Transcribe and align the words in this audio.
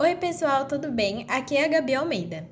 Oi, 0.00 0.14
pessoal, 0.14 0.64
tudo 0.64 0.92
bem? 0.92 1.26
Aqui 1.28 1.56
é 1.56 1.64
a 1.64 1.68
Gabi 1.68 1.92
Almeida. 1.92 2.48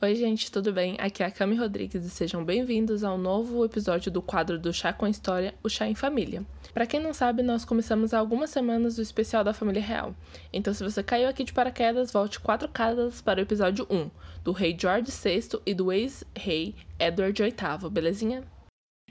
Oi, 0.00 0.14
gente, 0.14 0.50
tudo 0.50 0.72
bem? 0.72 0.96
Aqui 0.98 1.22
é 1.22 1.26
a 1.26 1.30
Cami 1.30 1.54
Rodrigues 1.54 2.06
e 2.06 2.08
sejam 2.08 2.42
bem-vindos 2.42 3.04
ao 3.04 3.18
novo 3.18 3.62
episódio 3.66 4.10
do 4.10 4.22
quadro 4.22 4.58
do 4.58 4.72
Chá 4.72 4.94
com 4.94 5.04
a 5.04 5.10
História, 5.10 5.54
o 5.62 5.68
Chá 5.68 5.86
em 5.86 5.94
Família. 5.94 6.42
Para 6.72 6.86
quem 6.86 6.98
não 6.98 7.12
sabe, 7.12 7.42
nós 7.42 7.66
começamos 7.66 8.14
há 8.14 8.18
algumas 8.18 8.48
semanas 8.48 8.96
o 8.96 9.02
especial 9.02 9.44
da 9.44 9.52
família 9.52 9.82
real. 9.82 10.14
Então, 10.50 10.72
se 10.72 10.82
você 10.82 11.02
caiu 11.02 11.28
aqui 11.28 11.44
de 11.44 11.52
paraquedas, 11.52 12.10
volte 12.10 12.40
quatro 12.40 12.66
casas 12.66 13.20
para 13.20 13.40
o 13.40 13.42
episódio 13.42 13.86
1, 13.90 14.10
do 14.42 14.52
rei 14.52 14.74
George 14.80 15.12
VI 15.12 15.60
e 15.66 15.74
do 15.74 15.92
ex-rei 15.92 16.74
Edward 16.98 17.42
VIII, 17.42 17.90
belezinha? 17.90 18.42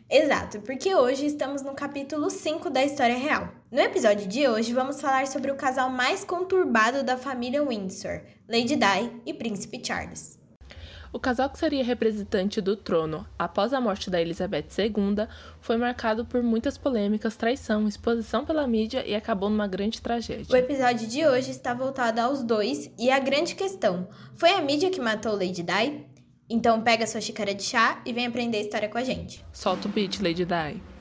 Exato, 0.09 0.59
porque 0.61 0.93
hoje 0.93 1.25
estamos 1.25 1.63
no 1.63 1.73
capítulo 1.73 2.29
5 2.29 2.69
da 2.69 2.83
história 2.83 3.17
real. 3.17 3.49
No 3.75 3.81
episódio 3.81 4.25
de 4.25 4.47
hoje, 4.47 4.71
vamos 4.71 5.01
falar 5.01 5.27
sobre 5.27 5.51
o 5.51 5.55
casal 5.55 5.89
mais 5.89 6.23
conturbado 6.23 7.03
da 7.03 7.17
família 7.17 7.61
Windsor, 7.61 8.21
Lady 8.47 8.77
Di 8.77 9.11
e 9.25 9.33
Príncipe 9.33 9.81
Charles. 9.85 10.39
O 11.11 11.19
casal 11.19 11.49
que 11.49 11.59
seria 11.59 11.83
representante 11.83 12.61
do 12.61 12.77
trono 12.77 13.27
após 13.37 13.73
a 13.73 13.81
morte 13.81 14.09
da 14.09 14.21
Elizabeth 14.21 14.67
II 14.79 15.27
foi 15.59 15.75
marcado 15.75 16.23
por 16.25 16.41
muitas 16.41 16.77
polêmicas, 16.77 17.35
traição, 17.35 17.85
exposição 17.85 18.45
pela 18.45 18.65
mídia 18.65 19.05
e 19.05 19.13
acabou 19.13 19.49
numa 19.49 19.67
grande 19.67 20.01
tragédia. 20.01 20.53
O 20.53 20.55
episódio 20.55 21.05
de 21.05 21.27
hoje 21.27 21.51
está 21.51 21.73
voltado 21.73 22.21
aos 22.21 22.43
dois 22.43 22.89
e 22.97 23.11
a 23.11 23.19
grande 23.19 23.55
questão: 23.55 24.07
foi 24.35 24.51
a 24.51 24.61
mídia 24.61 24.89
que 24.89 25.01
matou 25.01 25.33
Lady 25.33 25.63
Di? 25.63 26.05
Então 26.49 26.81
pega 26.81 27.05
sua 27.05 27.19
xícara 27.19 27.53
de 27.53 27.63
chá 27.63 28.01
e 28.05 28.13
vem 28.13 28.25
aprender 28.25 28.59
a 28.59 28.61
história 28.61 28.87
com 28.87 28.97
a 28.97 29.03
gente. 29.03 29.43
Solta 29.51 29.89
o 29.89 29.91
beat, 29.91 30.21
Lady 30.21 30.45
Di. 30.45 30.94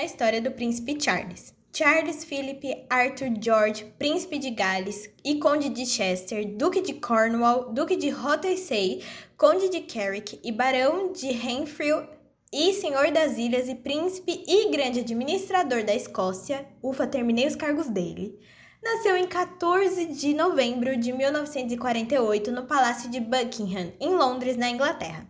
contando 0.00 0.02
a 0.02 0.04
história 0.04 0.40
do 0.40 0.50
príncipe 0.50 0.98
Charles. 1.00 1.54
Charles 1.72 2.24
Philip 2.24 2.86
Arthur 2.88 3.30
George, 3.40 3.84
príncipe 3.98 4.38
de 4.38 4.50
Gales 4.50 5.08
e 5.24 5.36
conde 5.36 5.68
de 5.68 5.86
Chester, 5.86 6.46
duque 6.56 6.80
de 6.80 6.94
Cornwall, 6.94 7.72
duque 7.72 7.96
de 7.96 8.08
Rothesay, 8.08 9.02
conde 9.36 9.68
de 9.68 9.80
Carrick 9.80 10.40
e 10.42 10.50
barão 10.50 11.12
de 11.12 11.30
Renfrew 11.30 12.02
e 12.52 12.72
senhor 12.72 13.12
das 13.12 13.38
ilhas 13.38 13.68
e 13.68 13.74
príncipe 13.76 14.42
e 14.46 14.70
grande 14.70 15.00
administrador 15.00 15.84
da 15.84 15.94
Escócia. 15.94 16.66
Ufa, 16.82 17.06
terminei 17.06 17.46
os 17.46 17.54
cargos 17.54 17.88
dele. 17.88 18.38
Nasceu 18.82 19.14
em 19.16 19.26
14 19.26 20.06
de 20.06 20.34
novembro 20.34 20.96
de 20.96 21.12
1948 21.12 22.50
no 22.50 22.64
Palácio 22.64 23.10
de 23.10 23.20
Buckingham, 23.20 23.92
em 24.00 24.16
Londres, 24.16 24.56
na 24.56 24.70
Inglaterra. 24.70 25.28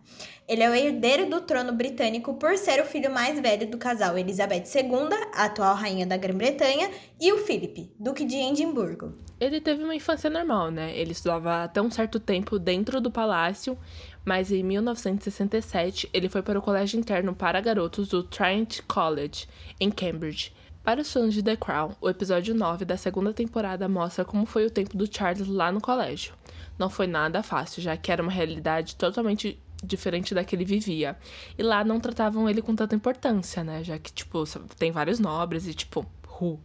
Ele 0.51 0.63
é 0.63 0.69
o 0.69 0.75
herdeiro 0.75 1.29
do 1.29 1.39
trono 1.39 1.71
britânico 1.71 2.33
por 2.33 2.57
ser 2.57 2.81
o 2.81 2.85
filho 2.85 3.09
mais 3.09 3.39
velho 3.39 3.71
do 3.71 3.77
casal 3.77 4.17
Elizabeth 4.17 4.65
II, 4.75 5.07
a 5.33 5.45
atual 5.45 5.73
rainha 5.73 6.05
da 6.05 6.17
Grã-Bretanha, 6.17 6.91
e 7.21 7.31
o 7.31 7.37
Philip, 7.37 7.89
duque 7.97 8.25
de 8.25 8.35
Edimburgo. 8.35 9.13
Ele 9.39 9.61
teve 9.61 9.81
uma 9.81 9.95
infância 9.95 10.29
normal, 10.29 10.69
né? 10.69 10.93
Ele 10.93 11.13
estudava 11.13 11.63
até 11.63 11.81
um 11.81 11.89
certo 11.89 12.19
tempo 12.19 12.59
dentro 12.59 12.99
do 12.99 13.09
palácio, 13.09 13.77
mas 14.25 14.51
em 14.51 14.61
1967 14.61 16.09
ele 16.13 16.27
foi 16.27 16.41
para 16.41 16.59
o 16.59 16.61
colégio 16.61 16.99
interno 16.99 17.33
para 17.33 17.61
garotos 17.61 18.09
do 18.09 18.21
Trinity 18.21 18.83
College, 18.83 19.47
em 19.79 19.89
Cambridge. 19.89 20.51
Para 20.83 20.99
os 20.99 21.13
fãs 21.13 21.33
de 21.33 21.41
The 21.41 21.55
Crown, 21.55 21.95
o 22.01 22.09
episódio 22.09 22.53
9 22.53 22.83
da 22.83 22.97
segunda 22.97 23.31
temporada 23.31 23.87
mostra 23.87 24.25
como 24.25 24.45
foi 24.45 24.65
o 24.65 24.69
tempo 24.69 24.97
do 24.97 25.07
Charles 25.09 25.47
lá 25.47 25.71
no 25.71 25.79
colégio. 25.79 26.33
Não 26.77 26.89
foi 26.89 27.07
nada 27.07 27.41
fácil, 27.41 27.81
já 27.81 27.95
que 27.95 28.11
era 28.11 28.21
uma 28.21 28.31
realidade 28.31 28.97
totalmente 28.97 29.57
diferente 29.83 30.33
da 30.33 30.43
que 30.43 30.55
ele 30.55 30.65
vivia. 30.65 31.17
E 31.57 31.63
lá 31.63 31.83
não 31.83 31.99
tratavam 31.99 32.49
ele 32.49 32.61
com 32.61 32.75
tanta 32.75 32.95
importância, 32.95 33.63
né? 33.63 33.83
Já 33.83 33.97
que, 33.97 34.11
tipo, 34.11 34.43
tem 34.77 34.91
vários 34.91 35.19
nobres 35.19 35.67
e, 35.67 35.73
tipo, 35.73 36.05
ru. 36.25 36.59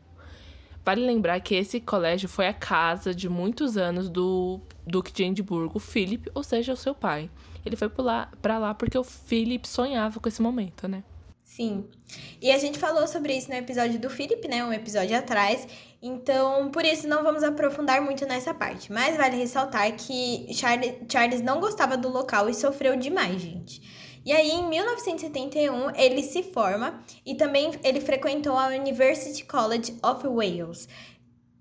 Vale 0.84 1.04
lembrar 1.04 1.40
que 1.40 1.54
esse 1.54 1.80
colégio 1.80 2.28
foi 2.28 2.46
a 2.46 2.54
casa 2.54 3.12
de 3.12 3.28
muitos 3.28 3.76
anos 3.76 4.08
do 4.08 4.60
Duque 4.86 5.12
de 5.12 5.24
Edimburgo, 5.24 5.80
Philip, 5.80 6.30
ou 6.32 6.44
seja, 6.44 6.72
o 6.72 6.76
seu 6.76 6.94
pai. 6.94 7.28
Ele 7.64 7.74
foi 7.74 7.88
para 7.88 8.58
lá 8.58 8.72
porque 8.72 8.96
o 8.96 9.02
Philip 9.02 9.66
sonhava 9.66 10.20
com 10.20 10.28
esse 10.28 10.40
momento, 10.40 10.86
né? 10.86 11.02
Sim. 11.42 11.84
E 12.40 12.52
a 12.52 12.58
gente 12.58 12.78
falou 12.78 13.08
sobre 13.08 13.36
isso 13.36 13.48
no 13.48 13.56
episódio 13.56 13.98
do 13.98 14.10
Philip, 14.10 14.46
né? 14.46 14.64
Um 14.64 14.72
episódio 14.72 15.16
atrás. 15.16 15.66
Então, 16.06 16.70
por 16.70 16.84
isso 16.84 17.08
não 17.08 17.24
vamos 17.24 17.42
aprofundar 17.42 18.00
muito 18.00 18.24
nessa 18.26 18.54
parte. 18.54 18.92
Mas 18.92 19.16
vale 19.16 19.36
ressaltar 19.36 19.92
que 19.96 20.46
Charles, 20.54 21.42
não 21.42 21.58
gostava 21.58 21.96
do 21.96 22.08
local 22.08 22.48
e 22.48 22.54
sofreu 22.54 22.96
demais, 22.96 23.42
gente. 23.42 23.82
E 24.24 24.32
aí, 24.32 24.50
em 24.50 24.68
1971, 24.68 25.94
ele 25.96 26.22
se 26.22 26.44
forma 26.44 27.02
e 27.24 27.34
também 27.34 27.72
ele 27.82 28.00
frequentou 28.00 28.56
a 28.56 28.68
University 28.68 29.44
College 29.44 29.96
of 30.02 30.26
Wales 30.26 30.88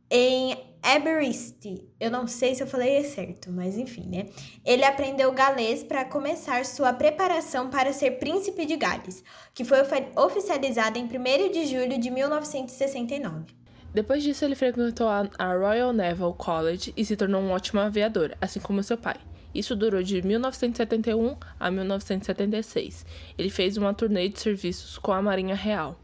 em 0.09 0.55
Aberystwyth. 0.81 1.83
Eu 1.99 2.11
não 2.11 2.27
sei 2.27 2.53
se 2.53 2.61
eu 2.61 2.67
falei 2.67 3.03
certo, 3.03 3.51
mas 3.51 3.77
enfim, 3.77 4.07
né? 4.07 4.27
Ele 4.63 4.83
aprendeu 4.83 5.31
galês 5.31 5.83
para 5.83 6.05
começar 6.05 6.63
sua 6.65 6.93
preparação 6.93 7.69
para 7.71 7.91
ser 7.91 8.19
príncipe 8.19 8.65
de 8.65 8.75
Gales, 8.75 9.23
que 9.53 9.65
foi 9.65 9.79
oficializada 10.15 10.99
em 10.99 11.05
1 11.05 11.51
de 11.51 11.65
julho 11.65 11.99
de 11.99 12.11
1969. 12.11 13.64
Depois 13.95 14.21
disso, 14.21 14.43
ele 14.43 14.55
frequentou 14.55 15.07
a 15.07 15.53
Royal 15.53 15.93
Naval 15.93 16.33
College 16.33 16.93
e 16.97 17.05
se 17.05 17.15
tornou 17.15 17.41
um 17.41 17.51
ótimo 17.51 17.79
aviador, 17.79 18.35
assim 18.41 18.59
como 18.59 18.83
seu 18.83 18.97
pai. 18.97 19.15
Isso 19.53 19.73
durou 19.73 20.03
de 20.03 20.21
1971 20.21 21.37
a 21.57 21.71
1976. 21.71 23.05
Ele 23.37 23.49
fez 23.49 23.77
uma 23.77 23.93
turnê 23.93 24.27
de 24.27 24.37
serviços 24.37 24.97
com 24.97 25.13
a 25.13 25.21
Marinha 25.21 25.55
Real. 25.55 25.97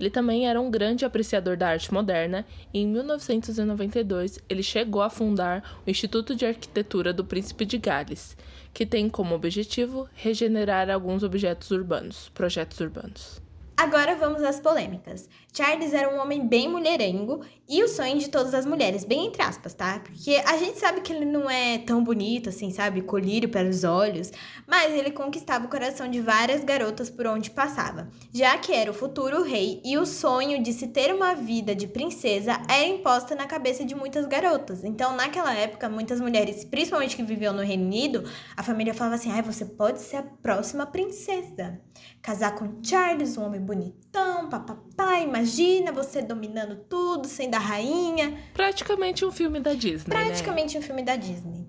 Ele 0.00 0.08
também 0.08 0.48
era 0.48 0.58
um 0.58 0.70
grande 0.70 1.04
apreciador 1.04 1.54
da 1.54 1.68
arte 1.68 1.92
moderna 1.92 2.46
e 2.72 2.78
em 2.78 2.86
1992 2.86 4.38
ele 4.48 4.62
chegou 4.62 5.02
a 5.02 5.10
fundar 5.10 5.82
o 5.86 5.90
Instituto 5.90 6.34
de 6.34 6.46
Arquitetura 6.46 7.12
do 7.12 7.26
Príncipe 7.26 7.66
de 7.66 7.76
Gales, 7.76 8.38
que 8.72 8.86
tem 8.86 9.06
como 9.06 9.34
objetivo 9.34 10.08
regenerar 10.14 10.88
alguns 10.88 11.22
objetos 11.22 11.70
urbanos, 11.72 12.30
projetos 12.30 12.80
urbanos. 12.80 13.47
Agora 13.78 14.16
vamos 14.16 14.42
às 14.42 14.58
polêmicas. 14.58 15.28
Charles 15.52 15.94
era 15.94 16.12
um 16.12 16.20
homem 16.20 16.44
bem 16.44 16.68
mulherengo 16.68 17.44
e 17.68 17.80
o 17.84 17.86
sonho 17.86 18.18
de 18.18 18.28
todas 18.28 18.52
as 18.52 18.66
mulheres, 18.66 19.04
bem 19.04 19.26
entre 19.26 19.40
aspas, 19.40 19.72
tá? 19.72 20.00
Porque 20.00 20.34
a 20.44 20.56
gente 20.56 20.80
sabe 20.80 21.00
que 21.00 21.12
ele 21.12 21.24
não 21.24 21.48
é 21.48 21.78
tão 21.78 22.02
bonito 22.02 22.48
assim, 22.48 22.72
sabe? 22.72 23.02
Colírio 23.02 23.48
para 23.48 23.68
os 23.68 23.84
olhos, 23.84 24.32
mas 24.66 24.92
ele 24.92 25.12
conquistava 25.12 25.66
o 25.66 25.68
coração 25.68 26.10
de 26.10 26.20
várias 26.20 26.64
garotas 26.64 27.08
por 27.08 27.28
onde 27.28 27.52
passava, 27.52 28.08
já 28.34 28.58
que 28.58 28.72
era 28.72 28.90
o 28.90 28.94
futuro 28.94 29.44
rei 29.44 29.80
e 29.84 29.96
o 29.96 30.04
sonho 30.04 30.60
de 30.60 30.72
se 30.72 30.88
ter 30.88 31.14
uma 31.14 31.36
vida 31.36 31.72
de 31.72 31.86
princesa 31.86 32.60
era 32.68 32.84
imposta 32.84 33.36
na 33.36 33.46
cabeça 33.46 33.84
de 33.84 33.94
muitas 33.94 34.26
garotas. 34.26 34.82
Então, 34.82 35.14
naquela 35.14 35.54
época, 35.54 35.88
muitas 35.88 36.20
mulheres, 36.20 36.64
principalmente 36.64 37.14
que 37.14 37.22
viviam 37.22 37.54
no 37.54 37.62
Reino 37.62 37.84
Unido, 37.84 38.24
a 38.56 38.62
família 38.64 38.92
falava 38.92 39.14
assim: 39.14 39.30
"Ai, 39.30 39.42
você 39.42 39.64
pode 39.64 40.00
ser 40.00 40.16
a 40.16 40.22
próxima 40.22 40.84
princesa. 40.84 41.80
Casar 42.20 42.54
com 42.56 42.82
Charles, 42.82 43.36
um 43.36 43.44
homem 43.44 43.67
bonitão, 43.68 44.48
papapá, 44.48 45.20
imagina 45.20 45.92
você 45.92 46.22
dominando 46.22 46.76
tudo, 46.88 47.28
sendo 47.28 47.54
a 47.54 47.58
rainha. 47.58 48.38
Praticamente 48.54 49.26
um 49.26 49.30
filme 49.30 49.60
da 49.60 49.74
Disney. 49.74 50.14
Né? 50.14 50.24
Praticamente 50.24 50.74
né? 50.74 50.80
um 50.80 50.82
filme 50.82 51.02
da 51.02 51.16
Disney. 51.16 51.68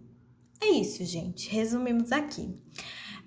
É 0.62 0.68
isso, 0.68 1.04
gente. 1.04 1.50
Resumimos 1.50 2.14
aqui. 2.14 2.58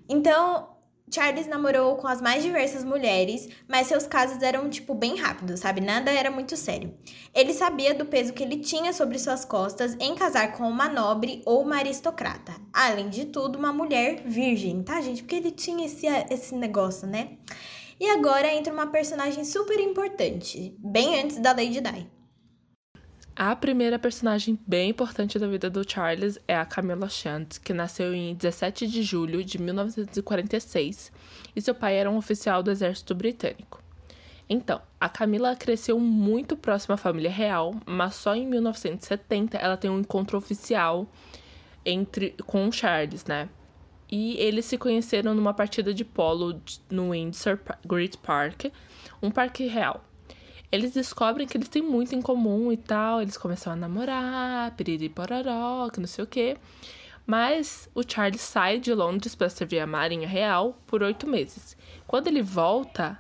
Então, 0.09 0.71
Charles 1.13 1.47
namorou 1.47 1.97
com 1.97 2.09
as 2.09 2.23
mais 2.23 2.43
diversas 2.43 2.83
mulheres, 2.83 3.47
mas 3.69 3.89
seus 3.89 4.07
casos 4.07 4.43
eram, 4.43 4.71
tipo, 4.71 4.95
bem 4.95 5.17
rápidos, 5.17 5.61
sabe? 5.61 5.83
Nada 5.83 6.11
era 6.11 6.31
muito 6.31 6.57
sério. 6.57 6.95
Ele 7.35 7.53
sabia 7.53 7.93
do 7.93 8.07
peso 8.07 8.33
que 8.33 8.43
ele 8.43 8.57
tinha 8.57 8.95
sobre 8.95 9.19
suas 9.19 9.45
costas 9.45 9.95
em 10.01 10.15
casar 10.15 10.53
com 10.53 10.67
uma 10.67 10.89
nobre 10.89 11.43
ou 11.45 11.61
uma 11.63 11.77
aristocrata. 11.77 12.55
Além 12.73 13.11
de 13.11 13.27
tudo, 13.27 13.59
uma 13.59 13.73
mulher 13.73 14.23
virgem, 14.25 14.83
tá, 14.83 14.99
gente? 15.03 15.23
Porque 15.23 15.37
ele 15.37 15.51
tinha 15.51 15.85
esse, 15.85 16.07
esse 16.31 16.55
negócio, 16.55 17.07
né? 17.07 17.37
E 18.03 18.11
agora 18.11 18.53
entra 18.53 18.73
uma 18.73 18.89
personagem 18.89 19.45
super 19.45 19.79
importante, 19.79 20.75
bem 20.81 21.23
antes 21.23 21.39
da 21.39 21.53
Lady 21.53 21.81
Di. 21.81 22.11
A 23.37 23.55
primeira 23.55 23.97
personagem 23.97 24.59
bem 24.67 24.91
importante 24.91 25.39
da 25.39 25.47
vida 25.47 25.71
do 25.71 25.89
Charles 25.89 26.37
é 26.49 26.57
a 26.57 26.65
Camilla 26.65 27.09
Shant, 27.09 27.61
que 27.61 27.73
nasceu 27.73 28.13
em 28.13 28.35
17 28.35 28.89
de 28.89 29.05
julho 29.05 29.45
de 29.45 29.57
1946 29.57 31.13
e 31.55 31.63
seu 31.63 31.77
pai 31.77 31.95
era 31.95 32.11
um 32.11 32.17
oficial 32.17 32.61
do 32.61 32.73
exército 32.73 33.15
britânico. 33.15 33.81
Então, 34.49 34.83
a 35.01 35.09
Camila 35.09 35.55
cresceu 35.55 35.97
muito 36.01 36.57
próxima 36.57 36.97
à 36.97 36.99
família 36.99 37.31
real, 37.31 37.73
mas 37.87 38.17
só 38.17 38.35
em 38.35 38.49
1970 38.49 39.57
ela 39.59 39.77
tem 39.77 39.89
um 39.89 40.01
encontro 40.01 40.37
oficial 40.37 41.07
entre 41.87 42.35
com 42.47 42.67
o 42.67 42.73
Charles, 42.73 43.25
né? 43.27 43.49
E 44.13 44.37
eles 44.37 44.67
se 44.67 44.79
conheceram 44.79 45.35
numa 45.35 45.55
partida 45.55 45.93
de 45.93 46.05
polo 46.05 46.61
no 46.89 47.11
Windsor 47.11 47.59
Great 47.85 48.19
Park, 48.19 48.67
um 49.23 49.31
parque 49.31 49.67
real 49.67 50.05
eles 50.73 50.93
descobrem 50.93 51.47
que 51.47 51.55
eles 51.55 51.69
têm 51.69 51.83
muito 51.83 52.15
em 52.15 52.23
comum 52.23 52.73
e 52.73 52.79
tal. 52.79 53.21
Eles 53.21 53.37
começam 53.37 53.75
a 53.75 53.77
namorar, 53.77 54.75
piriri 54.75 55.11
pororó, 55.11 55.91
que 55.91 56.01
não 56.01 56.07
sei 56.07 56.25
o 56.25 56.27
quê. 56.27 56.57
Mas 57.27 57.91
o 57.95 58.03
Charles 58.03 58.41
sai 58.41 58.81
de 58.81 58.93
Londres 58.95 59.35
para 59.35 59.51
servir 59.51 59.81
a 59.81 59.87
Marinha 59.87 60.27
Real 60.27 60.77
por 60.87 61.03
oito 61.03 61.27
meses. 61.27 61.77
Quando 62.07 62.27
ele 62.29 62.43
volta, 62.43 63.19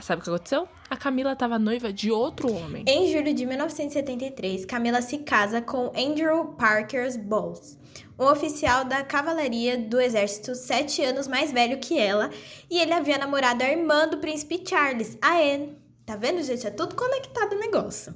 sabe 0.00 0.20
o 0.20 0.24
que 0.24 0.30
aconteceu? 0.30 0.68
A 0.90 0.96
Camila 0.96 1.32
estava 1.32 1.60
noiva 1.60 1.92
de 1.92 2.10
outro 2.10 2.52
homem. 2.52 2.84
Em 2.86 3.10
julho 3.10 3.32
de 3.32 3.46
1973, 3.46 4.66
Camila 4.66 5.00
se 5.00 5.18
casa 5.18 5.62
com 5.62 5.92
Andrew 5.96 6.46
Parker 6.58 7.16
Bowles, 7.20 7.78
um 8.20 8.26
oficial 8.26 8.84
da 8.84 9.02
cavalaria 9.02 9.78
do 9.78 9.98
exército 9.98 10.54
sete 10.54 11.02
anos 11.02 11.26
mais 11.26 11.50
velho 11.50 11.78
que 11.78 11.98
ela, 11.98 12.30
e 12.70 12.78
ele 12.78 12.92
havia 12.92 13.16
namorado 13.16 13.64
a 13.64 13.70
irmã 13.70 14.06
do 14.06 14.18
príncipe 14.18 14.62
Charles, 14.68 15.16
a 15.22 15.38
Anne. 15.38 15.78
Tá 16.04 16.16
vendo, 16.16 16.42
gente? 16.42 16.66
É 16.66 16.70
tudo 16.70 16.94
conectado 16.94 17.54
o 17.54 17.58
negócio. 17.58 18.14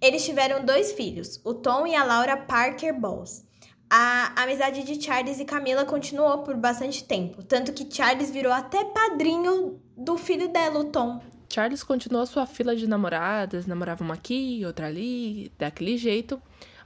Eles 0.00 0.24
tiveram 0.24 0.64
dois 0.64 0.92
filhos, 0.92 1.40
o 1.44 1.52
Tom 1.52 1.84
e 1.86 1.96
a 1.96 2.04
Laura 2.04 2.36
Parker 2.36 2.94
Bowles. 2.98 3.44
A 3.90 4.40
amizade 4.40 4.84
de 4.84 5.02
Charles 5.02 5.40
e 5.40 5.44
Camila 5.44 5.84
continuou 5.84 6.38
por 6.38 6.56
bastante 6.56 7.02
tempo, 7.02 7.42
tanto 7.42 7.72
que 7.72 7.92
Charles 7.92 8.30
virou 8.30 8.52
até 8.52 8.84
padrinho 8.84 9.80
do 9.96 10.16
filho 10.16 10.48
dela, 10.48 10.78
o 10.78 10.84
Tom. 10.84 11.20
Charles 11.52 11.82
continuou 11.82 12.24
sua 12.24 12.46
fila 12.46 12.76
de 12.76 12.86
namoradas, 12.86 13.66
namorava 13.66 14.04
uma 14.04 14.14
aqui, 14.14 14.62
outra 14.64 14.86
ali, 14.86 15.50
daquele 15.58 15.96
jeito, 15.98 16.40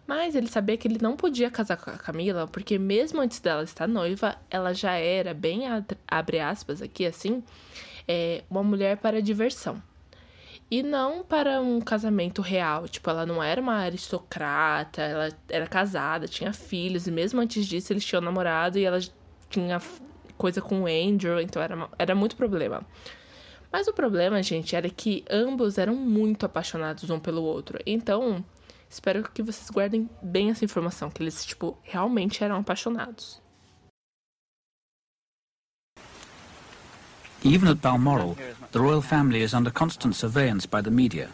mas 0.07 0.35
ele 0.35 0.47
sabia 0.47 0.77
que 0.77 0.87
ele 0.87 0.99
não 1.01 1.17
podia 1.17 1.51
casar 1.51 1.77
com 1.77 1.91
a 1.91 1.99
Camila, 1.99 2.47
porque 2.47 2.79
mesmo 2.79 3.21
antes 3.21 3.41
dela 3.41 3.63
estar 3.63 3.87
noiva, 3.87 4.37
ela 4.51 4.75
já 4.75 4.93
era, 4.93 5.33
bem 5.33 5.63
abre 6.07 6.41
aspas 6.41 6.83
aqui 6.83 7.07
assim, 7.07 7.43
é, 8.07 8.45
uma 8.51 8.63
mulher 8.63 8.99
para 8.99 9.23
diversão. 9.23 9.83
E 10.71 10.83
não 10.83 11.23
para 11.23 11.61
um 11.61 11.81
casamento 11.81 12.43
real. 12.43 12.89
Tipo, 12.89 13.11
ela 13.11 13.27
não 13.27 13.43
era 13.43 13.61
uma 13.61 13.77
aristocrata, 13.77 15.03
ela 15.03 15.29
era 15.49 15.67
casada, 15.67 16.27
tinha 16.27 16.53
filhos, 16.53 17.07
e 17.07 17.11
mesmo 17.11 17.41
antes 17.41 17.67
disso 17.67 17.93
eles 17.93 18.05
tinham 18.05 18.21
namorado 18.21 18.79
e 18.79 18.85
ela 18.85 18.99
tinha 19.49 19.81
coisa 20.37 20.61
com 20.61 20.83
o 20.83 20.87
Andrew, 20.87 21.41
então 21.41 21.63
era, 21.63 21.89
era 21.99 22.15
muito 22.15 22.37
problema. 22.37 22.85
Mas 23.71 23.89
o 23.89 23.93
problema, 23.93 24.43
gente, 24.43 24.77
era 24.77 24.89
que 24.89 25.25
ambos 25.31 25.79
eram 25.79 25.95
muito 25.95 26.47
apaixonados 26.47 27.11
um 27.11 27.19
pelo 27.19 27.43
outro. 27.43 27.79
Então, 27.85 28.45
espero 28.95 29.29
que 29.29 29.43
vocês 29.43 29.69
guardem 29.71 30.09
bem 30.23 30.51
essa 30.51 30.65
informação, 30.65 31.11
que 31.11 31.23
eles, 31.23 31.45
tipo, 31.45 31.77
realmente 31.83 32.45
eram 32.45 32.57
apaixonados. 32.57 33.43
Even 37.43 37.69
at 37.69 37.81
Balmoral, 37.83 38.37
the 38.73 38.79
royal 38.79 39.03
family 39.03 39.43
is 39.43 39.53
under 39.53 39.71
constant 39.71 40.15
surveillance 40.15 40.67
by 40.67 40.81
the 40.81 40.91
media. 40.91 41.29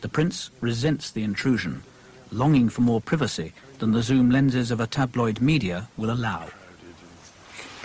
The 0.00 0.08
prince 0.08 0.52
resents 0.60 1.10
the 1.10 1.22
intrusion, 1.22 1.82
longing 2.30 2.68
for 2.68 2.82
more 2.82 3.00
privacy 3.00 3.52
than 3.78 3.92
the 3.92 4.02
zoom 4.02 4.30
lenses 4.30 4.70
of 4.70 4.80
a 4.80 4.86
tabloid 4.86 5.40
media 5.40 5.88
will 5.96 6.12
allow. 6.12 6.46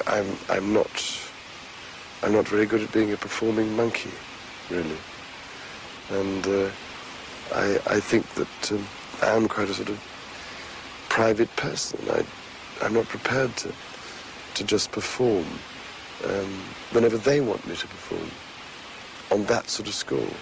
I'm, 0.06 0.28
I'm 0.50 0.74
not, 0.74 0.92
I'm 2.22 2.34
not 2.34 2.48
very 2.48 2.68
good 2.68 2.84
at 2.84 2.92
being 2.92 3.14
a 3.14 3.18
performing 3.18 3.76
monkey, 3.76 4.12
really. 4.70 5.00
And 6.12 6.46
uh, 6.48 6.70
I, 7.56 7.80
I 7.96 8.00
think 8.00 8.28
that 8.36 8.72
um, 8.72 8.86
I 9.22 9.36
am 9.36 9.48
quite 9.48 9.70
a 9.70 9.74
sort 9.74 9.90
of 9.90 10.00
private 11.10 11.56
person. 11.56 12.00
I, 12.10 12.26
I'm 12.84 12.94
not 12.94 13.06
prepared 13.06 13.56
to, 13.58 13.72
to 14.56 14.64
just 14.64 14.92
perform 14.92 15.46
um, 16.26 16.60
whenever 16.92 17.18
they 17.18 17.40
want 17.40 17.66
me 17.68 17.76
to 17.76 17.88
perform 17.88 18.30
on 19.32 19.46
that 19.46 19.70
sort 19.70 19.88
of 19.88 19.94
score. 19.94 20.34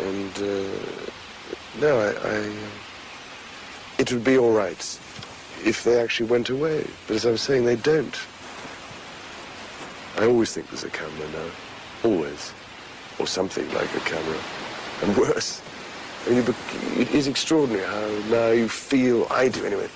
And 0.00 0.32
uh, 0.38 1.10
no, 1.80 1.98
I, 1.98 2.28
I, 2.28 2.38
uh, 2.38 2.52
it 3.98 4.12
would 4.12 4.24
be 4.24 4.38
all 4.38 4.52
right 4.52 5.00
if 5.64 5.84
they 5.84 6.00
actually 6.00 6.28
went 6.28 6.50
away. 6.50 6.84
But 7.06 7.16
as 7.16 7.26
I 7.26 7.30
was 7.30 7.42
saying, 7.42 7.64
they 7.64 7.76
don't. 7.76 8.18
I 10.16 10.26
always 10.26 10.52
think 10.52 10.68
there's 10.68 10.84
a 10.84 10.90
camera 10.90 11.28
now, 11.32 11.50
always, 12.02 12.52
or 13.20 13.26
something 13.28 13.68
like 13.72 13.94
a 13.94 14.00
camera, 14.00 14.38
and 15.02 15.16
worse. 15.16 15.62
Mean, 16.28 16.44
it 16.98 17.10
is 17.12 17.26
extraordinary 17.26 17.86
how 17.86 18.30
now 18.30 18.50
you 18.50 18.68
feel, 18.68 19.26
I 19.30 19.48
do 19.48 19.64
anyway, 19.64 19.88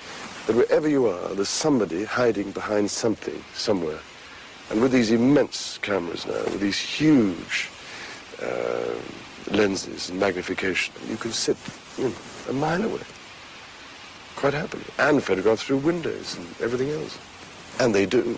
that 0.47 0.55
wherever 0.55 0.87
you 0.87 1.07
are, 1.07 1.35
there's 1.35 1.47
somebody 1.47 2.05
hiding 2.05 2.51
behind 2.51 2.89
something, 2.89 3.43
somewhere. 3.53 3.99
And 4.71 4.81
with 4.81 4.91
these 4.91 5.11
immense 5.11 5.77
cameras 5.79 6.25
now, 6.25 6.43
with 6.45 6.59
these 6.59 6.79
huge 6.79 7.69
uh, 8.41 8.95
lenses 9.51 10.09
and 10.09 10.19
magnification, 10.19 10.93
you 11.07 11.17
can 11.17 11.31
sit 11.31 11.57
you 11.97 12.05
know, 12.05 12.15
a 12.49 12.53
mile 12.53 12.83
away 12.83 13.01
quite 14.35 14.53
happily 14.53 14.83
and 14.97 15.23
photograph 15.23 15.59
through 15.59 15.77
windows 15.77 16.35
and 16.37 16.47
everything 16.59 16.89
else. 16.89 17.17
And 17.79 17.93
they 17.93 18.05
do. 18.05 18.37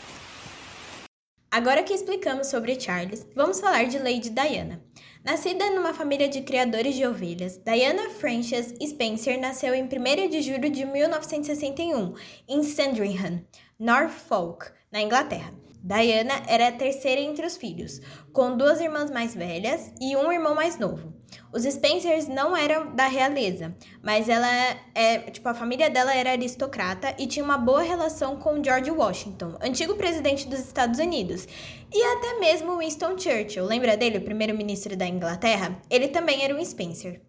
Agora 1.51 1.83
que 1.83 1.95
explicamos 1.95 2.47
sobre 2.47 2.75
Charles, 2.75 3.25
vamos 3.35 3.61
falar 3.61 3.89
de 3.89 3.99
Lady 3.99 4.29
Diana. 4.29 4.79
Nascida 5.25 5.71
numa 5.71 5.91
família 5.91 6.29
de 6.29 6.43
criadores 6.43 6.93
de 6.93 7.03
ovelhas, 7.03 7.57
Diana 7.57 8.11
Frances 8.11 8.75
Spencer 8.79 9.39
nasceu 9.39 9.73
em 9.73 9.81
1 9.85 10.29
de 10.29 10.43
julho 10.43 10.69
de 10.69 10.85
1961 10.85 12.13
em 12.47 12.61
Sandringham, 12.61 13.43
Norfolk, 13.79 14.67
na 14.91 15.01
Inglaterra. 15.01 15.64
Diana 15.85 16.41
era 16.47 16.69
a 16.69 16.71
terceira 16.71 17.21
entre 17.21 17.45
os 17.45 17.57
filhos, 17.57 18.01
com 18.33 18.57
duas 18.57 18.81
irmãs 18.81 19.11
mais 19.11 19.35
velhas 19.35 19.93
e 20.01 20.15
um 20.17 20.31
irmão 20.31 20.55
mais 20.55 20.79
novo. 20.79 21.13
Os 21.53 21.61
Spencers 21.61 22.27
não 22.27 22.57
eram 22.57 22.95
da 22.95 23.05
realeza, 23.05 23.75
mas 24.01 24.27
ela 24.27 24.47
é, 24.95 25.19
tipo, 25.29 25.47
a 25.47 25.53
família 25.53 25.87
dela 25.87 26.11
era 26.11 26.31
aristocrata 26.31 27.13
e 27.19 27.27
tinha 27.27 27.45
uma 27.45 27.59
boa 27.59 27.83
relação 27.83 28.37
com 28.37 28.63
George 28.63 28.89
Washington, 28.89 29.59
antigo 29.61 29.93
presidente 29.93 30.47
dos 30.47 30.57
Estados 30.57 30.99
Unidos, 30.99 31.47
e 31.93 32.03
até 32.17 32.39
mesmo 32.39 32.79
Winston 32.79 33.15
Churchill. 33.15 33.65
Lembra 33.65 33.95
dele, 33.95 34.17
o 34.17 34.25
primeiro-ministro 34.25 34.97
da 34.97 35.05
Inglaterra? 35.05 35.79
Ele 35.87 36.07
também 36.07 36.43
era 36.43 36.55
um 36.55 36.65
Spencer. 36.65 37.21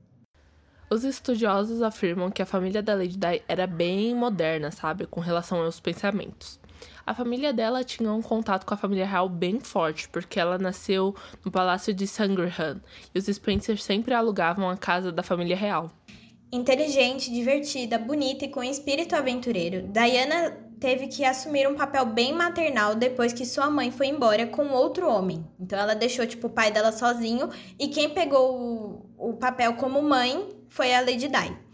Os 0.89 1.05
estudiosos 1.05 1.83
afirmam 1.83 2.31
que 2.31 2.41
a 2.41 2.47
família 2.47 2.83
da 2.83 2.95
Lady 2.95 3.19
Di 3.19 3.43
era 3.47 3.67
bem 3.67 4.15
moderna, 4.15 4.71
sabe, 4.71 5.05
com 5.05 5.21
relação 5.21 5.63
aos 5.63 5.79
pensamentos. 5.79 6.59
A 7.07 7.15
família 7.15 7.53
dela 7.53 7.85
tinha 7.85 8.13
um 8.13 8.21
contato 8.21 8.67
com 8.67 8.75
a 8.75 8.77
família 8.77 9.07
real 9.07 9.29
bem 9.29 9.61
forte, 9.61 10.09
porque 10.09 10.41
ela 10.41 10.59
nasceu 10.59 11.15
no 11.45 11.53
palácio 11.53 11.95
de 11.95 12.05
Sandringham 12.05 12.81
e 13.15 13.19
os 13.21 13.27
Spencer 13.27 13.81
sempre 13.81 14.13
alugavam 14.13 14.69
a 14.69 14.77
casa 14.77 15.13
da 15.13 15.23
família 15.23 15.55
real. 15.55 15.89
Inteligente, 16.51 17.31
divertida, 17.31 17.97
bonita 17.97 18.45
e 18.45 18.49
com 18.49 18.61
espírito 18.61 19.15
aventureiro, 19.15 19.87
Diana 19.87 20.51
teve 20.81 21.07
que 21.07 21.25
assumir 21.25 21.69
um 21.69 21.77
papel 21.77 22.07
bem 22.07 22.33
maternal 22.33 22.97
depois 22.97 23.33
que 23.33 23.47
sua 23.47 23.71
mãe 23.71 23.93
foi 23.93 24.09
embora 24.09 24.45
com 24.45 24.69
outro 24.71 25.09
homem. 25.09 25.47
Então 25.61 25.79
ela 25.79 25.95
deixou 25.95 26.27
tipo 26.27 26.49
o 26.49 26.51
pai 26.51 26.73
dela 26.73 26.91
sozinho 26.91 27.49
e 27.79 27.87
quem 27.87 28.11
pegou 28.11 29.07
o, 29.17 29.31
o 29.31 29.35
papel 29.35 29.75
como 29.75 30.03
mãe 30.03 30.49
foi 30.69 30.93
a 30.93 31.01
Lady 31.01 31.29
Di. 31.29 31.66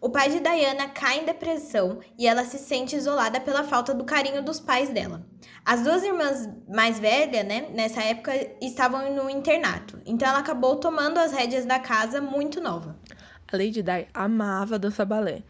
O 0.00 0.08
pai 0.08 0.30
de 0.30 0.40
Diana 0.40 0.88
cai 0.88 1.18
em 1.18 1.26
depressão 1.26 2.00
e 2.18 2.26
ela 2.26 2.42
se 2.42 2.56
sente 2.56 2.96
isolada 2.96 3.38
pela 3.38 3.62
falta 3.62 3.92
do 3.92 4.02
carinho 4.02 4.42
dos 4.42 4.58
pais 4.58 4.88
dela. 4.88 5.26
As 5.62 5.82
duas 5.82 6.02
irmãs 6.02 6.48
mais 6.66 6.98
velhas, 6.98 7.44
né, 7.44 7.68
nessa 7.70 8.02
época, 8.02 8.32
estavam 8.62 9.14
no 9.14 9.28
internato, 9.28 10.00
então 10.06 10.26
ela 10.26 10.38
acabou 10.38 10.76
tomando 10.76 11.18
as 11.18 11.32
rédeas 11.32 11.66
da 11.66 11.78
casa 11.78 12.18
muito 12.18 12.62
nova. 12.62 12.96
A 13.52 13.56
Lady 13.58 13.82
Di 13.82 14.08
amava 14.14 14.78
dançar 14.78 15.04
balé, 15.04 15.42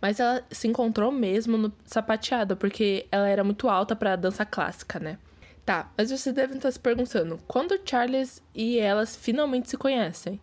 mas 0.00 0.18
ela 0.18 0.42
se 0.50 0.66
encontrou 0.66 1.12
mesmo 1.12 1.58
no 1.58 1.70
sapateado, 1.84 2.56
porque 2.56 3.06
ela 3.12 3.28
era 3.28 3.44
muito 3.44 3.68
alta 3.68 3.94
para 3.94 4.16
dança 4.16 4.46
clássica, 4.46 4.98
né? 4.98 5.18
Tá, 5.66 5.92
mas 5.94 6.10
vocês 6.10 6.34
devem 6.34 6.56
estar 6.56 6.70
se 6.70 6.80
perguntando, 6.80 7.38
quando 7.46 7.78
Charles 7.84 8.42
e 8.54 8.78
elas 8.78 9.14
finalmente 9.14 9.68
se 9.68 9.76
conhecem? 9.76 10.40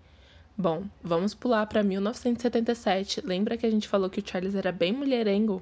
Bom, 0.60 0.86
vamos 1.04 1.36
pular 1.36 1.68
para 1.68 1.84
1977. 1.84 3.22
Lembra 3.24 3.56
que 3.58 3.66
a 3.66 3.70
gente 3.70 3.88
falou 3.88 4.10
que 4.10 4.20
o 4.20 4.24
Charles 4.28 4.56
era 4.56 4.72
bem 4.72 4.92
mulherengo? 4.92 5.62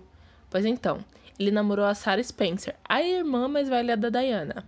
Pois 0.50 0.64
então, 0.64 1.04
ele 1.38 1.52
namorou 1.52 1.84
a 1.84 1.94
Sarah 1.94 2.24
Spencer, 2.24 2.78
a 2.88 3.04
irmã 3.04 3.50
mais 3.50 3.68
velha 3.68 3.98
da 3.98 4.10
Diana. 4.10 4.64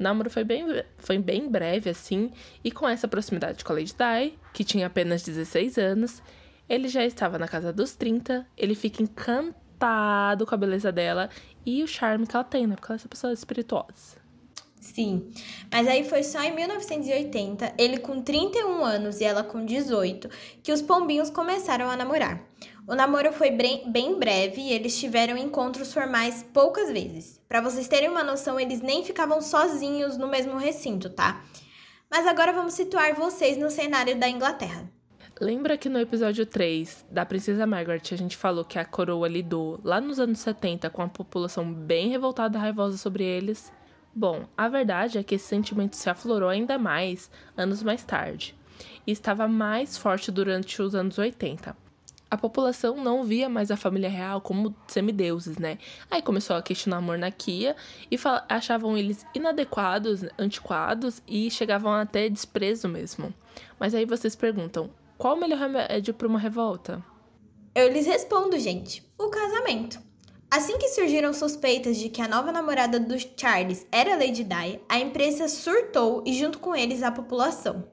O 0.00 0.02
namoro 0.02 0.30
foi 0.30 0.42
bem, 0.42 0.64
foi 0.96 1.18
bem 1.18 1.50
breve, 1.50 1.90
assim, 1.90 2.32
e 2.64 2.70
com 2.70 2.88
essa 2.88 3.06
proximidade 3.06 3.62
com 3.62 3.72
a 3.74 3.76
Lady 3.76 3.92
Di, 3.92 4.38
que 4.54 4.64
tinha 4.64 4.86
apenas 4.86 5.22
16 5.22 5.76
anos, 5.76 6.22
ele 6.66 6.88
já 6.88 7.04
estava 7.04 7.38
na 7.38 7.46
casa 7.46 7.70
dos 7.70 7.94
30, 7.94 8.46
ele 8.56 8.74
fica 8.74 9.02
encantado 9.02 10.46
com 10.46 10.54
a 10.54 10.58
beleza 10.58 10.90
dela 10.90 11.28
e 11.66 11.82
o 11.82 11.86
charme 11.86 12.26
que 12.26 12.34
ela 12.34 12.44
tem, 12.44 12.66
né? 12.66 12.74
Porque 12.74 12.90
ela 12.90 12.96
é 12.96 13.00
essa 13.00 13.08
pessoa 13.08 13.34
espirituosa. 13.34 14.16
Sim, 14.80 15.30
mas 15.70 15.86
aí 15.86 16.04
foi 16.04 16.22
só 16.22 16.42
em 16.42 16.54
1980, 16.54 17.74
ele 17.78 17.98
com 17.98 18.22
31 18.22 18.84
anos 18.84 19.20
e 19.20 19.24
ela 19.24 19.42
com 19.42 19.64
18, 19.64 20.28
que 20.62 20.72
os 20.72 20.82
pombinhos 20.82 21.30
começaram 21.30 21.90
a 21.90 21.96
namorar. 21.96 22.42
O 22.86 22.94
namoro 22.94 23.32
foi 23.32 23.50
bem 23.50 24.18
breve 24.18 24.62
e 24.62 24.72
eles 24.72 24.98
tiveram 24.98 25.36
encontros 25.36 25.92
formais 25.92 26.42
poucas 26.54 26.90
vezes. 26.90 27.38
Para 27.46 27.60
vocês 27.60 27.86
terem 27.86 28.08
uma 28.08 28.24
noção, 28.24 28.58
eles 28.58 28.80
nem 28.80 29.04
ficavam 29.04 29.42
sozinhos 29.42 30.16
no 30.16 30.26
mesmo 30.26 30.56
recinto, 30.56 31.10
tá? 31.10 31.44
Mas 32.10 32.26
agora 32.26 32.52
vamos 32.52 32.72
situar 32.72 33.14
vocês 33.14 33.58
no 33.58 33.70
cenário 33.70 34.18
da 34.18 34.26
Inglaterra. 34.26 34.90
Lembra 35.40 35.76
que 35.76 35.88
no 35.88 36.00
episódio 36.00 36.46
3 36.46 37.04
da 37.10 37.26
Princesa 37.26 37.66
Margaret 37.66 38.02
a 38.10 38.16
gente 38.16 38.36
falou 38.36 38.64
que 38.64 38.78
a 38.78 38.84
coroa 38.84 39.28
lidou 39.28 39.78
lá 39.84 40.00
nos 40.00 40.18
anos 40.18 40.40
70 40.40 40.88
com 40.90 41.02
a 41.02 41.08
população 41.08 41.70
bem 41.72 42.08
revoltada 42.08 42.58
e 42.58 42.60
raivosa 42.60 42.96
sobre 42.96 43.22
eles? 43.22 43.70
Bom, 44.14 44.46
a 44.56 44.68
verdade 44.68 45.18
é 45.18 45.22
que 45.22 45.34
esse 45.34 45.46
sentimento 45.46 45.96
se 45.96 46.10
aflorou 46.10 46.48
ainda 46.48 46.78
mais 46.78 47.30
anos 47.56 47.82
mais 47.82 48.04
tarde 48.04 48.54
e 49.06 49.12
estava 49.12 49.46
mais 49.46 49.96
forte 49.96 50.30
durante 50.30 50.80
os 50.82 50.94
anos 50.94 51.18
80 51.18 51.76
a 52.30 52.36
população 52.36 52.96
não 52.96 53.24
via 53.24 53.48
mais 53.48 53.70
a 53.70 53.76
família 53.76 54.08
real 54.08 54.40
como 54.40 54.74
semideuses, 54.86 55.58
né? 55.58 55.78
Aí 56.10 56.20
começou 56.20 56.56
a 56.56 56.62
questionar 56.62 56.98
a 56.98 57.00
monarquia 57.00 57.74
e 58.10 58.18
achavam 58.48 58.96
eles 58.96 59.24
inadequados, 59.34 60.24
antiquados 60.38 61.22
e 61.26 61.50
chegavam 61.50 61.92
até 61.92 62.28
desprezo 62.28 62.88
mesmo. 62.88 63.32
Mas 63.78 63.94
aí 63.94 64.04
vocês 64.04 64.36
perguntam, 64.36 64.90
qual 65.16 65.36
o 65.36 65.40
melhor 65.40 65.58
remédio 65.58 66.12
para 66.12 66.28
uma 66.28 66.38
revolta? 66.38 67.02
Eu 67.74 67.90
lhes 67.90 68.06
respondo, 68.06 68.58
gente: 68.58 69.02
o 69.18 69.28
casamento. 69.28 70.07
Assim 70.50 70.78
que 70.78 70.88
surgiram 70.88 71.34
suspeitas 71.34 71.98
de 71.98 72.08
que 72.08 72.22
a 72.22 72.28
nova 72.28 72.50
namorada 72.50 72.98
do 72.98 73.14
Charles 73.36 73.86
era 73.92 74.16
Lady 74.16 74.44
Di, 74.44 74.80
a 74.88 74.98
imprensa 74.98 75.46
surtou 75.46 76.22
e 76.24 76.32
junto 76.32 76.58
com 76.58 76.74
eles 76.74 77.02
a 77.02 77.12
população. 77.12 77.84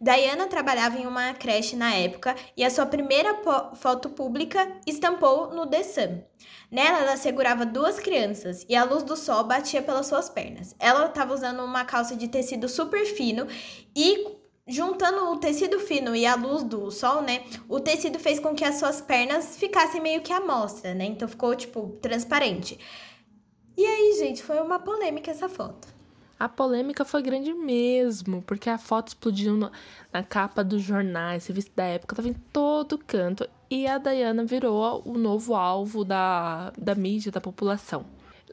Diana 0.00 0.48
trabalhava 0.48 0.98
em 0.98 1.06
uma 1.06 1.32
creche 1.32 1.76
na 1.76 1.94
época 1.94 2.34
e 2.56 2.64
a 2.64 2.70
sua 2.70 2.86
primeira 2.86 3.40
foto 3.76 4.10
pública 4.10 4.68
estampou 4.84 5.54
no 5.54 5.64
The 5.64 5.82
Sun. 5.84 6.22
Nela, 6.68 6.98
ela 6.98 7.16
segurava 7.16 7.64
duas 7.64 8.00
crianças 8.00 8.66
e 8.68 8.74
a 8.74 8.82
luz 8.82 9.04
do 9.04 9.16
sol 9.16 9.44
batia 9.44 9.80
pelas 9.80 10.06
suas 10.06 10.28
pernas. 10.28 10.74
Ela 10.80 11.06
estava 11.06 11.32
usando 11.32 11.62
uma 11.62 11.84
calça 11.84 12.16
de 12.16 12.26
tecido 12.26 12.68
super 12.68 13.06
fino 13.06 13.46
e 13.94 14.41
juntando 14.66 15.30
o 15.30 15.36
tecido 15.38 15.80
fino 15.80 16.14
e 16.14 16.24
a 16.24 16.34
luz 16.34 16.62
do 16.62 16.90
sol, 16.90 17.22
né? 17.22 17.44
O 17.68 17.80
tecido 17.80 18.18
fez 18.18 18.38
com 18.38 18.54
que 18.54 18.64
as 18.64 18.76
suas 18.76 19.00
pernas 19.00 19.56
ficassem 19.56 20.00
meio 20.00 20.22
que 20.22 20.32
à 20.32 20.40
mostra, 20.40 20.94
né? 20.94 21.04
Então 21.04 21.28
ficou 21.28 21.54
tipo 21.54 21.98
transparente. 22.00 22.78
E 23.76 23.84
aí, 23.84 24.16
gente, 24.18 24.42
foi 24.42 24.60
uma 24.60 24.78
polêmica 24.78 25.30
essa 25.30 25.48
foto. 25.48 25.88
A 26.38 26.48
polêmica 26.48 27.04
foi 27.04 27.22
grande 27.22 27.54
mesmo, 27.54 28.42
porque 28.42 28.68
a 28.68 28.76
foto 28.76 29.08
explodiu 29.08 29.54
no, 29.54 29.70
na 30.12 30.24
capa 30.24 30.64
dos 30.64 30.82
jornais, 30.82 31.46
revista 31.46 31.70
da 31.76 31.84
época, 31.84 32.16
tava 32.16 32.28
em 32.28 32.34
todo 32.52 32.98
canto. 32.98 33.48
E 33.70 33.86
a 33.86 33.96
Diana 33.96 34.44
virou 34.44 35.02
o 35.04 35.16
novo 35.16 35.54
alvo 35.54 36.04
da, 36.04 36.72
da 36.76 36.94
mídia, 36.94 37.30
da 37.30 37.40
população. 37.40 38.04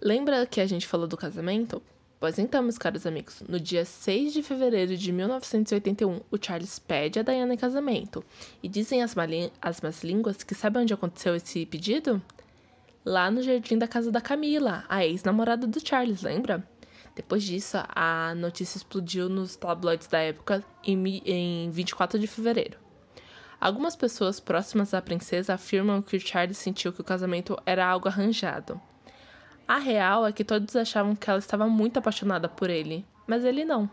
Lembra 0.01 0.45
que 0.45 0.61
a 0.61 0.67
gente 0.67 0.87
falou 0.87 1.07
do 1.07 1.17
casamento? 1.17 1.81
Pois 2.19 2.37
então, 2.37 2.61
meus 2.61 2.77
caros 2.77 3.05
amigos, 3.05 3.41
no 3.47 3.57
dia 3.57 3.85
6 3.85 4.33
de 4.33 4.43
fevereiro 4.43 4.97
de 4.97 5.09
1981, 5.09 6.19
o 6.29 6.37
Charles 6.39 6.77
pede 6.77 7.17
a 7.17 7.23
Diana 7.23 7.53
em 7.53 7.57
casamento. 7.57 8.23
E 8.61 8.67
dizem 8.67 9.01
as, 9.01 9.15
as 9.61 9.79
más 9.79 10.03
línguas 10.03 10.43
que 10.43 10.53
sabe 10.53 10.79
onde 10.79 10.93
aconteceu 10.93 11.33
esse 11.33 11.65
pedido? 11.65 12.21
Lá 13.05 13.31
no 13.31 13.41
jardim 13.41 13.77
da 13.77 13.87
casa 13.87 14.11
da 14.11 14.19
Camila, 14.19 14.83
a 14.89 15.05
ex-namorada 15.05 15.65
do 15.65 15.79
Charles, 15.79 16.21
lembra? 16.21 16.67
Depois 17.15 17.41
disso, 17.41 17.77
a 17.87 18.35
notícia 18.35 18.77
explodiu 18.77 19.29
nos 19.29 19.55
tabloides 19.55 20.07
da 20.07 20.19
época 20.19 20.61
em 20.83 21.69
24 21.71 22.19
de 22.19 22.27
fevereiro. 22.27 22.77
Algumas 23.61 23.95
pessoas 23.95 24.41
próximas 24.41 24.93
à 24.93 25.01
princesa 25.01 25.53
afirmam 25.53 26.01
que 26.01 26.17
o 26.17 26.19
Charles 26.19 26.57
sentiu 26.57 26.91
que 26.91 27.01
o 27.01 27.03
casamento 27.03 27.57
era 27.65 27.85
algo 27.85 28.09
arranjado. 28.09 28.79
A 29.69 29.77
real 29.77 30.25
é 30.25 30.31
que 30.31 30.43
todos 30.43 30.75
achavam 30.75 31.15
que 31.15 31.29
ela 31.29 31.37
estava 31.37 31.67
muito 31.67 31.99
apaixonada 31.99 32.49
por 32.49 32.71
ele, 32.71 33.05
mas 33.27 33.45
ele 33.45 33.63
não. 33.63 33.87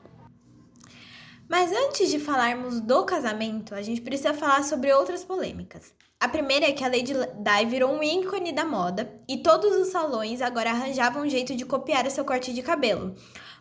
Mas 1.46 1.70
antes 1.70 2.10
de 2.10 2.18
falarmos 2.18 2.80
do 2.80 3.04
casamento, 3.04 3.74
a 3.74 3.82
gente 3.82 4.00
precisa 4.00 4.32
falar 4.32 4.64
sobre 4.64 4.90
outras 4.94 5.22
polêmicas. 5.22 5.92
A 6.18 6.28
primeira 6.28 6.64
é 6.64 6.72
que 6.72 6.82
a 6.82 6.88
Lady 6.88 7.12
Di 7.12 7.66
virou 7.68 7.92
um 7.92 8.02
ícone 8.02 8.52
da 8.52 8.64
moda 8.64 9.14
e 9.28 9.36
todos 9.36 9.76
os 9.76 9.88
salões 9.88 10.40
agora 10.40 10.70
arranjavam 10.70 11.24
um 11.24 11.28
jeito 11.28 11.54
de 11.54 11.66
copiar 11.66 12.06
o 12.06 12.10
seu 12.10 12.24
corte 12.24 12.54
de 12.54 12.62
cabelo. 12.62 13.14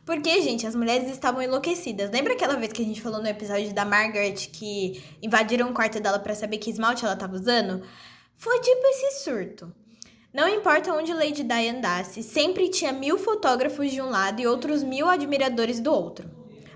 Porque, 0.05 0.41
gente, 0.41 0.65
as 0.65 0.73
mulheres 0.73 1.11
estavam 1.11 1.41
enlouquecidas. 1.41 2.11
Lembra 2.11 2.31
aquela 2.31 2.55
vez 2.55 2.71
que 2.71 2.81
a 2.81 2.85
gente 2.85 3.01
falou 3.01 3.21
no 3.21 3.27
episódio 3.27 3.73
da 3.73 3.83
Margaret 3.83 4.35
que 4.53 5.03
invadiram 5.21 5.69
o 5.69 5.73
quarto 5.73 5.99
dela 5.99 6.19
para 6.19 6.33
saber 6.33 6.59
que 6.59 6.69
esmalte 6.69 7.03
ela 7.03 7.15
estava 7.15 7.35
usando? 7.35 7.85
Foi 8.37 8.57
tipo 8.61 8.87
esse 8.87 9.25
surto. 9.25 9.75
Não 10.35 10.49
importa 10.49 10.93
onde 10.93 11.13
Lady 11.13 11.43
Di 11.43 11.69
andasse, 11.69 12.21
sempre 12.21 12.67
tinha 12.67 12.91
mil 12.91 13.17
fotógrafos 13.17 13.89
de 13.89 14.01
um 14.01 14.09
lado 14.09 14.41
e 14.41 14.45
outros 14.45 14.83
mil 14.83 15.07
admiradores 15.07 15.79
do 15.79 15.89
outro. 15.93 16.29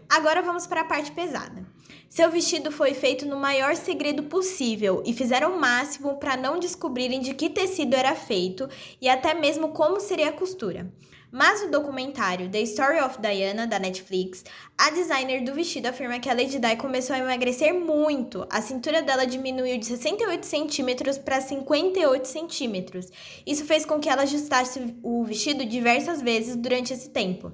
Agora 0.07 0.41
vamos 0.41 0.65
para 0.65 0.79
a 0.79 0.85
parte 0.85 1.11
pesada. 1.11 1.67
Seu 2.07 2.31
vestido 2.31 2.71
foi 2.71 2.93
feito 2.93 3.25
no 3.25 3.35
maior 3.35 3.75
segredo 3.75 4.23
possível 4.23 5.03
e 5.05 5.11
fizeram 5.13 5.57
o 5.57 5.59
máximo 5.59 6.15
para 6.15 6.37
não 6.37 6.57
descobrirem 6.57 7.19
de 7.19 7.33
que 7.33 7.49
tecido 7.49 7.95
era 7.95 8.15
feito 8.15 8.69
e 9.01 9.09
até 9.09 9.33
mesmo 9.33 9.73
como 9.73 9.99
seria 9.99 10.29
a 10.29 10.31
costura. 10.31 10.89
Mas 11.31 11.63
no 11.63 11.69
documentário 11.69 12.49
The 12.49 12.61
Story 12.61 12.99
of 13.01 13.21
Diana, 13.21 13.67
da 13.67 13.77
Netflix, 13.77 14.43
a 14.75 14.89
designer 14.89 15.43
do 15.43 15.53
vestido 15.53 15.85
afirma 15.85 16.19
que 16.19 16.27
a 16.27 16.33
Lady 16.33 16.57
Di 16.57 16.75
começou 16.75 17.15
a 17.15 17.19
emagrecer 17.19 17.73
muito. 17.73 18.47
A 18.49 18.61
cintura 18.61 19.03
dela 19.03 19.27
diminuiu 19.27 19.77
de 19.77 19.85
68 19.85 20.45
centímetros 20.45 21.17
para 21.19 21.39
58 21.39 22.27
centímetros. 22.27 23.11
Isso 23.45 23.63
fez 23.65 23.85
com 23.85 23.99
que 23.99 24.09
ela 24.09 24.23
ajustasse 24.23 24.95
o 25.03 25.23
vestido 25.23 25.65
diversas 25.65 26.19
vezes 26.19 26.55
durante 26.55 26.93
esse 26.93 27.09
tempo. 27.09 27.53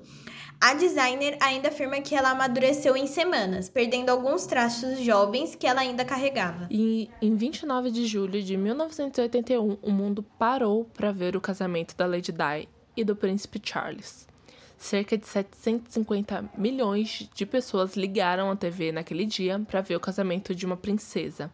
A 0.61 0.73
designer 0.73 1.37
ainda 1.41 1.67
afirma 1.67 1.99
que 1.99 2.15
ela 2.15 2.31
amadureceu 2.31 2.95
em 2.95 3.07
semanas, 3.07 3.67
perdendo 3.67 4.09
alguns 4.09 4.45
traços 4.45 4.99
jovens 4.99 5.53
que 5.53 5.67
ela 5.67 5.81
ainda 5.81 6.05
carregava. 6.05 6.67
E 6.71 7.09
em 7.21 7.35
29 7.35 7.91
de 7.91 8.05
julho 8.05 8.41
de 8.41 8.55
1981, 8.55 9.77
o 9.81 9.91
mundo 9.91 10.23
parou 10.39 10.85
para 10.85 11.11
ver 11.11 11.35
o 11.35 11.41
casamento 11.41 11.95
da 11.97 12.05
Lady 12.05 12.31
Di 12.31 12.67
e 12.95 13.03
do 13.03 13.15
príncipe 13.15 13.61
Charles. 13.63 14.27
Cerca 14.77 15.17
de 15.17 15.25
750 15.25 16.51
milhões 16.57 17.29
de 17.33 17.45
pessoas 17.45 17.95
ligaram 17.95 18.51
a 18.51 18.55
TV 18.55 18.91
naquele 18.91 19.25
dia 19.25 19.59
para 19.59 19.81
ver 19.81 19.95
o 19.95 19.99
casamento 19.99 20.53
de 20.53 20.65
uma 20.65 20.77
princesa. 20.77 21.51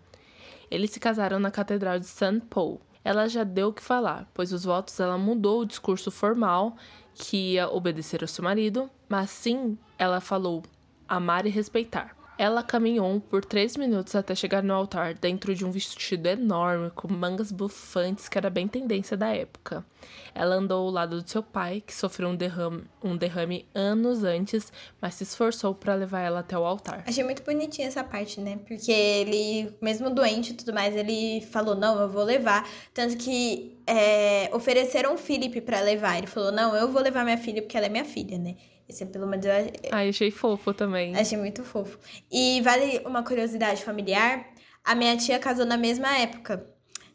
Eles 0.70 0.92
se 0.92 1.00
casaram 1.00 1.40
na 1.40 1.52
Catedral 1.52 2.00
de 2.00 2.06
St. 2.06 2.42
Paul. 2.50 2.82
Ela 3.04 3.28
já 3.28 3.44
deu 3.44 3.70
o 3.70 3.74
que 3.74 3.82
falar, 3.82 4.30
pois 4.34 4.54
os 4.54 4.64
votos 4.64 5.00
ela 5.00 5.18
mudou 5.18 5.62
o 5.62 5.66
discurso 5.66 6.12
formal 6.12 6.76
que 7.14 7.54
ia 7.54 7.70
obedecer 7.70 8.22
ao 8.22 8.28
seu 8.28 8.44
marido, 8.44 8.90
mas 9.10 9.30
sim 9.30 9.78
ela 9.98 10.22
falou 10.22 10.64
amar 11.08 11.46
e 11.46 11.50
respeitar. 11.50 12.16
Ela 12.42 12.64
caminhou 12.64 13.22
por 13.22 13.46
três 13.46 13.78
minutos 13.78 14.16
até 14.16 14.34
chegar 14.34 14.64
no 14.64 14.74
altar, 14.74 15.14
dentro 15.14 15.54
de 15.54 15.64
um 15.64 15.70
vestido 15.70 16.26
enorme, 16.26 16.90
com 16.90 17.08
mangas 17.08 17.52
bufantes, 17.52 18.28
que 18.28 18.36
era 18.36 18.50
bem 18.50 18.68
tendência 18.68 19.16
da 19.16 19.28
época. 19.28 19.86
Ela 20.34 20.56
andou 20.56 20.88
ao 20.88 20.92
lado 20.92 21.22
do 21.22 21.30
seu 21.30 21.44
pai, 21.44 21.84
que 21.86 21.94
sofreu 21.94 22.30
um 22.30 22.36
derrame, 22.36 22.84
um 23.04 23.16
derrame 23.16 23.68
anos 23.76 24.24
antes, 24.24 24.74
mas 25.00 25.14
se 25.14 25.24
esforçou 25.24 25.76
para 25.76 25.94
levar 25.94 26.22
ela 26.22 26.40
até 26.40 26.58
o 26.58 26.66
altar. 26.66 27.04
Achei 27.06 27.24
muito 27.24 27.44
bonitinha 27.44 27.88
essa 27.88 28.04
parte, 28.04 28.42
né? 28.42 28.58
Porque 28.68 28.92
ele, 28.92 29.72
mesmo 29.80 30.10
doente 30.10 30.50
e 30.52 30.56
tudo 30.56 30.74
mais, 30.74 30.96
ele 30.96 31.42
falou: 31.52 31.76
Não, 31.76 32.02
eu 32.02 32.10
vou 32.10 32.24
levar. 32.24 32.68
Tanto 32.92 33.18
que 33.18 33.78
é, 33.86 34.50
ofereceram 34.52 35.14
o 35.14 35.18
Felipe 35.18 35.62
para 35.62 35.80
levar. 35.82 36.18
Ele 36.18 36.26
falou: 36.26 36.52
Não, 36.52 36.76
eu 36.76 36.92
vou 36.92 37.04
levar 37.04 37.24
minha 37.24 37.38
filha 37.38 37.62
porque 37.62 37.78
ela 37.78 37.86
é 37.86 37.90
minha 37.90 38.06
filha, 38.06 38.40
né? 38.40 38.56
Esse, 38.92 39.06
pelo 39.06 39.26
menos 39.26 39.46
eu 39.46 39.54
Ai, 39.92 40.10
achei 40.10 40.30
fofo 40.30 40.74
também. 40.74 41.16
Achei 41.16 41.38
muito 41.38 41.64
fofo. 41.64 41.98
E 42.30 42.60
vale 42.62 43.02
uma 43.06 43.24
curiosidade 43.24 43.84
familiar: 43.84 44.46
a 44.84 44.94
minha 44.94 45.16
tia 45.16 45.40
casou 45.40 45.66
na 45.66 45.78
mesma 45.78 46.18
época. 46.18 46.68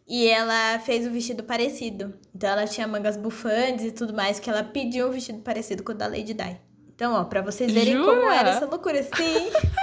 E 0.09 0.26
ela 0.26 0.78
fez 0.78 1.06
um 1.06 1.12
vestido 1.12 1.45
parecido. 1.45 2.14
Então 2.35 2.49
ela 2.49 2.66
tinha 2.66 2.88
mangas 2.88 3.16
bufantes 3.16 3.85
e 3.85 3.92
tudo 3.92 4.14
mais, 4.14 4.40
que 4.40 4.49
ela 4.49 4.64
pediu 4.64 5.09
um 5.09 5.11
vestido 5.11 5.40
parecido 5.40 5.83
com 5.83 5.92
o 5.92 5.95
da 5.95 6.06
Lady 6.06 6.33
Di. 6.33 6.56
Então, 6.95 7.12
ó, 7.12 7.25
pra 7.25 7.42
vocês 7.42 7.71
verem 7.71 7.95
Jura? 7.95 8.06
como 8.06 8.30
era 8.30 8.50
essa 8.50 8.66
loucura. 8.66 9.02
Sim, 9.02 9.50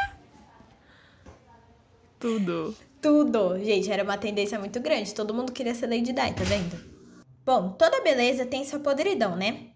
Tudo. 2.19 2.75
tudo. 3.01 3.59
Gente, 3.59 3.91
era 3.91 4.03
uma 4.03 4.17
tendência 4.17 4.57
muito 4.57 4.79
grande. 4.79 5.13
Todo 5.13 5.33
mundo 5.33 5.51
queria 5.51 5.75
ser 5.75 5.87
Lady 5.87 6.13
Di, 6.13 6.13
tá 6.13 6.43
vendo? 6.45 6.79
Bom, 7.45 7.73
toda 7.73 8.01
beleza 8.01 8.45
tem 8.45 8.65
sua 8.65 8.79
podridão, 8.79 9.35
né? 9.35 9.72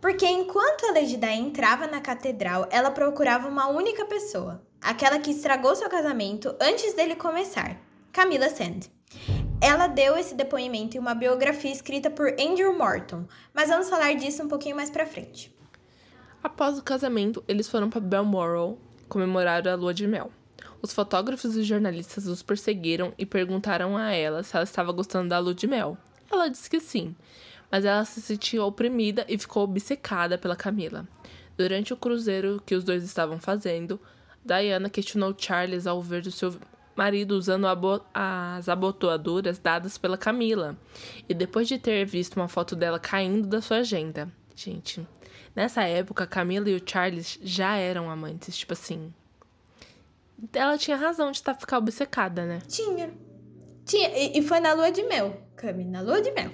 Porque 0.00 0.26
enquanto 0.26 0.86
a 0.86 0.92
Lady 0.92 1.18
entrava 1.34 1.86
na 1.86 2.00
catedral, 2.00 2.66
ela 2.70 2.90
procurava 2.90 3.48
uma 3.48 3.68
única 3.68 4.06
pessoa. 4.06 4.62
Aquela 4.80 5.18
que 5.18 5.30
estragou 5.30 5.76
seu 5.76 5.90
casamento 5.90 6.56
antes 6.58 6.94
dele 6.94 7.14
começar. 7.14 7.76
Camila 8.10 8.48
Sand. 8.48 8.90
Ela 9.60 9.88
deu 9.88 10.16
esse 10.16 10.34
depoimento 10.34 10.96
em 10.96 11.00
uma 11.00 11.14
biografia 11.14 11.70
escrita 11.70 12.08
por 12.08 12.28
Andrew 12.40 12.76
Morton, 12.76 13.26
mas 13.52 13.68
vamos 13.68 13.90
falar 13.90 14.14
disso 14.14 14.42
um 14.42 14.48
pouquinho 14.48 14.74
mais 14.74 14.88
pra 14.88 15.04
frente. 15.04 15.54
Após 16.42 16.78
o 16.78 16.82
casamento, 16.82 17.44
eles 17.46 17.68
foram 17.68 17.90
para 17.90 18.00
Balmoral 18.00 18.78
comemorar 19.06 19.68
a 19.68 19.74
lua 19.74 19.92
de 19.92 20.06
mel. 20.06 20.30
Os 20.80 20.94
fotógrafos 20.94 21.54
e 21.56 21.62
jornalistas 21.62 22.26
os 22.26 22.42
perseguiram 22.42 23.12
e 23.18 23.26
perguntaram 23.26 23.98
a 23.98 24.12
ela 24.12 24.42
se 24.42 24.56
ela 24.56 24.64
estava 24.64 24.92
gostando 24.92 25.28
da 25.28 25.38
lua 25.38 25.54
de 25.54 25.66
mel. 25.66 25.98
Ela 26.32 26.48
disse 26.48 26.70
que 26.70 26.80
sim, 26.80 27.14
mas 27.70 27.84
ela 27.84 28.04
se 28.04 28.20
sentiu 28.20 28.64
oprimida 28.64 29.24
e 29.28 29.38
ficou 29.38 29.64
obcecada 29.64 30.36
pela 30.36 30.56
Camila. 30.56 31.06
Durante 31.56 31.92
o 31.92 31.96
cruzeiro 31.96 32.62
que 32.64 32.74
os 32.74 32.82
dois 32.84 33.04
estavam 33.04 33.38
fazendo, 33.38 34.00
Diana 34.44 34.88
questionou 34.88 35.34
Charles 35.36 35.86
ao 35.86 36.00
ver 36.00 36.26
o 36.26 36.30
seu 36.32 36.54
marido 36.96 37.32
usando 37.32 37.66
abo- 37.66 38.00
as 38.12 38.68
abotoaduras 38.68 39.58
dadas 39.58 39.96
pela 39.96 40.18
Camila, 40.18 40.76
e 41.28 41.34
depois 41.34 41.68
de 41.68 41.78
ter 41.78 42.04
visto 42.04 42.36
uma 42.36 42.48
foto 42.48 42.74
dela 42.74 42.98
caindo 42.98 43.46
da 43.46 43.60
sua 43.62 43.78
agenda. 43.78 44.28
Gente, 44.56 45.06
nessa 45.54 45.82
época, 45.84 46.26
Camila 46.26 46.68
e 46.68 46.76
o 46.76 46.82
Charles 46.84 47.38
já 47.42 47.76
eram 47.76 48.10
amantes, 48.10 48.56
tipo 48.56 48.72
assim. 48.72 49.12
Ela 50.52 50.76
tinha 50.78 50.96
razão 50.96 51.30
de 51.30 51.36
estar 51.38 51.54
ficar 51.54 51.78
obcecada, 51.78 52.44
né? 52.46 52.58
Tinha. 52.66 53.10
Tinha. 53.84 54.08
E, 54.18 54.38
e 54.38 54.42
foi 54.42 54.60
na 54.60 54.72
lua 54.72 54.90
de 54.90 55.02
mel, 55.04 55.40
Cami, 55.56 55.84
na 55.84 56.00
lua 56.00 56.20
de 56.22 56.30
mel. 56.32 56.50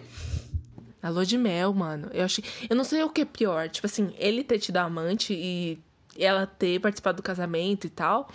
A 1.03 1.09
lua 1.09 1.25
de 1.25 1.39
mel, 1.39 1.73
mano. 1.73 2.09
Eu 2.13 2.25
achei. 2.25 2.45
Eu 2.69 2.77
não 2.77 2.85
sei 2.85 3.03
o 3.03 3.11
que 3.11 3.21
é 3.21 3.25
pior. 3.25 3.69
Tipo 3.69 3.87
assim, 3.87 4.15
ele 4.19 4.43
ter 4.43 4.59
tido 4.59 4.79
amante 4.79 5.33
e 5.33 5.79
ela 6.19 6.47
ter 6.47 6.81
participado 6.81 7.17
do 7.17 7.23
casamento 7.23 7.87
e 7.87 7.91
tal. 7.91 8.29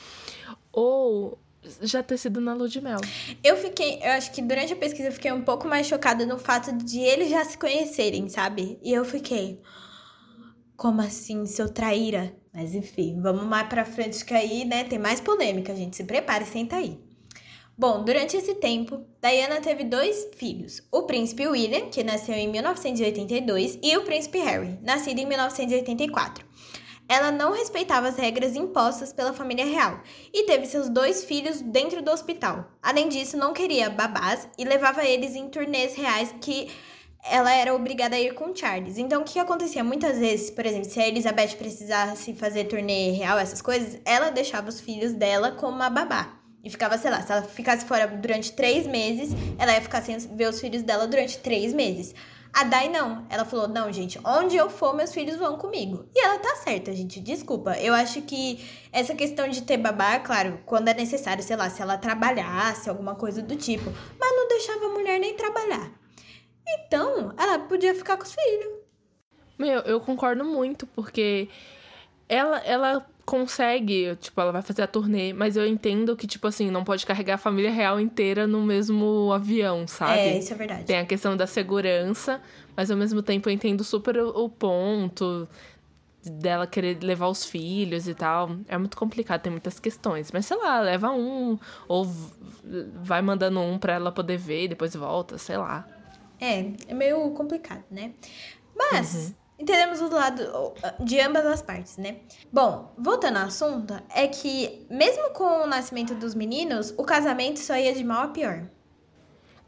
Ou 0.72 1.38
já 1.82 2.02
ter 2.02 2.18
sido 2.18 2.42
na 2.42 2.54
lua 2.54 2.68
de 2.68 2.82
mel. 2.82 3.00
Eu 3.44 3.58
fiquei, 3.58 4.00
eu 4.02 4.12
acho 4.12 4.32
que 4.32 4.42
durante 4.42 4.74
a 4.74 4.76
pesquisa 4.76 5.10
eu 5.10 5.12
fiquei 5.12 5.32
um 5.32 5.42
pouco 5.44 5.68
mais 5.68 5.88
chocada 5.88 6.26
no 6.26 6.40
fato 6.40 6.72
de 6.76 7.00
eles 7.00 7.30
já 7.30 7.44
se 7.46 7.58
conhecerem, 7.58 8.28
sabe? 8.30 8.80
E 8.82 8.92
eu 8.92 9.06
fiquei, 9.06 9.62
como 10.76 11.02
assim, 11.02 11.46
seu 11.46 11.70
traíra? 11.70 12.36
Mas 12.54 12.74
enfim, 12.74 13.22
vamos 13.22 13.44
mais 13.44 13.68
pra 13.68 13.86
frente 13.86 14.26
que 14.26 14.34
aí, 14.34 14.66
né, 14.66 14.84
tem 14.84 15.00
mais 15.00 15.22
polêmica, 15.22 15.76
gente. 15.76 15.96
Se 15.96 16.04
prepare, 16.04 16.46
senta 16.46 16.78
aí. 16.78 17.00
Bom, 17.82 18.04
durante 18.04 18.38
esse 18.38 18.54
tempo, 18.54 19.08
Diana 19.20 19.60
teve 19.60 19.84
dois 19.84 20.28
filhos: 20.36 20.84
o 20.92 21.02
príncipe 21.02 21.48
William, 21.48 21.90
que 21.90 22.04
nasceu 22.04 22.36
em 22.36 22.48
1982, 22.48 23.80
e 23.82 23.98
o 23.98 24.04
príncipe 24.04 24.38
Harry, 24.38 24.78
nascido 24.84 25.18
em 25.18 25.26
1984. 25.26 26.46
Ela 27.10 27.32
não 27.32 27.52
respeitava 27.52 28.08
as 28.08 28.18
regras 28.18 28.56
impostas 28.56 29.12
pela 29.12 29.34
família 29.34 29.66
real 29.66 30.00
e 30.32 30.44
teve 30.44 30.68
seus 30.68 30.90
dois 30.90 31.26
filhos 31.26 31.60
dentro 31.60 32.04
do 32.04 32.12
hospital. 32.12 32.72
Além 32.84 33.10
disso, 33.10 33.36
não 33.36 33.52
queria 33.52 33.90
babás 33.90 34.48
e 34.60 34.64
levava 34.64 35.04
eles 35.04 35.36
em 35.36 35.50
turnês 35.50 35.96
reais 35.96 36.32
que 36.40 36.70
ela 37.24 37.52
era 37.52 37.74
obrigada 37.74 38.16
a 38.16 38.22
ir 38.22 38.36
com 38.36 38.56
Charles. 38.56 39.00
Então, 39.00 39.24
o 39.24 39.26
que 39.26 39.40
acontecia 39.40 39.84
muitas 39.84 40.20
vezes, 40.20 40.52
por 40.52 40.68
exemplo, 40.68 40.88
se 40.88 41.00
a 41.00 41.08
Elizabeth 41.08 41.56
precisasse 41.58 42.36
fazer 42.36 42.66
turnê 42.66 43.10
real, 43.10 43.40
essas 43.40 43.60
coisas, 43.60 44.00
ela 44.06 44.30
deixava 44.30 44.70
os 44.70 44.80
filhos 44.80 45.14
dela 45.14 45.54
com 45.54 45.68
uma 45.68 45.90
babá. 45.90 46.41
E 46.64 46.70
ficava, 46.70 46.98
sei 46.98 47.10
lá, 47.10 47.22
se 47.22 47.32
ela 47.32 47.42
ficasse 47.42 47.86
fora 47.86 48.08
durante 48.08 48.52
três 48.54 48.86
meses, 48.86 49.32
ela 49.58 49.74
ia 49.74 49.82
ficar 49.82 50.02
sem 50.02 50.18
ver 50.18 50.50
os 50.50 50.60
filhos 50.60 50.84
dela 50.84 51.08
durante 51.08 51.40
três 51.40 51.74
meses. 51.74 52.14
A 52.54 52.66
Dai 52.66 52.90
não. 52.90 53.26
Ela 53.30 53.46
falou: 53.46 53.68
não, 53.68 53.92
gente, 53.92 54.20
onde 54.24 54.58
eu 54.58 54.70
for, 54.70 54.96
meus 54.96 55.14
filhos 55.14 55.38
vão 55.38 55.58
comigo. 55.58 56.06
E 56.14 56.24
ela 56.24 56.38
tá 56.38 56.56
certa, 56.58 56.94
gente. 56.94 57.20
Desculpa. 57.20 57.78
Eu 57.78 57.94
acho 57.94 58.22
que 58.24 58.60
essa 58.92 59.16
questão 59.16 59.48
de 59.48 59.62
ter 59.62 59.78
babá, 59.78 60.20
claro, 60.20 60.60
quando 60.66 60.90
é 60.90 60.94
necessário, 60.94 61.44
sei 61.44 61.56
lá, 61.56 61.70
se 61.70 61.82
ela 61.82 61.98
trabalhasse, 61.98 62.90
alguma 62.90 63.16
coisa 63.16 63.42
do 63.42 63.56
tipo. 63.56 63.90
Mas 64.20 64.36
não 64.36 64.48
deixava 64.48 64.86
a 64.86 64.90
mulher 64.90 65.20
nem 65.20 65.36
trabalhar. 65.36 65.92
Então, 66.68 67.34
ela 67.38 67.60
podia 67.60 67.96
ficar 67.96 68.18
com 68.18 68.24
os 68.24 68.34
filhos. 68.34 68.82
Meu, 69.58 69.80
eu 69.82 70.00
concordo 70.00 70.44
muito, 70.44 70.86
porque 70.88 71.50
ela, 72.28 72.60
ela 72.60 73.06
consegue, 73.32 74.14
tipo, 74.18 74.42
ela 74.42 74.52
vai 74.52 74.62
fazer 74.62 74.82
a 74.82 74.88
turnê, 74.88 75.32
mas 75.32 75.56
eu 75.56 75.66
entendo 75.66 76.18
que, 76.18 76.28
tipo 76.28 76.46
assim, 76.48 76.70
não 76.70 76.84
pode 76.84 77.06
carregar 77.06 77.36
a 77.36 77.38
família 77.38 77.72
real 77.72 77.98
inteira 77.98 78.46
no 78.46 78.62
mesmo 78.62 79.32
avião, 79.32 79.88
sabe? 79.88 80.20
É, 80.20 80.38
isso 80.38 80.52
é 80.52 80.58
verdade. 80.58 80.84
Tem 80.84 80.98
a 80.98 81.06
questão 81.06 81.38
da 81.38 81.48
segurança, 81.48 82.42
mas 82.76 82.92
ao 82.92 82.98
mesmo 82.98 83.22
tempo 83.24 83.48
eu 83.48 83.54
entendo 83.54 83.86
super 83.86 84.18
o, 84.18 84.50
ponto 84.50 85.48
dela 86.26 86.68
querer 86.68 87.02
levar 87.02 87.30
os 87.30 87.46
filhos 87.46 88.06
e 88.06 88.14
tal. 88.14 88.58
É 88.68 88.78
muito 88.78 88.98
complicado, 88.98 89.40
tem 89.40 89.50
muitas 89.50 89.80
questões. 89.80 90.30
Mas 90.34 90.46
sei 90.46 90.58
lá, 90.58 90.82
leva 90.82 91.10
um, 91.12 91.58
ou 91.88 92.06
vai 93.02 93.22
mandando 93.22 93.62
um 93.62 93.80
pra 93.80 93.94
ela 93.94 94.12
poder 94.12 94.36
ver 94.36 94.66
e 94.66 94.68
depois 94.68 94.94
volta, 94.94 95.38
sei 95.38 95.56
lá. 95.56 95.88
É, 96.38 96.66
é 96.86 96.94
meio 96.94 97.32
complicado, 97.32 97.86
né? 97.90 98.12
Mas 98.76 99.34
entendemos 99.62 100.02
o 100.02 100.10
lado 100.10 100.74
de 101.00 101.20
ambas 101.20 101.46
as 101.46 101.62
partes, 101.62 101.98
né? 101.98 102.18
Bom, 102.52 102.94
voltando 102.98 103.38
ao 103.38 103.46
assunto, 103.46 103.94
é 104.14 104.28
que 104.28 104.86
mesmo 104.90 105.32
com 105.32 105.64
o 105.64 105.68
nascimento 105.68 106.16
dos 106.16 106.34
meninos, 106.34 106.94
o 106.98 107.04
casamento 107.04 107.60
só 107.60 107.76
ia 107.78 107.94
de 107.94 108.04
mal 108.04 108.24
a 108.24 108.28
pior. 108.30 108.64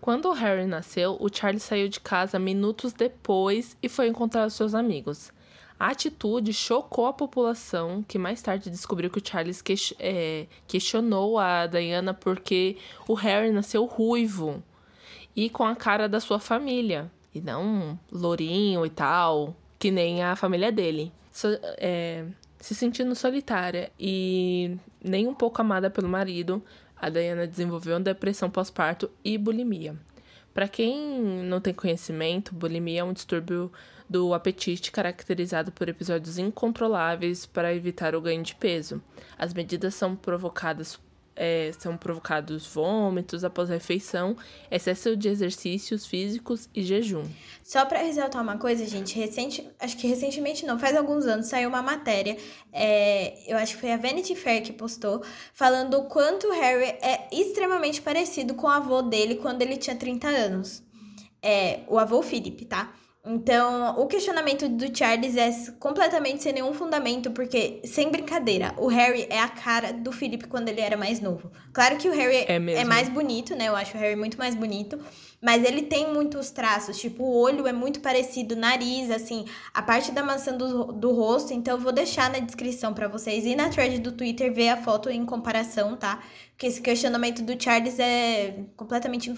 Quando 0.01 0.27
o 0.27 0.33
Harry 0.33 0.65
nasceu, 0.65 1.15
o 1.19 1.29
Charles 1.33 1.63
saiu 1.63 1.87
de 1.87 1.99
casa 1.99 2.37
minutos 2.37 2.91
depois 2.91 3.77
e 3.81 3.87
foi 3.87 4.07
encontrar 4.07 4.49
seus 4.49 4.73
amigos. 4.75 5.31
A 5.79 5.87
atitude 5.87 6.51
chocou 6.53 7.07
a 7.07 7.13
população, 7.13 8.03
que 8.07 8.17
mais 8.17 8.41
tarde 8.41 8.69
descobriu 8.69 9.09
que 9.09 9.19
o 9.19 9.25
Charles 9.25 9.61
ques- 9.61 9.93
é, 9.99 10.47
questionou 10.67 11.39
a 11.39 11.67
Diana 11.67 12.13
porque 12.13 12.77
o 13.07 13.13
Harry 13.13 13.51
nasceu 13.51 13.85
ruivo 13.85 14.63
e 15.35 15.49
com 15.49 15.63
a 15.63 15.75
cara 15.75 16.07
da 16.07 16.19
sua 16.19 16.39
família, 16.39 17.11
e 17.33 17.41
não 17.41 17.97
lourinho 18.11 18.85
e 18.85 18.89
tal, 18.89 19.55
que 19.83 19.91
nem 19.91 20.23
a 20.23 20.33
família 20.33 20.71
dele. 20.71 21.11
So- 21.29 21.59
é, 21.77 22.23
se 22.57 22.73
sentindo 22.73 23.13
solitária 23.13 23.91
e 23.99 24.77
nem 25.03 25.27
um 25.27 25.33
pouco 25.33 25.59
amada 25.61 25.89
pelo 25.89 26.07
marido, 26.07 26.63
a 26.95 27.09
Diana 27.09 27.45
desenvolveu 27.45 27.95
uma 27.95 27.99
depressão 27.99 28.49
pós-parto 28.49 29.11
e 29.25 29.37
bulimia. 29.37 29.93
Para 30.53 30.69
quem 30.69 30.97
não 31.43 31.59
tem 31.59 31.73
conhecimento, 31.73 32.55
bulimia 32.55 33.01
é 33.01 33.03
um 33.03 33.11
distúrbio 33.11 33.69
do 34.09 34.33
apetite 34.33 34.89
caracterizado 34.89 35.69
por 35.69 35.89
episódios 35.89 36.37
incontroláveis 36.37 37.45
para 37.45 37.75
evitar 37.75 38.15
o 38.15 38.21
ganho 38.21 38.41
de 38.41 38.55
peso. 38.55 39.03
As 39.37 39.53
medidas 39.53 39.95
são 39.95 40.15
provocadas 40.15 40.97
é, 41.35 41.71
são 41.77 41.97
provocados 41.97 42.67
vômitos 42.67 43.43
após 43.43 43.69
refeição, 43.69 44.35
excesso 44.69 45.15
de 45.15 45.29
exercícios 45.29 46.05
físicos 46.05 46.69
e 46.73 46.83
jejum. 46.83 47.23
Só 47.63 47.85
pra 47.85 47.99
ressaltar 47.99 48.41
uma 48.41 48.57
coisa, 48.57 48.85
gente, 48.85 49.17
recente, 49.17 49.67
acho 49.79 49.97
que 49.97 50.07
recentemente 50.07 50.65
não, 50.65 50.77
faz 50.77 50.95
alguns 50.95 51.25
anos 51.25 51.47
saiu 51.47 51.69
uma 51.69 51.81
matéria, 51.81 52.37
é, 52.71 53.39
eu 53.47 53.57
acho 53.57 53.75
que 53.75 53.81
foi 53.81 53.91
a 53.91 53.97
Vanity 53.97 54.35
Fair 54.35 54.63
que 54.63 54.73
postou, 54.73 55.23
falando 55.53 55.97
o 55.97 56.05
quanto 56.05 56.51
Harry 56.51 56.97
é 57.01 57.27
extremamente 57.31 58.01
parecido 58.01 58.53
com 58.53 58.67
o 58.67 58.69
avô 58.69 59.01
dele 59.01 59.35
quando 59.35 59.61
ele 59.61 59.77
tinha 59.77 59.95
30 59.95 60.27
anos. 60.27 60.83
É, 61.41 61.81
o 61.87 61.99
avô 61.99 62.21
Philip, 62.21 62.65
tá? 62.65 62.93
Então, 63.25 63.97
o 63.97 64.05
questionamento 64.05 64.67
do 64.67 64.95
Charles 64.95 65.37
é 65.37 65.49
completamente 65.79 66.43
sem 66.43 66.51
nenhum 66.51 66.73
fundamento, 66.73 67.31
porque, 67.31 67.81
sem 67.85 68.11
brincadeira, 68.11 68.73
o 68.77 68.87
Harry 68.87 69.25
é 69.29 69.39
a 69.39 69.47
cara 69.47 69.93
do 69.93 70.11
Philip 70.11 70.45
quando 70.49 70.67
ele 70.67 70.81
era 70.81 70.97
mais 70.97 71.21
novo. 71.21 71.49
Claro 71.71 71.95
que 71.95 72.09
o 72.09 72.11
Harry 72.11 72.43
É 72.45 72.59
mesmo. 72.59 72.89
mais 72.89 73.07
bonito, 73.07 73.55
né? 73.55 73.69
Eu 73.69 73.77
acho 73.77 73.95
o 73.95 73.99
Harry 73.99 74.17
muito 74.17 74.37
mais 74.37 74.55
bonito. 74.55 74.99
Mas 75.41 75.63
ele 75.63 75.83
tem 75.83 76.11
muitos 76.13 76.51
traços, 76.51 76.97
tipo, 76.99 77.23
o 77.23 77.33
olho 77.39 77.65
é 77.65 77.71
muito 77.71 78.01
parecido, 78.01 78.55
o 78.55 78.57
nariz, 78.57 79.09
assim, 79.09 79.45
a 79.73 79.81
parte 79.81 80.11
da 80.11 80.21
maçã 80.21 80.55
do, 80.55 80.91
do 80.91 81.11
rosto. 81.13 81.53
Então, 81.53 81.75
eu 81.75 81.81
vou 81.81 81.93
deixar 81.93 82.29
na 82.29 82.39
descrição 82.39 82.93
pra 82.93 83.07
vocês 83.07 83.45
e 83.45 83.55
na 83.55 83.69
thread 83.69 83.99
do 83.99 84.11
Twitter 84.11 84.53
ver 84.53 84.67
a 84.67 84.77
foto 84.77 85.09
em 85.09 85.25
comparação, 85.25 85.95
tá? 85.95 86.21
Porque 86.51 86.67
esse 86.67 86.81
questionamento 86.81 87.41
do 87.41 87.61
Charles 87.61 87.99
é 87.99 88.65
completamente 88.75 89.33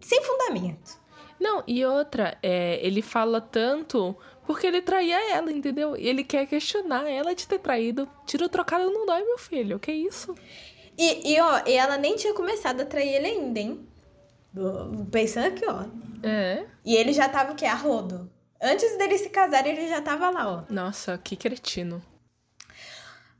sem 0.00 0.22
fundamento. 0.22 1.07
Não, 1.40 1.62
e 1.66 1.84
outra, 1.84 2.36
é, 2.42 2.78
ele 2.84 3.00
fala 3.02 3.40
tanto 3.40 4.16
porque 4.46 4.66
ele 4.66 4.80
traía 4.80 5.34
ela, 5.34 5.52
entendeu? 5.52 5.94
E 5.96 6.08
ele 6.08 6.24
quer 6.24 6.46
questionar 6.46 7.08
ela 7.08 7.34
de 7.34 7.46
ter 7.46 7.58
traído. 7.58 8.08
Tiro 8.24 8.48
trocado 8.48 8.90
não 8.90 9.04
dói, 9.04 9.22
meu 9.22 9.36
filho. 9.36 9.78
Que 9.78 9.92
isso? 9.92 10.34
E, 10.96 11.34
e, 11.34 11.40
ó, 11.40 11.62
e 11.66 11.74
ela 11.74 11.98
nem 11.98 12.16
tinha 12.16 12.32
começado 12.32 12.80
a 12.80 12.84
trair 12.86 13.14
ele 13.16 13.26
ainda, 13.26 13.60
hein? 13.60 13.86
Pensando 15.12 15.48
aqui, 15.48 15.64
ó. 15.66 15.84
É. 16.22 16.64
E 16.84 16.96
ele 16.96 17.12
já 17.12 17.28
tava 17.28 17.52
o 17.52 17.54
quê? 17.54 17.66
A 17.66 17.74
rodo. 17.74 18.30
Antes 18.60 18.96
dele 18.96 19.18
se 19.18 19.28
casar, 19.28 19.66
ele 19.66 19.86
já 19.88 20.00
tava 20.00 20.30
lá, 20.30 20.48
ó. 20.50 20.72
Nossa, 20.72 21.16
que 21.18 21.36
cretino. 21.36 22.02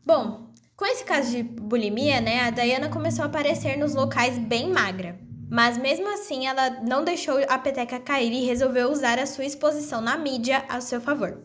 Bom, 0.05 0.49
com 0.77 0.87
esse 0.87 1.05
caso 1.05 1.31
de 1.31 1.43
bulimia, 1.43 2.21
né, 2.21 2.41
a 2.43 2.51
Diana 2.51 2.89
começou 2.89 3.25
a 3.25 3.27
aparecer 3.27 3.77
nos 3.77 3.95
locais 3.95 4.39
bem 4.39 4.71
magra. 4.71 5.19
Mas 5.51 5.79
mesmo 5.79 6.09
assim, 6.13 6.47
ela 6.47 6.71
não 6.87 7.05
deixou 7.05 7.39
a 7.49 7.59
peteca 7.59 7.99
cair 7.99 8.33
e 8.33 8.45
resolveu 8.45 8.91
usar 8.91 9.19
a 9.19 9.27
sua 9.27 9.45
exposição 9.45 10.01
na 10.01 10.17
mídia 10.17 10.65
a 10.69 10.81
seu 10.81 11.01
favor. 11.01 11.39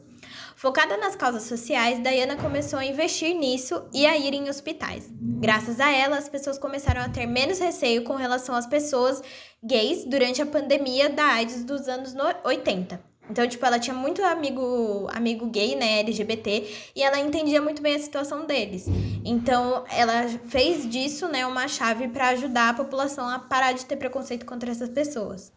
Focada 0.55 0.95
nas 0.97 1.15
causas 1.15 1.43
sociais, 1.43 2.01
Diana 2.01 2.37
começou 2.37 2.79
a 2.79 2.85
investir 2.85 3.35
nisso 3.35 3.83
e 3.93 4.05
a 4.05 4.17
ir 4.17 4.33
em 4.33 4.49
hospitais. 4.49 5.09
Graças 5.11 5.79
a 5.79 5.91
ela, 5.91 6.17
as 6.17 6.29
pessoas 6.29 6.57
começaram 6.57 7.01
a 7.01 7.09
ter 7.09 7.25
menos 7.25 7.59
receio 7.59 8.03
com 8.03 8.15
relação 8.15 8.55
às 8.55 8.65
pessoas 8.65 9.21
gays 9.61 10.05
durante 10.05 10.41
a 10.41 10.45
pandemia 10.45 11.09
da 11.09 11.25
AIDS 11.25 11.63
dos 11.65 11.87
anos 11.87 12.13
80. 12.45 13.12
Então, 13.33 13.47
tipo, 13.47 13.65
ela 13.65 13.79
tinha 13.79 13.95
muito 13.95 14.23
amigo, 14.23 15.07
amigo 15.11 15.47
gay, 15.47 15.75
né, 15.75 16.01
LGBT, 16.01 16.91
e 16.95 17.01
ela 17.01 17.19
entendia 17.19 17.59
muito 17.59 17.81
bem 17.81 17.95
a 17.95 17.99
situação 17.99 18.45
deles. 18.45 18.85
Então, 19.25 19.83
ela 19.89 20.27
fez 20.49 20.87
disso, 20.87 21.27
né, 21.27 21.43
uma 21.43 21.67
chave 21.67 22.07
para 22.09 22.27
ajudar 22.29 22.69
a 22.69 22.73
população 22.75 23.27
a 23.27 23.39
parar 23.39 23.71
de 23.71 23.87
ter 23.87 23.95
preconceito 23.95 24.45
contra 24.45 24.69
essas 24.69 24.87
pessoas. 24.87 25.51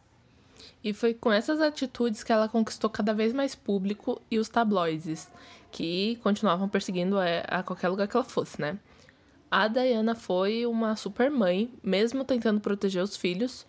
E 0.82 0.94
foi 0.94 1.12
com 1.12 1.30
essas 1.30 1.60
atitudes 1.60 2.24
que 2.24 2.32
ela 2.32 2.48
conquistou 2.48 2.88
cada 2.88 3.12
vez 3.12 3.34
mais 3.34 3.54
público 3.54 4.22
e 4.30 4.38
os 4.38 4.48
tabloides, 4.48 5.30
que 5.70 6.16
continuavam 6.22 6.70
perseguindo 6.70 7.18
a 7.46 7.62
qualquer 7.62 7.90
lugar 7.90 8.08
que 8.08 8.16
ela 8.16 8.24
fosse, 8.24 8.58
né? 8.58 8.78
A 9.50 9.68
Diana 9.68 10.14
foi 10.14 10.64
uma 10.64 10.96
super 10.96 11.30
mãe, 11.30 11.70
mesmo 11.82 12.24
tentando 12.24 12.58
proteger 12.58 13.02
os 13.02 13.18
filhos, 13.18 13.66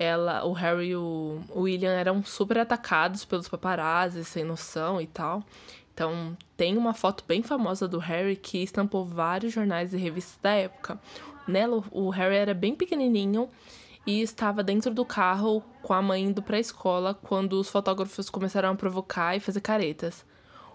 ela, 0.00 0.46
o 0.46 0.52
Harry 0.54 0.88
e 0.88 0.96
o 0.96 1.42
William 1.54 1.92
eram 1.92 2.24
super 2.24 2.56
atacados 2.56 3.26
pelos 3.26 3.50
paparazzi, 3.50 4.24
sem 4.24 4.42
noção 4.42 4.98
e 4.98 5.06
tal. 5.06 5.44
Então, 5.92 6.34
tem 6.56 6.78
uma 6.78 6.94
foto 6.94 7.22
bem 7.28 7.42
famosa 7.42 7.86
do 7.86 7.98
Harry 7.98 8.34
que 8.34 8.62
estampou 8.62 9.04
vários 9.04 9.52
jornais 9.52 9.92
e 9.92 9.98
revistas 9.98 10.38
da 10.40 10.52
época. 10.52 10.98
Nela, 11.46 11.84
o 11.90 12.08
Harry 12.08 12.36
era 12.36 12.54
bem 12.54 12.74
pequenininho 12.74 13.50
e 14.06 14.22
estava 14.22 14.62
dentro 14.62 14.94
do 14.94 15.04
carro 15.04 15.62
com 15.82 15.92
a 15.92 16.00
mãe 16.00 16.24
indo 16.24 16.40
para 16.40 16.56
a 16.56 16.60
escola 16.60 17.12
quando 17.12 17.60
os 17.60 17.68
fotógrafos 17.68 18.30
começaram 18.30 18.70
a 18.70 18.74
provocar 18.74 19.36
e 19.36 19.40
fazer 19.40 19.60
caretas. 19.60 20.24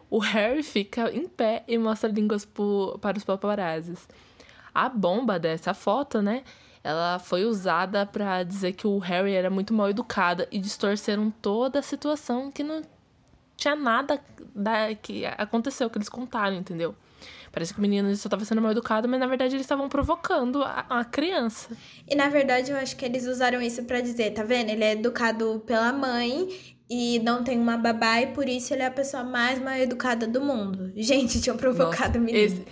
O 0.08 0.20
Harry 0.20 0.62
fica 0.62 1.12
em 1.12 1.28
pé 1.28 1.64
e 1.68 1.80
mostra 1.80 2.12
línguas 2.12 2.46
para 2.46 3.18
os 3.18 3.24
paparazzis. 3.24 4.08
A 4.72 4.88
bomba 4.88 5.40
dessa 5.40 5.74
foto, 5.74 6.22
né, 6.22 6.44
ela 6.86 7.18
foi 7.18 7.46
usada 7.46 8.06
para 8.06 8.44
dizer 8.44 8.74
que 8.74 8.86
o 8.86 9.00
Harry 9.00 9.34
era 9.34 9.50
muito 9.50 9.74
mal 9.74 9.90
educado 9.90 10.46
e 10.52 10.60
distorceram 10.60 11.32
toda 11.32 11.80
a 11.80 11.82
situação 11.82 12.52
que 12.52 12.64
não 12.64 12.84
tinha 13.58 13.76
nada 13.76 14.22
da, 14.54 14.94
que 14.94 15.26
aconteceu, 15.26 15.90
que 15.90 15.98
eles 15.98 16.10
contaram, 16.10 16.56
entendeu? 16.56 16.94
Parece 17.52 17.74
que 17.74 17.80
o 17.80 17.82
menino 17.82 18.16
só 18.16 18.28
estava 18.28 18.46
sendo 18.46 18.62
mal 18.62 18.72
educado, 18.72 19.10
mas 19.10 19.20
na 19.20 19.26
verdade 19.26 19.56
eles 19.56 19.66
estavam 19.66 19.90
provocando 19.90 20.62
a, 20.62 20.86
a, 20.88 21.04
criança. 21.04 21.76
E 22.08 22.14
na 22.14 22.30
verdade 22.30 22.70
eu 22.70 22.78
acho 22.78 22.96
que 22.96 23.04
eles 23.04 23.26
usaram 23.26 23.60
isso 23.64 23.84
para 23.86 24.00
dizer, 24.00 24.32
tá 24.36 24.44
vendo? 24.44 24.70
Ele 24.70 24.84
é 24.84 24.92
educado 24.92 25.64
pela 25.66 25.92
mãe 25.92 26.76
e 26.88 27.18
não 27.18 27.44
tem 27.44 27.58
uma 27.58 27.78
babá 27.78 28.22
e 28.22 28.28
por 28.28 28.48
isso 28.48 28.76
ele 28.76 28.84
é 28.84 28.86
a 28.86 28.92
pessoa 28.92 29.24
mais 29.24 29.60
mal 29.60 29.74
educada 29.74 30.28
do 30.28 30.40
mundo. 30.40 30.94
Gente, 30.96 31.42
tinham 31.42 31.58
provocado 31.58 32.10
Nossa, 32.10 32.20
o 32.20 32.22
menino. 32.22 32.46
Esse, 32.46 32.66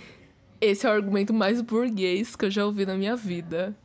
esse 0.60 0.86
é 0.86 0.88
o 0.88 0.92
argumento 0.92 1.34
mais 1.34 1.60
burguês 1.60 2.36
que 2.36 2.44
eu 2.44 2.50
já 2.50 2.64
ouvi 2.64 2.86
na 2.86 2.94
minha 2.94 3.16
vida. 3.16 3.76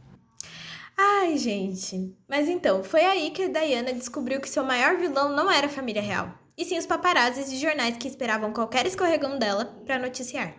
Ai, 1.01 1.37
gente. 1.37 2.13
Mas 2.27 2.49
então, 2.49 2.83
foi 2.83 3.05
aí 3.05 3.31
que 3.31 3.43
a 3.43 3.47
Diana 3.47 3.93
descobriu 3.93 4.41
que 4.41 4.49
seu 4.49 4.65
maior 4.65 4.97
vilão 4.97 5.33
não 5.33 5.49
era 5.49 5.67
a 5.67 5.69
família 5.69 6.01
real, 6.01 6.37
e 6.57 6.65
sim 6.65 6.77
os 6.77 6.85
paparazzis 6.85 7.49
e 7.49 7.57
jornais 7.57 7.95
que 7.95 8.05
esperavam 8.05 8.51
qualquer 8.51 8.85
escorregão 8.85 9.39
dela 9.39 9.63
para 9.85 9.97
noticiar. 9.97 10.53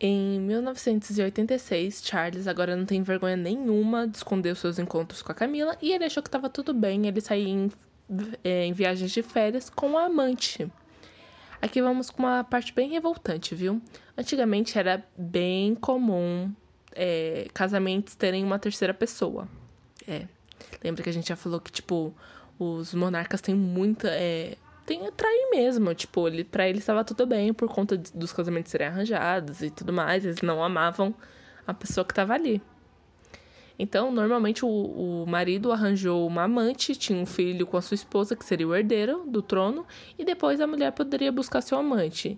Em 0.00 0.38
1986, 0.40 2.02
Charles 2.04 2.46
agora 2.46 2.76
não 2.76 2.86
tem 2.86 3.02
vergonha 3.02 3.36
nenhuma 3.36 4.06
de 4.06 4.16
esconder 4.16 4.52
os 4.52 4.60
seus 4.60 4.78
encontros 4.78 5.22
com 5.22 5.32
a 5.32 5.34
Camila 5.34 5.76
e 5.82 5.92
ele 5.92 6.04
achou 6.04 6.22
que 6.22 6.28
estava 6.28 6.48
tudo 6.48 6.72
bem 6.72 7.06
ele 7.06 7.20
sair 7.20 7.48
em, 7.48 7.72
é, 8.44 8.64
em 8.64 8.72
viagens 8.72 9.10
de 9.10 9.22
férias 9.22 9.68
com 9.68 9.98
a 9.98 10.04
amante. 10.04 10.70
Aqui 11.60 11.82
vamos 11.82 12.10
com 12.10 12.22
uma 12.22 12.44
parte 12.44 12.72
bem 12.72 12.88
revoltante, 12.88 13.54
viu? 13.54 13.82
Antigamente 14.16 14.78
era 14.78 15.04
bem 15.16 15.74
comum 15.74 16.52
é, 16.92 17.48
casamentos 17.52 18.14
terem 18.14 18.44
uma 18.44 18.58
terceira 18.58 18.94
pessoa. 18.94 19.48
É. 20.06 20.26
Lembra 20.82 21.02
que 21.02 21.10
a 21.10 21.12
gente 21.12 21.28
já 21.28 21.36
falou 21.36 21.60
que, 21.60 21.72
tipo, 21.72 22.14
os 22.58 22.94
monarcas 22.94 23.40
têm 23.40 23.54
muita. 23.54 24.08
É, 24.10 24.56
tem 24.88 25.12
trair 25.12 25.50
mesmo. 25.50 25.94
Tipo, 25.94 26.26
ele, 26.26 26.42
pra 26.42 26.66
ele 26.66 26.78
estava 26.78 27.04
tudo 27.04 27.26
bem 27.26 27.52
por 27.52 27.68
conta 27.68 27.98
de, 27.98 28.10
dos 28.12 28.32
casamentos 28.32 28.72
serem 28.72 28.86
arranjados 28.86 29.60
e 29.60 29.70
tudo 29.70 29.92
mais. 29.92 30.24
Eles 30.24 30.40
não 30.40 30.64
amavam 30.64 31.14
a 31.66 31.74
pessoa 31.74 32.06
que 32.06 32.12
estava 32.12 32.32
ali. 32.32 32.62
Então, 33.78 34.10
normalmente 34.10 34.64
o, 34.64 34.68
o 34.68 35.26
marido 35.26 35.70
arranjou 35.70 36.26
uma 36.26 36.44
amante, 36.44 36.96
tinha 36.96 37.16
um 37.20 37.26
filho 37.26 37.66
com 37.66 37.76
a 37.76 37.82
sua 37.82 37.94
esposa, 37.94 38.34
que 38.34 38.44
seria 38.44 38.66
o 38.66 38.74
herdeiro 38.74 39.24
do 39.28 39.40
trono, 39.40 39.86
e 40.18 40.24
depois 40.24 40.60
a 40.60 40.66
mulher 40.66 40.90
poderia 40.90 41.30
buscar 41.30 41.60
seu 41.60 41.78
amante. 41.78 42.36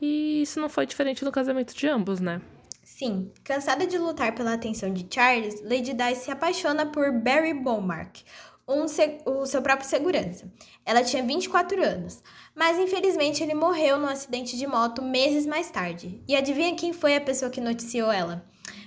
E 0.00 0.42
isso 0.42 0.58
não 0.58 0.68
foi 0.68 0.84
diferente 0.84 1.24
no 1.24 1.30
casamento 1.30 1.76
de 1.76 1.86
ambos, 1.86 2.18
né? 2.18 2.40
Sim, 2.82 3.30
cansada 3.44 3.86
de 3.86 3.98
lutar 3.98 4.34
pela 4.34 4.54
atenção 4.54 4.92
de 4.92 5.06
Charles, 5.08 5.62
Lady 5.62 5.92
Di 5.92 6.14
se 6.16 6.30
apaixona 6.30 6.86
por 6.86 7.12
Barry 7.12 7.54
Beaumark, 7.54 8.24
um, 8.68 8.84
o 9.24 9.46
seu 9.46 9.62
próprio 9.62 9.88
segurança. 9.88 10.46
Ela 10.84 11.02
tinha 11.02 11.22
24 11.22 11.82
anos, 11.82 12.22
mas 12.54 12.78
infelizmente 12.78 13.42
ele 13.42 13.54
morreu 13.54 13.98
num 13.98 14.08
acidente 14.08 14.56
de 14.56 14.66
moto 14.66 15.02
meses 15.02 15.46
mais 15.46 15.70
tarde. 15.70 16.22
E 16.28 16.36
adivinha 16.36 16.76
quem 16.76 16.92
foi 16.92 17.16
a 17.16 17.20
pessoa 17.20 17.50
que 17.50 17.60
noticiou 17.60 18.12
ela? 18.12 18.44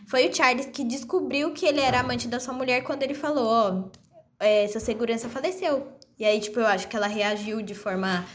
Foi 0.07 0.27
o 0.27 0.33
Charles 0.33 0.67
que 0.67 0.83
descobriu 0.83 1.51
que 1.53 1.65
ele 1.65 1.79
era 1.79 1.99
amante 1.99 2.27
da 2.27 2.39
sua 2.39 2.53
mulher 2.53 2.83
quando 2.83 3.01
ele 3.03 3.13
falou: 3.13 3.47
Ó, 3.47 3.71
oh, 3.71 3.91
é, 4.39 4.67
seu 4.67 4.81
segurança 4.81 5.29
faleceu. 5.29 5.87
E 6.19 6.25
aí, 6.25 6.39
tipo, 6.39 6.59
eu 6.59 6.67
acho 6.67 6.87
que 6.87 6.95
ela 6.95 7.07
reagiu 7.07 7.61
de 7.61 7.73
forma 7.73 8.25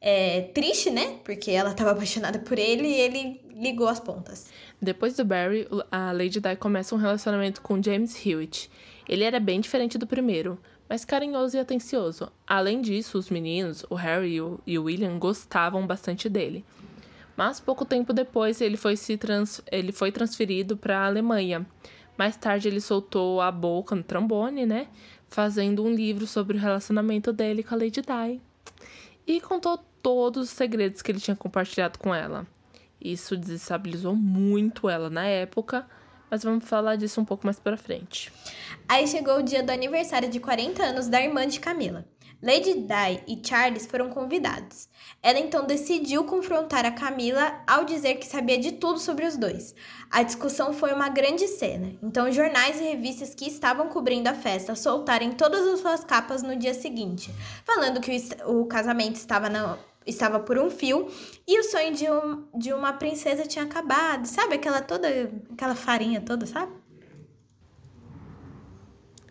é, 0.00 0.42
triste, 0.54 0.90
né? 0.90 1.18
Porque 1.24 1.50
ela 1.50 1.70
estava 1.70 1.92
apaixonada 1.92 2.38
por 2.38 2.58
ele 2.58 2.88
e 2.88 3.00
ele 3.00 3.40
ligou 3.54 3.88
as 3.88 4.00
pontas. 4.00 4.46
Depois 4.80 5.14
do 5.14 5.24
Barry, 5.24 5.66
a 5.90 6.12
Lady 6.12 6.40
Di 6.40 6.56
começa 6.56 6.94
um 6.94 6.98
relacionamento 6.98 7.62
com 7.62 7.82
James 7.82 8.14
Hewitt. 8.24 8.70
Ele 9.08 9.24
era 9.24 9.38
bem 9.38 9.60
diferente 9.60 9.96
do 9.96 10.06
primeiro, 10.06 10.58
mas 10.88 11.04
carinhoso 11.04 11.56
e 11.56 11.60
atencioso. 11.60 12.30
Além 12.46 12.80
disso, 12.80 13.18
os 13.18 13.30
meninos, 13.30 13.84
o 13.90 13.94
Harry 13.94 14.40
e 14.66 14.78
o 14.78 14.84
William, 14.84 15.18
gostavam 15.18 15.86
bastante 15.86 16.28
dele. 16.28 16.64
Mas 17.36 17.60
pouco 17.60 17.84
tempo 17.84 18.12
depois 18.12 18.60
ele 18.60 18.76
foi, 18.76 18.96
se 18.96 19.16
trans, 19.16 19.60
ele 19.70 19.92
foi 19.92 20.10
transferido 20.10 20.76
para 20.76 20.98
a 20.98 21.06
Alemanha. 21.06 21.66
Mais 22.16 22.36
tarde 22.36 22.68
ele 22.68 22.80
soltou 22.80 23.40
a 23.42 23.50
boca 23.50 23.94
no 23.94 24.02
trombone, 24.02 24.64
né? 24.64 24.88
Fazendo 25.28 25.84
um 25.84 25.92
livro 25.92 26.26
sobre 26.26 26.56
o 26.56 26.60
relacionamento 26.60 27.32
dele 27.32 27.62
com 27.62 27.74
a 27.74 27.78
Lady 27.78 28.00
Di. 28.00 28.40
E 29.26 29.40
contou 29.40 29.78
todos 30.02 30.44
os 30.44 30.50
segredos 30.50 31.02
que 31.02 31.10
ele 31.10 31.20
tinha 31.20 31.36
compartilhado 31.36 31.98
com 31.98 32.14
ela. 32.14 32.46
Isso 32.98 33.36
desestabilizou 33.36 34.16
muito 34.16 34.88
ela 34.88 35.10
na 35.10 35.26
época, 35.26 35.86
mas 36.30 36.42
vamos 36.42 36.68
falar 36.68 36.96
disso 36.96 37.20
um 37.20 37.24
pouco 37.24 37.46
mais 37.46 37.58
pra 37.58 37.76
frente. 37.76 38.32
Aí 38.88 39.06
chegou 39.06 39.38
o 39.38 39.42
dia 39.42 39.62
do 39.62 39.70
aniversário 39.70 40.28
de 40.28 40.40
40 40.40 40.82
anos 40.82 41.08
da 41.08 41.20
irmã 41.20 41.46
de 41.46 41.60
Camila. 41.60 42.04
Lady 42.42 42.74
Di 42.74 43.22
e 43.26 43.40
Charles 43.42 43.86
foram 43.86 44.10
convidados. 44.10 44.88
Ela 45.22 45.38
então 45.38 45.66
decidiu 45.66 46.24
confrontar 46.24 46.84
a 46.84 46.90
Camila 46.90 47.60
ao 47.66 47.84
dizer 47.84 48.16
que 48.16 48.26
sabia 48.26 48.58
de 48.58 48.72
tudo 48.72 48.98
sobre 48.98 49.26
os 49.26 49.36
dois. 49.36 49.74
A 50.10 50.22
discussão 50.22 50.72
foi 50.72 50.92
uma 50.92 51.08
grande 51.08 51.48
cena, 51.48 51.94
então 52.02 52.30
jornais 52.30 52.78
e 52.78 52.84
revistas 52.84 53.34
que 53.34 53.46
estavam 53.46 53.88
cobrindo 53.88 54.28
a 54.28 54.34
festa 54.34 54.74
soltaram 54.74 55.32
todas 55.32 55.66
as 55.66 55.80
suas 55.80 56.04
capas 56.04 56.42
no 56.42 56.56
dia 56.56 56.74
seguinte, 56.74 57.34
falando 57.64 58.00
que 58.00 58.12
o, 58.44 58.60
o 58.60 58.66
casamento 58.66 59.16
estava 59.16 59.48
na 59.48 59.78
estava 60.06 60.38
por 60.40 60.58
um 60.58 60.70
fio 60.70 61.08
e 61.46 61.60
o 61.60 61.64
sonho 61.64 61.94
de, 61.94 62.08
um, 62.10 62.44
de 62.54 62.72
uma 62.72 62.92
princesa 62.92 63.44
tinha 63.44 63.64
acabado. 63.64 64.26
Sabe 64.26 64.54
aquela 64.54 64.80
toda 64.80 65.08
aquela 65.52 65.74
farinha 65.74 66.20
toda, 66.20 66.46
sabe? 66.46 66.72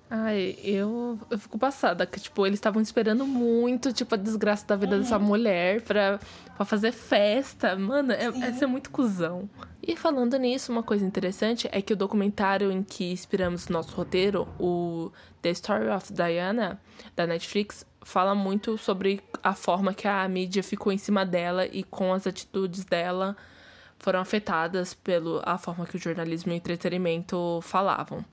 Ai, 0.07 0.55
eu, 0.63 1.19
eu 1.31 1.39
fico 1.39 1.57
passada, 1.57 2.05
que, 2.05 2.19
tipo, 2.19 2.45
eles 2.45 2.57
estavam 2.57 2.79
esperando 2.79 3.25
muito, 3.25 3.91
tipo, 3.91 4.13
a 4.13 4.17
desgraça 4.17 4.65
da 4.65 4.75
vida 4.75 4.95
uhum. 4.95 5.01
dessa 5.01 5.17
mulher 5.17 5.81
pra, 5.81 6.19
pra 6.55 6.63
fazer 6.63 6.91
festa. 6.91 7.75
Mano, 7.75 8.11
é, 8.11 8.25
é 8.25 8.53
ser 8.53 8.67
muito 8.67 8.91
cuzão. 8.91 9.49
E 9.81 9.95
falando 9.95 10.37
nisso, 10.37 10.71
uma 10.71 10.83
coisa 10.83 11.03
interessante 11.03 11.67
é 11.71 11.81
que 11.81 11.91
o 11.91 11.95
documentário 11.95 12.71
em 12.71 12.83
que 12.83 13.11
inspiramos 13.11 13.67
nosso 13.67 13.95
roteiro, 13.95 14.47
o 14.59 15.11
The 15.41 15.49
Story 15.49 15.89
of 15.89 16.13
Diana, 16.13 16.79
da 17.15 17.25
Netflix, 17.25 17.85
fala 18.05 18.35
muito 18.35 18.77
sobre 18.77 19.19
a 19.41 19.55
forma 19.55 19.91
que 19.91 20.07
a 20.07 20.25
mídia 20.29 20.61
ficou 20.61 20.93
em 20.93 20.97
cima 20.97 21.25
dela 21.25 21.65
e 21.65 21.83
com 21.83 22.13
as 22.13 22.27
atitudes 22.27 22.85
dela 22.85 23.35
foram 23.97 24.19
afetadas 24.19 24.93
pela 24.93 25.57
forma 25.57 25.87
que 25.87 25.95
o 25.95 25.99
jornalismo 25.99 26.51
e 26.51 26.55
o 26.55 26.57
entretenimento 26.57 27.59
falavam. 27.63 28.23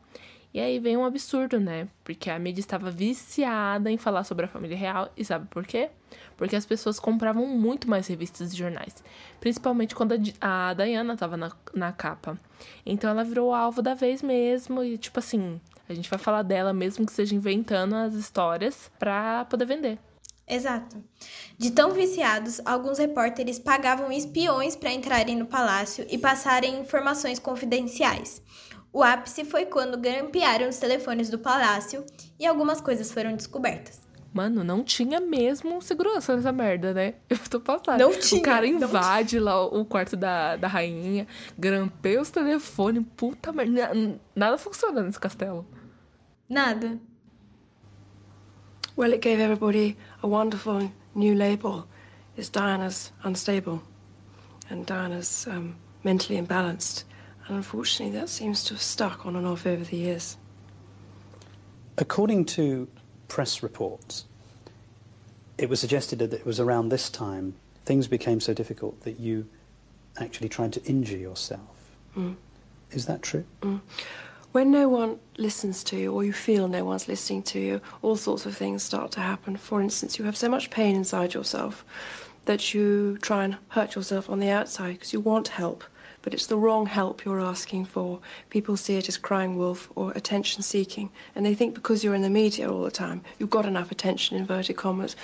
E 0.52 0.60
aí 0.60 0.78
vem 0.78 0.98
um 0.98 1.06
absurdo, 1.06 1.58
né? 1.58 1.88
Porque 2.04 2.28
a 2.28 2.38
mídia 2.38 2.60
estava 2.60 2.90
viciada 2.90 3.90
em 3.90 3.96
falar 3.96 4.24
sobre 4.24 4.44
a 4.44 4.48
família 4.48 4.76
real. 4.76 5.10
E 5.16 5.24
sabe 5.24 5.46
por 5.48 5.66
quê? 5.66 5.88
Porque 6.36 6.54
as 6.54 6.66
pessoas 6.66 7.00
compravam 7.00 7.46
muito 7.46 7.88
mais 7.88 8.06
revistas 8.06 8.52
e 8.52 8.56
jornais. 8.56 9.02
Principalmente 9.40 9.94
quando 9.94 10.12
a, 10.38 10.68
a 10.68 10.74
Diana 10.74 11.14
estava 11.14 11.38
na, 11.38 11.50
na 11.72 11.90
capa. 11.92 12.38
Então 12.84 13.08
ela 13.08 13.24
virou 13.24 13.54
alvo 13.54 13.80
da 13.80 13.94
vez 13.94 14.20
mesmo. 14.20 14.84
E 14.84 14.98
tipo 14.98 15.18
assim, 15.18 15.58
a 15.92 15.94
gente 15.94 16.10
vai 16.10 16.18
falar 16.18 16.42
dela 16.42 16.72
mesmo 16.72 17.06
que 17.06 17.12
seja 17.12 17.34
inventando 17.34 17.94
as 17.94 18.14
histórias 18.14 18.90
pra 18.98 19.44
poder 19.46 19.64
vender. 19.64 19.98
Exato. 20.46 21.02
De 21.56 21.70
tão 21.70 21.92
viciados, 21.92 22.60
alguns 22.64 22.98
repórteres 22.98 23.58
pagavam 23.58 24.10
espiões 24.10 24.74
para 24.74 24.92
entrarem 24.92 25.36
no 25.36 25.46
palácio 25.46 26.04
e 26.10 26.18
passarem 26.18 26.80
informações 26.80 27.38
confidenciais. 27.38 28.42
O 28.92 29.02
ápice 29.02 29.44
foi 29.44 29.64
quando 29.64 29.96
grampearam 29.96 30.68
os 30.68 30.76
telefones 30.76 31.30
do 31.30 31.38
palácio 31.38 32.04
e 32.38 32.44
algumas 32.44 32.80
coisas 32.80 33.10
foram 33.10 33.34
descobertas. 33.34 34.02
Mano, 34.34 34.64
não 34.64 34.82
tinha 34.82 35.20
mesmo 35.20 35.80
segurança 35.82 36.34
nessa 36.34 36.52
merda, 36.52 36.92
né? 36.94 37.14
Eu 37.28 37.38
tô 37.50 37.60
passada. 37.60 38.02
Não 38.02 38.12
tinha. 38.12 38.40
O 38.40 38.44
cara 38.44 38.66
invade 38.66 39.38
lá 39.38 39.64
o 39.64 39.84
quarto 39.84 40.16
da, 40.16 40.56
da 40.56 40.68
rainha, 40.68 41.26
grampeia 41.58 42.20
os 42.20 42.30
telefones, 42.30 43.04
puta 43.16 43.52
merda. 43.52 43.92
Nada 44.34 44.56
funciona 44.56 45.02
nesse 45.02 45.20
castelo. 45.20 45.66
Nada. 46.48 46.98
Well, 48.94 49.12
it 49.12 49.22
gave 49.22 49.40
everybody 49.40 49.96
a 50.22 50.28
wonderful 50.28 50.92
new 51.14 51.34
label. 51.34 51.86
It's 52.36 52.48
Diana's 52.48 53.12
unstable 53.22 53.82
and 54.68 54.86
Diana's 54.86 55.46
um, 55.48 55.76
mentally 56.02 56.40
imbalanced. 56.40 57.04
And 57.46 57.56
unfortunately, 57.56 58.18
that 58.18 58.28
seems 58.28 58.64
to 58.64 58.74
have 58.74 58.82
stuck 58.82 59.26
on 59.26 59.36
and 59.36 59.46
off 59.46 59.66
over 59.66 59.84
the 59.84 59.96
years. 59.96 60.36
According 61.98 62.46
to 62.46 62.88
press 63.28 63.62
reports, 63.62 64.24
it 65.58 65.68
was 65.68 65.80
suggested 65.80 66.18
that 66.18 66.32
it 66.32 66.46
was 66.46 66.60
around 66.60 66.88
this 66.88 67.10
time 67.10 67.54
things 67.84 68.06
became 68.06 68.40
so 68.40 68.54
difficult 68.54 69.00
that 69.02 69.18
you 69.18 69.48
actually 70.18 70.48
tried 70.48 70.72
to 70.72 70.82
injure 70.84 71.16
yourself. 71.16 71.96
Mm. 72.16 72.36
Is 72.90 73.06
that 73.06 73.22
true? 73.22 73.44
Mm. 73.62 73.80
When 74.52 74.70
no 74.70 74.88
one 74.88 75.18
listens 75.38 75.82
to 75.84 75.96
you, 75.96 76.12
or 76.12 76.24
you 76.24 76.32
feel 76.32 76.68
no 76.68 76.84
one's 76.84 77.08
listening 77.08 77.42
to 77.44 77.58
you, 77.58 77.80
all 78.02 78.16
sorts 78.16 78.44
of 78.44 78.54
things 78.54 78.82
start 78.82 79.10
to 79.12 79.20
happen. 79.20 79.56
For 79.56 79.80
instance, 79.80 80.18
you 80.18 80.26
have 80.26 80.36
so 80.36 80.48
much 80.48 80.70
pain 80.70 80.94
inside 80.94 81.32
yourself 81.32 81.84
that 82.44 82.74
you 82.74 83.16
try 83.18 83.44
and 83.44 83.56
hurt 83.68 83.94
yourself 83.94 84.28
on 84.28 84.40
the 84.40 84.50
outside 84.50 84.94
because 84.94 85.12
you 85.12 85.20
want 85.20 85.48
help 85.48 85.84
but 86.22 86.32
it's 86.32 86.46
the 86.46 86.56
wrong 86.56 86.86
help 86.86 87.24
you're 87.24 87.40
asking 87.40 87.84
for. 87.84 88.20
People 88.48 88.76
see 88.76 88.96
it 88.96 89.08
as 89.08 89.18
crying 89.18 89.56
wolf 89.56 89.90
or 89.94 90.12
attention 90.12 90.62
seeking, 90.62 91.10
and 91.34 91.44
they 91.44 91.54
think 91.54 91.74
because 91.74 92.02
you're 92.02 92.14
in 92.14 92.22
the 92.22 92.30
media 92.30 92.72
all 92.72 92.84
the 92.84 92.90
time, 92.90 93.22
you've 93.38 93.50
got 93.50 93.66
enough 93.66 93.90
attention, 93.90 94.36
inverted 94.36 94.76
commas. 94.76 95.16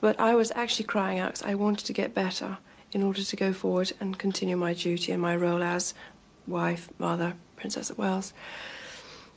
But 0.00 0.18
I 0.18 0.34
was 0.34 0.52
actually 0.54 0.86
crying 0.86 1.18
out 1.18 1.34
because 1.34 1.46
I 1.46 1.54
wanted 1.54 1.86
to 1.86 1.92
get 1.92 2.14
better 2.14 2.58
in 2.92 3.02
order 3.02 3.22
to 3.22 3.36
go 3.36 3.52
forward 3.52 3.92
and 4.00 4.18
continue 4.18 4.56
my 4.56 4.74
duty 4.74 5.12
and 5.12 5.22
my 5.22 5.36
role 5.36 5.62
as 5.62 5.94
wife, 6.46 6.88
mother, 6.98 7.34
Princess 7.64 7.88
of 7.88 7.96
Wales. 7.96 8.34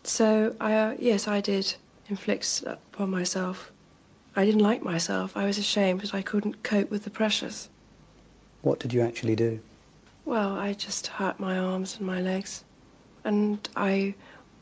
So, 0.03 0.53
I, 0.59 0.73
uh, 0.73 0.95
yes, 0.99 1.29
I 1.29 1.39
did 1.39 1.75
inflict 2.09 2.61
upon 2.65 3.09
myself. 3.09 3.71
I 4.35 4.43
didn't 4.43 4.67
like 4.69 4.83
myself. 4.83 5.37
I 5.37 5.45
was 5.45 5.57
ashamed 5.57 6.01
that 6.01 6.13
I 6.13 6.21
couldn't 6.21 6.61
cope 6.61 6.91
with 6.91 7.05
the 7.05 7.09
pressures. 7.09 7.69
What 8.63 8.81
did 8.81 8.91
you 8.91 9.01
actually 9.01 9.37
do? 9.37 9.61
Well, 10.25 10.59
I 10.59 10.73
just 10.73 11.07
hurt 11.07 11.39
my 11.39 11.57
arms 11.57 11.95
and 11.97 12.05
my 12.05 12.19
legs. 12.19 12.65
And 13.23 13.59
I 13.77 14.15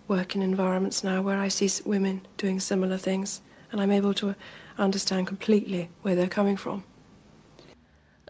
work 0.08 0.36
in 0.36 0.44
environments 0.44 1.04
now 1.04 1.24
where 1.24 1.40
I 1.40 1.48
see 1.48 1.70
women 1.88 2.22
doing 2.38 2.60
similar 2.60 3.00
things, 3.00 3.42
and 3.72 3.82
I'm 3.82 3.92
able 3.92 4.14
to 4.14 4.36
understand 4.78 5.26
completely 5.26 5.90
where 6.04 6.14
they're 6.16 6.30
coming 6.30 6.56
from. 6.56 6.84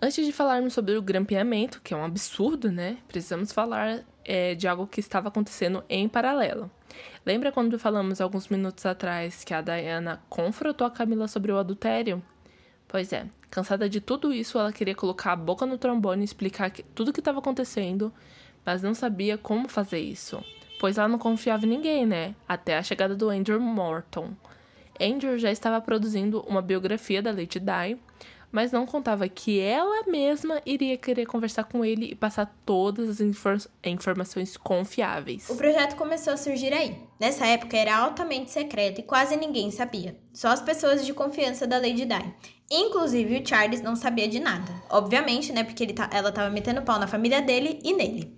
Antes 0.01 0.25
de 0.25 0.31
falarmos 0.31 0.71
sobre 0.71 0.95
o 0.95 1.01
grampeamento, 1.01 1.81
que 1.81 1.93
é 1.93 1.97
um 1.97 2.05
absurdo, 2.05 2.71
né? 2.71 2.99
Precisamos 3.09 3.51
falar 3.51 4.05
é, 4.25 4.55
de 4.55 4.67
algo 4.67 4.87
que 4.87 4.99
estava 4.99 5.29
acontecendo 5.29 5.83
em 5.87 6.09
paralelo. 6.09 6.69
Lembra 7.25 7.51
quando 7.51 7.79
falamos 7.79 8.19
alguns 8.19 8.47
minutos 8.47 8.85
atrás 8.85 9.43
que 9.43 9.53
a 9.53 9.61
Diana 9.61 10.21
confrontou 10.29 10.85
a 10.85 10.91
Camila 10.91 11.27
sobre 11.27 11.51
o 11.51 11.57
adultério? 11.57 12.21
Pois 12.87 13.11
é, 13.13 13.27
cansada 13.49 13.89
de 13.89 13.99
tudo 13.99 14.33
isso, 14.33 14.59
ela 14.59 14.71
queria 14.71 14.95
colocar 14.95 15.31
a 15.31 15.35
boca 15.35 15.65
no 15.65 15.77
trombone 15.77 16.21
e 16.21 16.25
explicar 16.25 16.69
que, 16.69 16.83
tudo 16.83 17.09
o 17.09 17.13
que 17.13 17.19
estava 17.19 17.39
acontecendo, 17.39 18.13
mas 18.65 18.81
não 18.81 18.93
sabia 18.93 19.37
como 19.37 19.67
fazer 19.67 19.99
isso, 19.99 20.43
pois 20.79 20.97
ela 20.97 21.07
não 21.07 21.17
confiava 21.17 21.65
em 21.65 21.69
ninguém, 21.69 22.05
né? 22.05 22.35
Até 22.47 22.77
a 22.77 22.83
chegada 22.83 23.15
do 23.15 23.29
Andrew 23.29 23.59
Morton. 23.59 24.33
Andrew 24.99 25.37
já 25.37 25.51
estava 25.51 25.81
produzindo 25.81 26.41
uma 26.47 26.61
biografia 26.61 27.21
da 27.21 27.31
Lady 27.31 27.59
Di, 27.59 27.97
mas 28.55 28.71
não 28.71 28.85
contava 28.85 29.27
que 29.27 29.59
ela 29.59 30.03
mesma 30.07 30.61
iria 30.65 30.97
querer 30.97 31.25
conversar 31.25 31.65
com 31.65 31.83
ele 31.83 32.11
e 32.11 32.15
passar 32.15 32.55
todas 32.65 33.09
as 33.09 33.19
infor 33.19 33.57
informações 33.83 34.55
confiáveis. 34.55 35.49
O 35.49 35.57
projeto 35.57 35.97
começou 35.97 36.31
a 36.31 36.37
surgir 36.37 36.71
aí. 36.71 36.97
Nessa 37.19 37.45
época 37.45 37.75
era 37.75 37.97
altamente 37.97 38.51
secreto 38.51 39.01
e 39.01 39.03
quase 39.03 39.35
ninguém 39.35 39.71
sabia. 39.71 40.17
Só 40.31 40.47
as 40.47 40.61
pessoas 40.61 41.05
de 41.05 41.13
confiança 41.13 41.67
da 41.67 41.75
Lady 41.75 42.05
Di. 42.05 42.33
Inclusive 42.71 43.41
o 43.41 43.45
Charles 43.45 43.81
não 43.81 43.93
sabia 43.93 44.29
de 44.29 44.39
nada. 44.39 44.71
Obviamente, 44.89 45.51
né? 45.51 45.65
Porque 45.65 45.87
tá, 45.87 46.09
ela 46.13 46.31
tava 46.31 46.49
metendo 46.49 46.81
pau 46.81 46.97
na 46.97 47.07
família 47.07 47.41
dele 47.41 47.81
e 47.83 47.93
nele. 47.93 48.37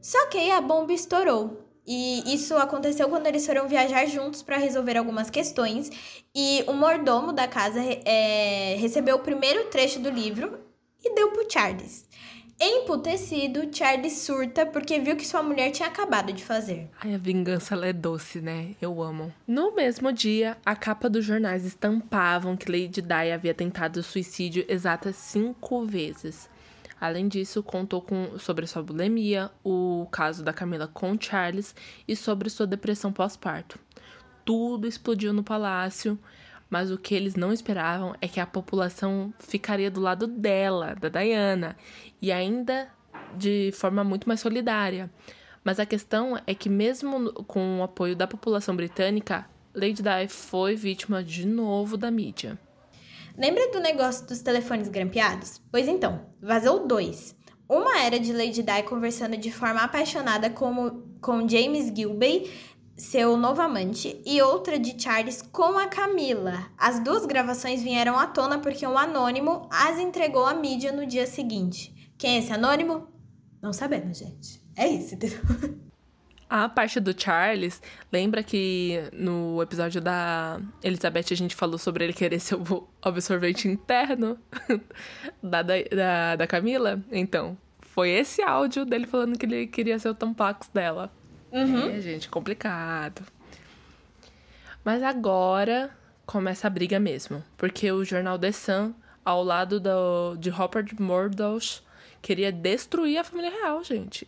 Só 0.00 0.28
que 0.28 0.38
aí 0.38 0.52
a 0.52 0.60
bomba 0.60 0.92
estourou. 0.92 1.69
E 1.92 2.22
isso 2.32 2.56
aconteceu 2.56 3.08
quando 3.08 3.26
eles 3.26 3.44
foram 3.44 3.66
viajar 3.66 4.06
juntos 4.06 4.44
para 4.44 4.56
resolver 4.56 4.96
algumas 4.96 5.28
questões. 5.28 5.90
E 6.32 6.62
o 6.68 6.72
mordomo 6.72 7.32
da 7.32 7.48
casa 7.48 7.80
é, 8.04 8.76
recebeu 8.78 9.16
o 9.16 9.18
primeiro 9.18 9.64
trecho 9.70 9.98
do 9.98 10.08
livro 10.08 10.56
e 11.04 11.12
deu 11.16 11.32
pro 11.32 11.50
Charles. 11.50 12.08
Emputecido, 12.60 13.68
Charlie 13.72 14.08
surta 14.08 14.64
porque 14.64 15.00
viu 15.00 15.16
que 15.16 15.26
sua 15.26 15.42
mulher 15.42 15.72
tinha 15.72 15.88
acabado 15.88 16.32
de 16.32 16.44
fazer. 16.44 16.88
Ai, 17.02 17.12
a 17.12 17.18
vingança 17.18 17.74
é 17.84 17.92
doce, 17.92 18.40
né? 18.40 18.76
Eu 18.80 19.02
amo. 19.02 19.34
No 19.44 19.74
mesmo 19.74 20.12
dia, 20.12 20.58
a 20.64 20.76
capa 20.76 21.10
dos 21.10 21.24
jornais 21.24 21.64
estampavam 21.64 22.56
que 22.56 22.70
Lady 22.70 23.02
Di 23.02 23.32
havia 23.34 23.52
tentado 23.52 24.00
suicídio 24.00 24.64
exatas 24.68 25.16
cinco 25.16 25.84
vezes. 25.84 26.48
Além 27.00 27.28
disso, 27.28 27.62
contou 27.62 28.02
com, 28.02 28.38
sobre 28.38 28.66
sua 28.66 28.82
bulimia, 28.82 29.50
o 29.64 30.06
caso 30.12 30.44
da 30.44 30.52
Camila 30.52 30.86
com 30.86 31.18
Charles 31.18 31.74
e 32.06 32.14
sobre 32.14 32.50
sua 32.50 32.66
depressão 32.66 33.12
pós-parto. 33.12 33.78
Tudo 34.44 34.86
explodiu 34.86 35.32
no 35.32 35.42
palácio 35.42 36.18
mas 36.70 36.92
o 36.92 36.96
que 36.96 37.16
eles 37.16 37.34
não 37.34 37.52
esperavam 37.52 38.14
é 38.20 38.28
que 38.28 38.38
a 38.38 38.46
população 38.46 39.34
ficaria 39.40 39.90
do 39.90 40.00
lado 40.00 40.28
dela, 40.28 40.94
da 40.94 41.08
Diana, 41.08 41.76
e 42.22 42.30
ainda 42.30 42.88
de 43.36 43.72
forma 43.72 44.04
muito 44.04 44.28
mais 44.28 44.40
solidária. 44.40 45.10
Mas 45.64 45.80
a 45.80 45.84
questão 45.84 46.40
é 46.46 46.54
que, 46.54 46.68
mesmo 46.68 47.32
com 47.44 47.80
o 47.80 47.82
apoio 47.82 48.14
da 48.14 48.26
população 48.26 48.74
britânica, 48.74 49.46
Lady 49.74 50.00
Di 50.00 50.28
foi 50.28 50.76
vítima 50.76 51.22
de 51.22 51.46
novo 51.46 51.96
da 51.96 52.10
mídia. 52.10 52.56
Lembra 53.36 53.70
do 53.70 53.80
negócio 53.80 54.26
dos 54.26 54.40
telefones 54.40 54.88
grampeados? 54.88 55.60
Pois 55.70 55.88
então, 55.88 56.26
vazou 56.40 56.86
dois. 56.86 57.34
Uma 57.68 58.00
era 58.00 58.18
de 58.18 58.32
Lady 58.32 58.62
Di 58.62 58.82
conversando 58.84 59.36
de 59.36 59.52
forma 59.52 59.82
apaixonada 59.82 60.50
com, 60.50 61.02
com 61.20 61.48
James 61.48 61.92
Gilbey 61.94 62.50
seu 63.00 63.34
novo 63.34 63.62
amante, 63.62 64.20
e 64.26 64.42
outra 64.42 64.78
de 64.78 65.00
Charles 65.02 65.40
com 65.40 65.78
a 65.78 65.86
Camila. 65.86 66.70
As 66.76 67.00
duas 67.00 67.24
gravações 67.24 67.82
vieram 67.82 68.18
à 68.18 68.26
tona 68.26 68.58
porque 68.58 68.86
um 68.86 68.98
anônimo 68.98 69.66
as 69.72 69.98
entregou 69.98 70.44
à 70.44 70.52
mídia 70.52 70.92
no 70.92 71.06
dia 71.06 71.26
seguinte. 71.26 72.12
Quem 72.18 72.36
é 72.36 72.38
esse 72.40 72.52
anônimo? 72.52 73.08
Não 73.62 73.72
sabemos, 73.72 74.18
gente. 74.18 74.62
É 74.76 74.86
isso, 74.86 75.14
entendeu? 75.14 75.40
A 76.50 76.68
parte 76.68 76.98
do 76.98 77.14
Charles, 77.16 77.80
lembra 78.12 78.42
que 78.42 79.08
no 79.12 79.62
episódio 79.62 80.00
da 80.00 80.60
Elizabeth 80.82 81.26
a 81.30 81.36
gente 81.36 81.54
falou 81.54 81.78
sobre 81.78 82.02
ele 82.02 82.12
querer 82.12 82.40
ser 82.40 82.56
o 82.56 82.88
absorvente 83.00 83.68
interno 83.68 84.36
da, 85.40 85.62
da, 85.62 86.34
da 86.36 86.46
Camila? 86.48 87.00
Então, 87.12 87.56
foi 87.82 88.10
esse 88.10 88.42
áudio 88.42 88.84
dele 88.84 89.06
falando 89.06 89.38
que 89.38 89.46
ele 89.46 89.68
queria 89.68 89.96
ser 90.00 90.08
o 90.08 90.14
tampax 90.14 90.68
dela. 90.74 91.12
Uhum. 91.52 91.88
É, 91.88 92.00
gente, 92.00 92.28
complicado. 92.28 93.22
Mas 94.84 95.04
agora 95.04 95.96
começa 96.26 96.66
a 96.66 96.70
briga 96.70 96.98
mesmo, 96.98 97.44
porque 97.56 97.92
o 97.92 98.04
jornal 98.04 98.36
The 98.36 98.50
Sun, 98.50 98.92
ao 99.24 99.44
lado 99.44 99.78
do, 99.78 100.34
de 100.34 100.50
Rupert 100.50 100.94
Murdoch, 100.98 101.80
queria 102.20 102.50
destruir 102.50 103.18
a 103.18 103.24
família 103.24 103.52
real, 103.52 103.84
gente. 103.84 104.26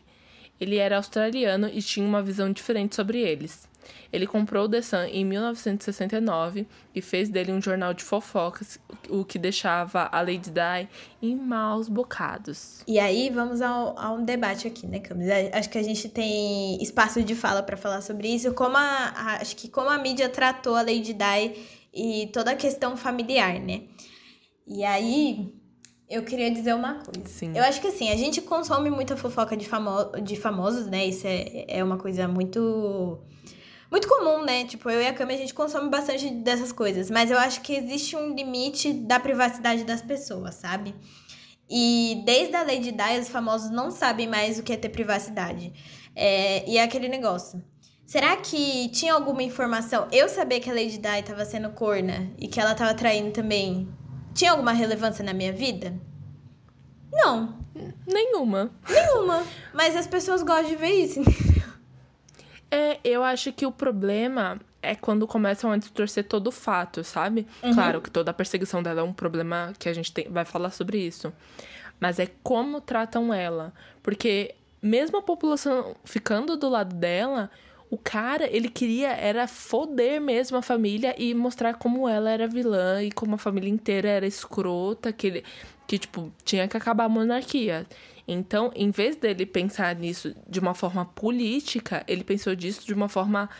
Ele 0.62 0.76
era 0.76 0.96
australiano 0.96 1.68
e 1.68 1.82
tinha 1.82 2.06
uma 2.06 2.22
visão 2.22 2.52
diferente 2.52 2.94
sobre 2.94 3.18
eles. 3.18 3.68
Ele 4.12 4.28
comprou 4.28 4.66
o 4.66 4.68
The 4.68 4.80
Sun 4.80 5.04
em 5.10 5.24
1969 5.24 6.68
e 6.94 7.02
fez 7.02 7.28
dele 7.28 7.50
um 7.50 7.60
jornal 7.60 7.92
de 7.92 8.04
fofocas, 8.04 8.78
o 9.08 9.24
que 9.24 9.40
deixava 9.40 10.08
a 10.12 10.20
Lady 10.20 10.50
Di 10.50 10.88
em 11.20 11.34
maus 11.34 11.88
bocados. 11.88 12.84
E 12.86 13.00
aí 13.00 13.28
vamos 13.28 13.60
ao, 13.60 13.98
a 13.98 14.12
um 14.12 14.24
debate 14.24 14.68
aqui, 14.68 14.86
né, 14.86 15.00
Camis? 15.00 15.26
Acho 15.52 15.68
que 15.68 15.78
a 15.78 15.82
gente 15.82 16.08
tem 16.08 16.80
espaço 16.80 17.20
de 17.24 17.34
fala 17.34 17.60
para 17.60 17.76
falar 17.76 18.00
sobre 18.00 18.28
isso. 18.28 18.54
Como 18.54 18.76
a, 18.76 19.12
a, 19.16 19.32
acho 19.40 19.56
que 19.56 19.68
como 19.68 19.90
a 19.90 19.98
mídia 19.98 20.28
tratou 20.28 20.76
a 20.76 20.82
Lady 20.82 21.12
Di 21.12 21.60
e 21.92 22.30
toda 22.32 22.52
a 22.52 22.54
questão 22.54 22.96
familiar, 22.96 23.58
né? 23.58 23.82
E 24.64 24.84
aí 24.84 25.60
eu 26.12 26.22
queria 26.22 26.50
dizer 26.50 26.74
uma 26.74 26.94
coisa. 26.94 27.28
Sim. 27.28 27.52
Eu 27.56 27.62
acho 27.64 27.80
que 27.80 27.88
assim, 27.88 28.10
a 28.10 28.16
gente 28.16 28.40
consome 28.42 28.90
muita 28.90 29.16
fofoca 29.16 29.56
de, 29.56 29.66
famo 29.66 30.12
de 30.22 30.36
famosos, 30.36 30.86
né? 30.86 31.06
Isso 31.06 31.26
é, 31.26 31.64
é 31.68 31.82
uma 31.82 31.96
coisa 31.96 32.28
muito 32.28 33.18
muito 33.90 34.08
comum, 34.08 34.42
né? 34.42 34.64
Tipo, 34.64 34.88
eu 34.88 35.02
e 35.02 35.06
a 35.06 35.12
Cami, 35.12 35.34
a 35.34 35.36
gente 35.36 35.52
consome 35.52 35.90
bastante 35.90 36.30
dessas 36.30 36.72
coisas. 36.72 37.10
Mas 37.10 37.30
eu 37.30 37.38
acho 37.38 37.60
que 37.60 37.74
existe 37.74 38.16
um 38.16 38.34
limite 38.34 38.90
da 38.90 39.20
privacidade 39.20 39.84
das 39.84 40.00
pessoas, 40.00 40.54
sabe? 40.54 40.94
E 41.68 42.22
desde 42.24 42.56
a 42.56 42.62
Lady 42.62 42.90
Di, 42.90 43.20
os 43.20 43.28
famosos 43.28 43.70
não 43.70 43.90
sabem 43.90 44.26
mais 44.26 44.58
o 44.58 44.62
que 44.62 44.72
é 44.72 44.76
ter 44.78 44.88
privacidade. 44.88 45.72
É, 46.16 46.68
e 46.68 46.78
é 46.78 46.82
aquele 46.82 47.08
negócio. 47.08 47.62
Será 48.06 48.36
que 48.36 48.88
tinha 48.90 49.14
alguma 49.14 49.42
informação? 49.42 50.08
Eu 50.10 50.28
saber 50.28 50.60
que 50.60 50.70
a 50.70 50.74
Lady 50.74 50.98
Di 50.98 51.20
estava 51.20 51.44
sendo 51.44 51.70
corna 51.70 52.30
e 52.38 52.48
que 52.48 52.60
ela 52.60 52.72
estava 52.72 52.94
traindo 52.94 53.30
também. 53.30 53.88
Tinha 54.34 54.52
alguma 54.52 54.72
relevância 54.72 55.24
na 55.24 55.32
minha 55.32 55.52
vida? 55.52 55.94
Não. 57.12 57.62
Nenhuma. 58.06 58.70
Nenhuma. 58.88 59.44
Mas 59.72 59.96
as 59.96 60.06
pessoas 60.06 60.42
gostam 60.42 60.70
de 60.70 60.76
ver 60.76 60.90
isso, 60.90 61.20
É, 62.74 62.98
eu 63.04 63.22
acho 63.22 63.52
que 63.52 63.66
o 63.66 63.70
problema 63.70 64.58
é 64.80 64.94
quando 64.94 65.26
começam 65.26 65.70
a 65.70 65.76
distorcer 65.76 66.24
todo 66.24 66.46
o 66.46 66.50
fato, 66.50 67.04
sabe? 67.04 67.46
Uhum. 67.62 67.74
Claro 67.74 68.00
que 68.00 68.10
toda 68.10 68.30
a 68.30 68.34
perseguição 68.34 68.82
dela 68.82 69.02
é 69.02 69.04
um 69.04 69.12
problema 69.12 69.74
que 69.78 69.90
a 69.90 69.92
gente 69.92 70.10
tem, 70.10 70.26
vai 70.30 70.46
falar 70.46 70.70
sobre 70.70 70.96
isso. 70.96 71.30
Mas 72.00 72.18
é 72.18 72.28
como 72.42 72.80
tratam 72.80 73.32
ela. 73.32 73.74
Porque 74.02 74.54
mesmo 74.80 75.18
a 75.18 75.22
população 75.22 75.94
ficando 76.02 76.56
do 76.56 76.70
lado 76.70 76.96
dela, 76.96 77.50
o 77.92 77.98
cara, 77.98 78.48
ele 78.50 78.70
queria 78.70 79.10
era 79.10 79.46
foder 79.46 80.18
mesmo 80.18 80.56
a 80.56 80.62
família 80.62 81.14
e 81.18 81.34
mostrar 81.34 81.74
como 81.74 82.08
ela 82.08 82.30
era 82.30 82.48
vilã 82.48 83.02
e 83.02 83.12
como 83.12 83.34
a 83.34 83.38
família 83.38 83.68
inteira 83.68 84.08
era 84.08 84.26
escrota, 84.26 85.12
que 85.12 85.26
ele, 85.26 85.44
que 85.86 85.98
tipo, 85.98 86.32
tinha 86.42 86.66
que 86.66 86.74
acabar 86.74 87.04
a 87.04 87.08
monarquia. 87.10 87.86
Então, 88.26 88.72
em 88.74 88.90
vez 88.90 89.16
dele 89.16 89.44
pensar 89.44 89.94
nisso 89.94 90.34
de 90.48 90.58
uma 90.58 90.72
forma 90.72 91.04
política, 91.04 92.02
ele 92.08 92.24
pensou 92.24 92.54
disso 92.54 92.86
de 92.86 92.94
uma 92.94 93.10
forma 93.10 93.50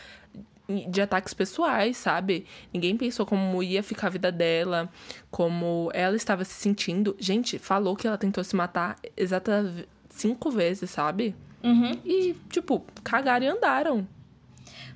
de 0.89 0.99
ataques 0.99 1.35
pessoais, 1.35 1.95
sabe? 1.95 2.47
Ninguém 2.73 2.97
pensou 2.97 3.27
como 3.27 3.61
ia 3.61 3.83
ficar 3.83 4.07
a 4.07 4.09
vida 4.09 4.31
dela, 4.31 4.89
como 5.29 5.91
ela 5.93 6.15
estava 6.15 6.43
se 6.43 6.55
sentindo. 6.55 7.15
Gente, 7.19 7.59
falou 7.59 7.95
que 7.95 8.07
ela 8.07 8.17
tentou 8.17 8.43
se 8.43 8.55
matar 8.55 8.97
exata 9.15 9.71
cinco 10.09 10.49
vezes, 10.49 10.89
sabe? 10.89 11.35
Uhum. 11.63 11.91
E, 12.03 12.35
tipo, 12.49 12.83
cagaram 13.03 13.45
e 13.45 13.49
andaram. 13.49 14.07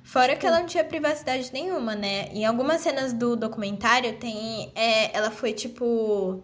Fora 0.08 0.34
que 0.36 0.46
ela 0.46 0.60
não 0.60 0.66
tinha 0.66 0.82
privacidade 0.82 1.52
nenhuma, 1.52 1.94
né? 1.94 2.30
Em 2.32 2.46
algumas 2.46 2.80
cenas 2.80 3.12
do 3.12 3.36
documentário 3.36 4.16
tem. 4.16 4.72
É, 4.74 5.14
ela 5.14 5.30
foi, 5.30 5.52
tipo 5.52 6.42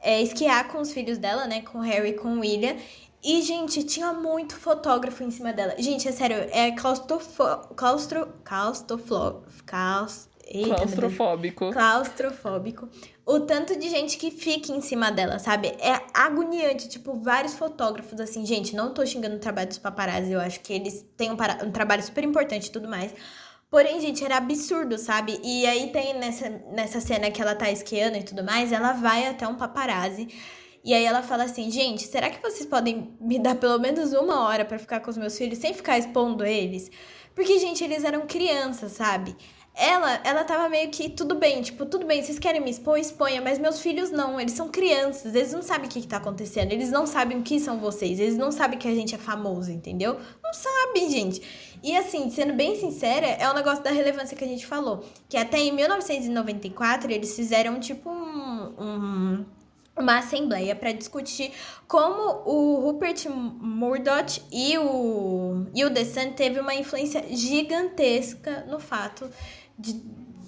é, 0.00 0.22
esquiar 0.22 0.68
com 0.68 0.80
os 0.80 0.92
filhos 0.92 1.18
dela, 1.18 1.44
né? 1.48 1.62
Com 1.62 1.78
o 1.78 1.80
Harry 1.80 2.10
e 2.10 2.12
com 2.12 2.36
o 2.36 2.38
William. 2.38 2.76
E, 3.20 3.42
gente, 3.42 3.82
tinha 3.82 4.12
muito 4.12 4.54
fotógrafo 4.54 5.24
em 5.24 5.30
cima 5.32 5.52
dela. 5.52 5.74
Gente, 5.76 6.06
é 6.06 6.12
sério, 6.12 6.36
é 6.52 6.70
claustrofo... 6.70 7.42
claustro... 7.74 8.28
claustroflo... 8.44 9.42
Claus... 9.66 10.28
Eita, 10.46 10.76
claustrofóbico. 10.76 11.72
Claustrofóbico. 11.72 12.88
O 13.26 13.40
tanto 13.40 13.78
de 13.78 13.88
gente 13.88 14.18
que 14.18 14.30
fica 14.30 14.70
em 14.70 14.82
cima 14.82 15.10
dela, 15.10 15.38
sabe? 15.38 15.68
É 15.80 15.98
agoniante. 16.12 16.88
Tipo, 16.88 17.14
vários 17.14 17.54
fotógrafos, 17.54 18.20
assim, 18.20 18.44
gente, 18.44 18.76
não 18.76 18.92
tô 18.92 19.04
xingando 19.06 19.36
o 19.36 19.38
trabalho 19.38 19.68
dos 19.68 19.78
paparazzi. 19.78 20.32
Eu 20.32 20.40
acho 20.40 20.60
que 20.60 20.72
eles 20.72 21.04
têm 21.16 21.30
um, 21.30 21.36
um 21.64 21.70
trabalho 21.72 22.02
super 22.02 22.22
importante 22.22 22.66
e 22.66 22.70
tudo 22.70 22.86
mais. 22.86 23.14
Porém, 23.70 23.98
gente, 24.00 24.22
era 24.22 24.36
absurdo, 24.36 24.98
sabe? 24.98 25.40
E 25.42 25.66
aí 25.66 25.90
tem 25.90 26.14
nessa, 26.18 26.48
nessa 26.70 27.00
cena 27.00 27.30
que 27.30 27.40
ela 27.40 27.54
tá 27.54 27.70
esquiando 27.70 28.16
e 28.18 28.22
tudo 28.22 28.44
mais, 28.44 28.72
ela 28.72 28.92
vai 28.92 29.26
até 29.26 29.48
um 29.48 29.56
paparazzi. 29.56 30.28
E 30.84 30.92
aí 30.92 31.04
ela 31.04 31.22
fala 31.22 31.44
assim, 31.44 31.70
gente, 31.70 32.06
será 32.06 32.28
que 32.28 32.42
vocês 32.42 32.66
podem 32.66 33.16
me 33.18 33.38
dar 33.38 33.54
pelo 33.54 33.78
menos 33.78 34.12
uma 34.12 34.44
hora 34.44 34.66
para 34.66 34.78
ficar 34.78 35.00
com 35.00 35.10
os 35.10 35.16
meus 35.16 35.36
filhos 35.36 35.58
sem 35.58 35.72
ficar 35.72 35.98
expondo 35.98 36.44
eles? 36.44 36.90
Porque, 37.34 37.58
gente, 37.58 37.82
eles 37.82 38.04
eram 38.04 38.26
crianças, 38.26 38.92
sabe? 38.92 39.34
Ela, 39.76 40.20
ela 40.22 40.44
tava 40.44 40.68
meio 40.68 40.88
que 40.88 41.10
tudo 41.10 41.34
bem, 41.34 41.60
tipo, 41.60 41.84
tudo 41.84 42.06
bem, 42.06 42.22
vocês 42.22 42.38
querem 42.38 42.60
me 42.60 42.70
expor, 42.70 42.96
exponha, 42.96 43.42
mas 43.42 43.58
meus 43.58 43.80
filhos 43.80 44.12
não, 44.12 44.40
eles 44.40 44.52
são 44.52 44.68
crianças, 44.68 45.34
eles 45.34 45.52
não 45.52 45.62
sabem 45.62 45.88
o 45.88 45.90
que, 45.90 46.00
que 46.00 46.06
tá 46.06 46.18
acontecendo, 46.18 46.70
eles 46.70 46.92
não 46.92 47.08
sabem 47.08 47.38
o 47.38 47.42
que 47.42 47.58
são 47.58 47.80
vocês, 47.80 48.20
eles 48.20 48.36
não 48.36 48.52
sabem 48.52 48.78
que 48.78 48.86
a 48.86 48.94
gente 48.94 49.16
é 49.16 49.18
famoso, 49.18 49.72
entendeu? 49.72 50.16
Não 50.40 50.54
sabem, 50.54 51.10
gente. 51.10 51.42
E 51.82 51.96
assim, 51.96 52.30
sendo 52.30 52.52
bem 52.52 52.78
sincera, 52.78 53.26
é 53.26 53.48
o 53.48 53.50
um 53.50 53.54
negócio 53.54 53.82
da 53.82 53.90
relevância 53.90 54.36
que 54.36 54.44
a 54.44 54.46
gente 54.46 54.64
falou. 54.64 55.04
Que 55.28 55.36
até 55.36 55.58
em 55.58 55.72
1994 55.72 57.10
eles 57.10 57.34
fizeram 57.34 57.80
tipo 57.80 58.08
um, 58.08 58.74
um 58.78 59.44
uma 59.96 60.18
assembleia 60.18 60.74
para 60.74 60.92
discutir 60.92 61.52
como 61.86 62.42
o 62.44 62.80
Rupert 62.80 63.28
Murdoch 63.28 64.42
e 64.50 64.76
o, 64.76 65.66
e 65.72 65.84
o 65.84 65.90
The 65.92 66.04
Sun 66.04 66.32
teve 66.32 66.58
uma 66.58 66.74
influência 66.74 67.24
gigantesca 67.30 68.64
no 68.68 68.80
fato 68.80 69.30
de, 69.78 70.00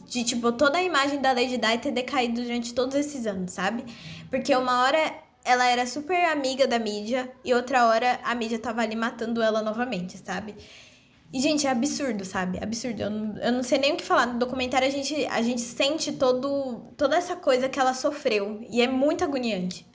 de, 0.08 0.24
tipo, 0.24 0.52
toda 0.52 0.78
a 0.78 0.82
imagem 0.82 1.20
da 1.20 1.32
Lady 1.32 1.58
Di 1.58 1.78
ter 1.78 1.92
decaído 1.92 2.42
durante 2.42 2.74
todos 2.74 2.94
esses 2.94 3.26
anos, 3.26 3.52
sabe? 3.52 3.84
Porque 4.30 4.54
uma 4.54 4.82
hora 4.84 4.98
ela 5.44 5.66
era 5.66 5.86
super 5.86 6.24
amiga 6.26 6.66
da 6.66 6.78
mídia 6.78 7.30
e 7.44 7.54
outra 7.54 7.86
hora 7.86 8.18
a 8.24 8.34
mídia 8.34 8.58
tava 8.58 8.82
ali 8.82 8.96
matando 8.96 9.40
ela 9.42 9.62
novamente, 9.62 10.18
sabe? 10.18 10.54
E, 11.32 11.40
gente, 11.40 11.66
é 11.66 11.70
absurdo, 11.70 12.24
sabe? 12.24 12.58
Absurdo. 12.62 13.02
Eu 13.02 13.10
não, 13.10 13.38
eu 13.38 13.52
não 13.52 13.62
sei 13.62 13.78
nem 13.78 13.92
o 13.92 13.96
que 13.96 14.04
falar. 14.04 14.26
No 14.26 14.38
documentário 14.38 14.86
a 14.86 14.90
gente, 14.90 15.26
a 15.26 15.42
gente 15.42 15.60
sente 15.60 16.12
todo, 16.12 16.92
toda 16.96 17.16
essa 17.16 17.36
coisa 17.36 17.68
que 17.68 17.78
ela 17.78 17.94
sofreu. 17.94 18.64
E 18.70 18.80
é 18.80 18.88
muito 18.88 19.24
agoniante. 19.24 19.86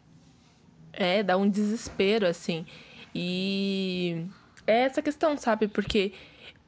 É, 0.94 1.24
dá 1.24 1.38
um 1.38 1.50
desespero, 1.50 2.28
assim. 2.28 2.66
E 3.16 4.26
é 4.68 4.82
essa 4.82 5.02
questão, 5.02 5.38
sabe? 5.38 5.68
Porque 5.68 6.14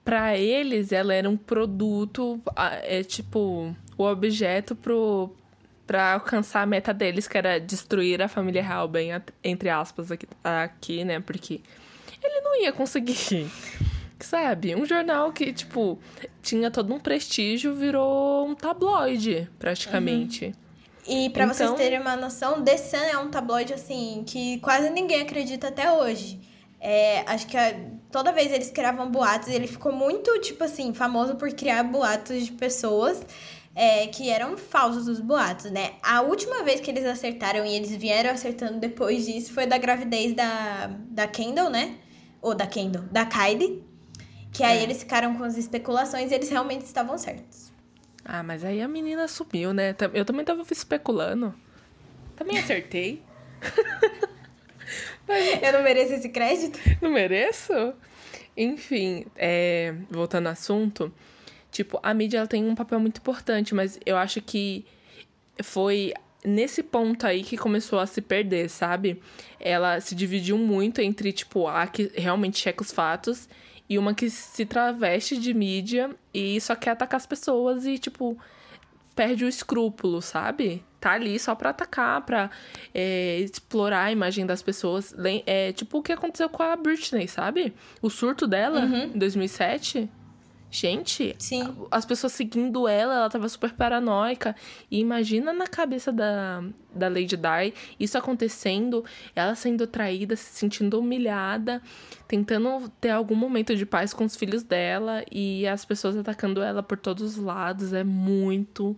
para 0.03 0.37
eles 0.37 0.91
ela 0.91 1.13
era 1.13 1.29
um 1.29 1.37
produto, 1.37 2.39
é 2.83 3.03
tipo, 3.03 3.75
o 3.97 4.03
objeto 4.03 4.75
pro, 4.75 5.33
pra 5.87 6.13
alcançar 6.13 6.61
a 6.61 6.65
meta 6.65 6.93
deles, 6.93 7.27
que 7.27 7.37
era 7.37 7.59
destruir 7.59 8.21
a 8.21 8.27
família 8.27 8.61
real, 8.61 8.87
bem, 8.87 9.11
entre 9.43 9.69
aspas, 9.69 10.11
aqui, 10.11 10.27
aqui 10.43 11.03
né? 11.05 11.19
Porque 11.19 11.61
ele 12.21 12.41
não 12.41 12.61
ia 12.61 12.71
conseguir. 12.71 13.49
Sabe? 14.19 14.73
Um 14.73 14.85
jornal 14.85 15.33
que, 15.33 15.51
tipo, 15.51 15.99
tinha 16.41 16.71
todo 16.71 16.93
um 16.93 16.99
prestígio, 16.99 17.75
virou 17.75 18.47
um 18.47 18.55
tabloide, 18.55 19.49
praticamente. 19.59 20.45
Uhum. 20.45 20.53
E 21.05 21.29
para 21.29 21.43
então... 21.43 21.53
vocês 21.53 21.73
terem 21.73 21.99
uma 21.99 22.15
noção, 22.15 22.63
The 22.63 22.77
Sun 22.77 22.97
é 22.97 23.17
um 23.17 23.29
tabloide, 23.29 23.73
assim, 23.73 24.23
que 24.25 24.59
quase 24.59 24.89
ninguém 24.89 25.21
acredita 25.21 25.67
até 25.67 25.91
hoje. 25.91 26.39
É, 26.79 27.21
acho 27.29 27.47
que 27.47 27.57
a, 27.57 27.75
toda 28.13 28.31
vez 28.31 28.51
eles 28.51 28.69
criavam 28.69 29.09
boatos, 29.09 29.49
ele 29.49 29.65
ficou 29.65 29.91
muito, 29.91 30.39
tipo 30.39 30.63
assim, 30.63 30.93
famoso 30.93 31.35
por 31.35 31.51
criar 31.51 31.81
boatos 31.81 32.45
de 32.45 32.51
pessoas 32.51 33.25
é, 33.75 34.05
que 34.05 34.29
eram 34.29 34.55
falsos 34.55 35.07
os 35.07 35.19
boatos, 35.19 35.71
né? 35.71 35.93
A 36.03 36.21
última 36.21 36.61
vez 36.61 36.79
que 36.79 36.91
eles 36.91 37.05
acertaram 37.05 37.65
e 37.65 37.73
eles 37.73 37.89
vieram 37.95 38.29
acertando 38.29 38.79
depois 38.79 39.25
disso 39.25 39.51
foi 39.51 39.65
da 39.65 39.79
gravidez 39.79 40.33
da, 40.33 40.91
da 41.09 41.27
Kendall, 41.27 41.71
né? 41.71 41.97
Ou 42.39 42.53
da 42.53 42.67
Kendall, 42.67 43.03
da 43.11 43.25
Kylie. 43.25 43.83
Que 44.51 44.63
aí 44.63 44.77
é. 44.77 44.83
eles 44.83 44.99
ficaram 44.99 45.35
com 45.35 45.43
as 45.43 45.57
especulações 45.57 46.31
e 46.31 46.35
eles 46.35 46.49
realmente 46.49 46.85
estavam 46.85 47.17
certos. 47.17 47.73
Ah, 48.23 48.43
mas 48.43 48.63
aí 48.63 48.79
a 48.79 48.87
menina 48.87 49.27
sumiu, 49.27 49.73
né? 49.73 49.95
Eu 50.13 50.23
também 50.23 50.45
tava 50.45 50.61
especulando. 50.69 51.55
Também 52.35 52.59
acertei. 52.59 53.23
Eu 55.61 55.73
não 55.73 55.83
mereço 55.83 56.13
esse 56.13 56.29
crédito? 56.29 56.79
Não 57.01 57.11
mereço? 57.11 57.93
Enfim, 58.55 59.25
é, 59.35 59.93
voltando 60.09 60.47
ao 60.47 60.53
assunto, 60.53 61.11
tipo, 61.71 61.99
a 62.03 62.13
mídia 62.13 62.39
ela 62.39 62.47
tem 62.47 62.63
um 62.63 62.75
papel 62.75 62.99
muito 62.99 63.17
importante, 63.17 63.73
mas 63.73 63.99
eu 64.05 64.15
acho 64.17 64.41
que 64.41 64.85
foi 65.61 66.13
nesse 66.45 66.83
ponto 66.83 67.25
aí 67.25 67.43
que 67.43 67.57
começou 67.57 67.99
a 67.99 68.05
se 68.05 68.21
perder, 68.21 68.69
sabe? 68.69 69.21
Ela 69.59 69.99
se 69.99 70.13
dividiu 70.13 70.57
muito 70.57 71.01
entre, 71.01 71.31
tipo, 71.31 71.67
a 71.67 71.87
que 71.87 72.11
realmente 72.15 72.59
checa 72.59 72.83
os 72.83 72.91
fatos 72.91 73.47
e 73.89 73.97
uma 73.97 74.13
que 74.13 74.29
se 74.29 74.65
traveste 74.65 75.37
de 75.37 75.53
mídia 75.53 76.11
e 76.33 76.59
só 76.59 76.75
quer 76.75 76.91
atacar 76.91 77.17
as 77.17 77.25
pessoas 77.25 77.85
e, 77.85 77.97
tipo, 77.97 78.37
perde 79.15 79.45
o 79.45 79.47
escrúpulo, 79.47 80.21
sabe? 80.21 80.83
Tá 81.03 81.11
ali 81.11 81.37
só 81.37 81.53
pra 81.53 81.71
atacar, 81.71 82.21
pra 82.21 82.49
é, 82.95 83.39
explorar 83.39 84.05
a 84.05 84.11
imagem 84.13 84.45
das 84.45 84.61
pessoas. 84.61 85.13
É 85.45 85.73
tipo 85.73 85.97
o 85.97 86.01
que 86.01 86.13
aconteceu 86.13 86.47
com 86.47 86.63
a 86.63 86.77
Britney, 86.77 87.27
sabe? 87.27 87.73
O 88.01 88.09
surto 88.09 88.47
dela 88.47 88.85
uhum. 88.85 89.11
em 89.13 89.19
2007. 89.19 90.09
Gente, 90.71 91.35
Sim. 91.37 91.75
as 91.91 92.05
pessoas 92.05 92.31
seguindo 92.31 92.87
ela, 92.87 93.15
ela 93.15 93.29
tava 93.29 93.49
super 93.49 93.73
paranoica. 93.73 94.55
E 94.89 94.97
imagina 95.01 95.51
na 95.51 95.67
cabeça 95.67 96.09
da, 96.09 96.63
da 96.95 97.09
Lady 97.09 97.35
Di 97.35 97.73
isso 97.99 98.17
acontecendo, 98.17 99.03
ela 99.35 99.55
sendo 99.55 99.85
traída, 99.85 100.37
se 100.37 100.57
sentindo 100.57 100.97
humilhada, 100.97 101.81
tentando 102.29 102.87
ter 103.01 103.09
algum 103.09 103.35
momento 103.35 103.75
de 103.75 103.85
paz 103.85 104.13
com 104.13 104.23
os 104.23 104.37
filhos 104.37 104.63
dela 104.63 105.21
e 105.29 105.67
as 105.67 105.83
pessoas 105.83 106.15
atacando 106.15 106.61
ela 106.61 106.81
por 106.81 106.97
todos 106.97 107.23
os 107.23 107.35
lados. 107.35 107.91
É 107.91 108.05
muito 108.05 108.95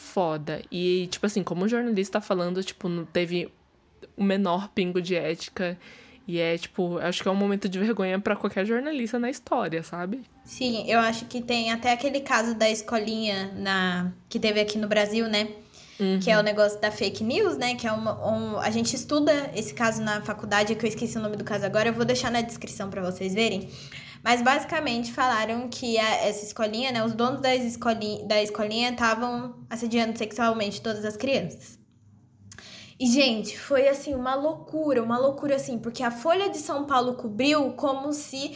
foda. 0.00 0.62
E, 0.72 1.08
tipo 1.10 1.26
assim, 1.26 1.42
como 1.42 1.64
o 1.64 1.68
jornalista 1.68 2.18
tá 2.18 2.20
falando, 2.20 2.62
tipo, 2.64 2.88
não 2.88 3.04
teve 3.04 3.52
o 4.16 4.24
menor 4.24 4.68
pingo 4.70 5.00
de 5.00 5.14
ética. 5.14 5.78
E 6.26 6.38
é, 6.38 6.56
tipo, 6.56 6.98
acho 6.98 7.22
que 7.22 7.28
é 7.28 7.30
um 7.30 7.36
momento 7.36 7.68
de 7.68 7.78
vergonha 7.78 8.18
para 8.18 8.36
qualquer 8.36 8.64
jornalista 8.64 9.18
na 9.18 9.30
história, 9.30 9.82
sabe? 9.82 10.22
Sim, 10.44 10.84
eu 10.88 10.98
acho 11.00 11.26
que 11.26 11.40
tem 11.40 11.72
até 11.72 11.92
aquele 11.92 12.20
caso 12.20 12.54
da 12.54 12.70
escolinha 12.70 13.52
na 13.56 14.12
que 14.28 14.38
teve 14.38 14.60
aqui 14.60 14.78
no 14.78 14.88
Brasil, 14.88 15.28
né? 15.28 15.48
Uhum. 15.98 16.18
Que 16.18 16.30
é 16.30 16.38
o 16.38 16.42
negócio 16.42 16.80
da 16.80 16.90
fake 16.90 17.22
news, 17.22 17.58
né? 17.58 17.74
Que 17.74 17.86
é 17.86 17.92
uma, 17.92 18.26
um, 18.26 18.58
a 18.58 18.70
gente 18.70 18.94
estuda 18.94 19.50
esse 19.54 19.74
caso 19.74 20.02
na 20.02 20.22
faculdade, 20.22 20.74
que 20.74 20.84
eu 20.84 20.88
esqueci 20.88 21.18
o 21.18 21.20
nome 21.20 21.36
do 21.36 21.44
caso 21.44 21.66
agora, 21.66 21.88
eu 21.88 21.92
vou 21.92 22.04
deixar 22.04 22.30
na 22.30 22.40
descrição 22.40 22.88
para 22.88 23.02
vocês 23.02 23.34
verem. 23.34 23.68
Mas 24.22 24.42
basicamente 24.42 25.12
falaram 25.12 25.68
que 25.68 25.98
a, 25.98 26.26
essa 26.26 26.44
escolinha, 26.44 26.92
né? 26.92 27.04
Os 27.04 27.14
donos 27.14 27.40
das 27.40 27.62
escolinha, 27.62 28.26
da 28.26 28.42
escolinha 28.42 28.90
estavam 28.90 29.54
assediando 29.68 30.16
sexualmente 30.16 30.80
todas 30.80 31.04
as 31.04 31.16
crianças. 31.16 31.78
E, 32.98 33.06
gente, 33.06 33.58
foi 33.58 33.88
assim, 33.88 34.14
uma 34.14 34.34
loucura, 34.34 35.02
uma 35.02 35.16
loucura 35.16 35.56
assim, 35.56 35.78
porque 35.78 36.02
a 36.02 36.10
Folha 36.10 36.50
de 36.50 36.58
São 36.58 36.84
Paulo 36.84 37.14
cobriu 37.14 37.72
como 37.72 38.12
se 38.12 38.54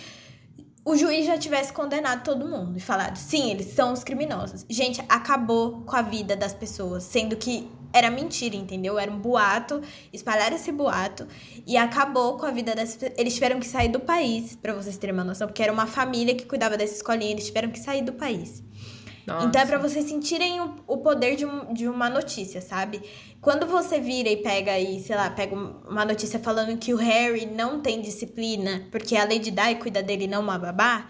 o 0.84 0.94
juiz 0.96 1.24
já 1.24 1.38
tivesse 1.38 1.72
condenado 1.72 2.22
todo 2.22 2.46
mundo 2.46 2.76
e 2.76 2.80
falado, 2.80 3.16
sim, 3.16 3.50
eles 3.50 3.68
são 3.68 3.94
os 3.94 4.04
criminosos. 4.04 4.66
Gente, 4.68 5.02
acabou 5.08 5.80
com 5.86 5.96
a 5.96 6.02
vida 6.02 6.36
das 6.36 6.52
pessoas, 6.52 7.04
sendo 7.04 7.36
que 7.36 7.66
era 7.94 8.10
mentira, 8.10 8.56
entendeu? 8.56 8.98
Era 8.98 9.10
um 9.10 9.18
boato, 9.18 9.80
espalharam 10.12 10.56
esse 10.56 10.72
boato 10.72 11.26
e 11.64 11.76
acabou 11.76 12.36
com 12.36 12.44
a 12.44 12.50
vida 12.50 12.74
das 12.74 12.96
pessoas. 12.96 13.12
Eles 13.16 13.34
tiveram 13.34 13.60
que 13.60 13.66
sair 13.66 13.88
do 13.88 14.00
país, 14.00 14.56
para 14.56 14.74
vocês 14.74 14.98
terem 14.98 15.14
uma 15.14 15.22
noção, 15.22 15.46
porque 15.46 15.62
era 15.62 15.72
uma 15.72 15.86
família 15.86 16.34
que 16.34 16.44
cuidava 16.44 16.76
dessa 16.76 16.94
escolinha, 16.94 17.30
eles 17.30 17.46
tiveram 17.46 17.70
que 17.70 17.78
sair 17.78 18.02
do 18.02 18.12
país. 18.12 18.62
Nossa. 19.24 19.46
Então 19.46 19.62
é 19.62 19.64
pra 19.64 19.78
vocês 19.78 20.04
sentirem 20.06 20.60
o, 20.60 20.74
o 20.86 20.98
poder 20.98 21.36
de, 21.36 21.46
um, 21.46 21.72
de 21.72 21.88
uma 21.88 22.10
notícia, 22.10 22.60
sabe? 22.60 23.00
Quando 23.40 23.66
você 23.66 24.00
vira 24.00 24.28
e 24.28 24.38
pega 24.38 24.72
aí, 24.72 25.00
sei 25.00 25.16
lá, 25.16 25.30
pega 25.30 25.54
uma 25.54 26.04
notícia 26.04 26.38
falando 26.38 26.76
que 26.76 26.92
o 26.92 26.96
Harry 26.96 27.46
não 27.46 27.80
tem 27.80 28.00
disciplina 28.00 28.86
porque 28.90 29.16
a 29.16 29.24
Lady 29.24 29.50
Di 29.50 29.76
cuida 29.80 30.02
dele 30.02 30.26
não 30.26 30.42
uma 30.42 30.58
babá, 30.58 31.08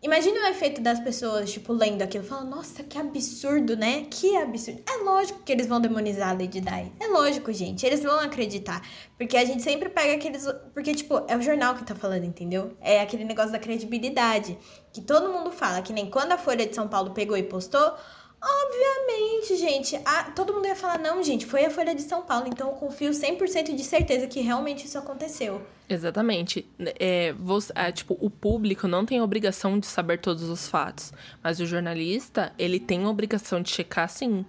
Imagina 0.00 0.42
o 0.42 0.46
efeito 0.46 0.80
das 0.80 1.00
pessoas, 1.00 1.52
tipo, 1.52 1.72
lendo 1.72 2.02
aquilo, 2.02 2.22
falando, 2.22 2.50
nossa, 2.50 2.84
que 2.84 2.96
absurdo, 2.96 3.76
né? 3.76 4.06
Que 4.08 4.36
absurdo. 4.36 4.80
É 4.88 5.02
lógico 5.02 5.42
que 5.42 5.50
eles 5.50 5.66
vão 5.66 5.80
demonizar 5.80 6.28
a 6.28 6.32
Lady 6.32 6.60
Di. 6.60 6.92
É 7.00 7.06
lógico, 7.08 7.52
gente. 7.52 7.84
Eles 7.84 8.04
vão 8.04 8.20
acreditar. 8.20 8.80
Porque 9.16 9.36
a 9.36 9.44
gente 9.44 9.60
sempre 9.60 9.88
pega 9.88 10.14
aqueles. 10.14 10.46
Porque, 10.72 10.94
tipo, 10.94 11.24
é 11.26 11.36
o 11.36 11.42
jornal 11.42 11.74
que 11.74 11.84
tá 11.84 11.96
falando, 11.96 12.24
entendeu? 12.24 12.76
É 12.80 13.00
aquele 13.00 13.24
negócio 13.24 13.50
da 13.50 13.58
credibilidade. 13.58 14.56
Que 14.92 15.00
todo 15.00 15.32
mundo 15.32 15.50
fala, 15.50 15.82
que 15.82 15.92
nem 15.92 16.08
quando 16.08 16.30
a 16.30 16.38
Folha 16.38 16.64
de 16.64 16.76
São 16.76 16.86
Paulo 16.86 17.10
pegou 17.10 17.36
e 17.36 17.42
postou, 17.42 17.92
Obviamente, 18.40 19.56
gente. 19.56 20.00
A, 20.04 20.24
todo 20.30 20.54
mundo 20.54 20.66
ia 20.66 20.76
falar, 20.76 20.98
não, 20.98 21.22
gente, 21.22 21.44
foi 21.44 21.64
a 21.64 21.70
Folha 21.70 21.94
de 21.94 22.02
São 22.02 22.22
Paulo, 22.22 22.46
então 22.46 22.68
eu 22.68 22.74
confio 22.74 23.10
100% 23.10 23.74
de 23.74 23.82
certeza 23.82 24.28
que 24.28 24.40
realmente 24.40 24.86
isso 24.86 24.96
aconteceu. 24.96 25.60
Exatamente. 25.88 26.68
É, 26.78 27.32
você, 27.32 27.72
é, 27.74 27.90
tipo, 27.90 28.16
o 28.20 28.30
público 28.30 28.86
não 28.86 29.04
tem 29.04 29.20
obrigação 29.20 29.78
de 29.78 29.86
saber 29.86 30.18
todos 30.18 30.44
os 30.44 30.68
fatos, 30.68 31.12
mas 31.42 31.58
o 31.58 31.66
jornalista, 31.66 32.52
ele 32.58 32.78
tem 32.78 33.04
a 33.04 33.08
obrigação 33.08 33.60
de 33.60 33.70
checar 33.70 34.08
sim, 34.08 34.44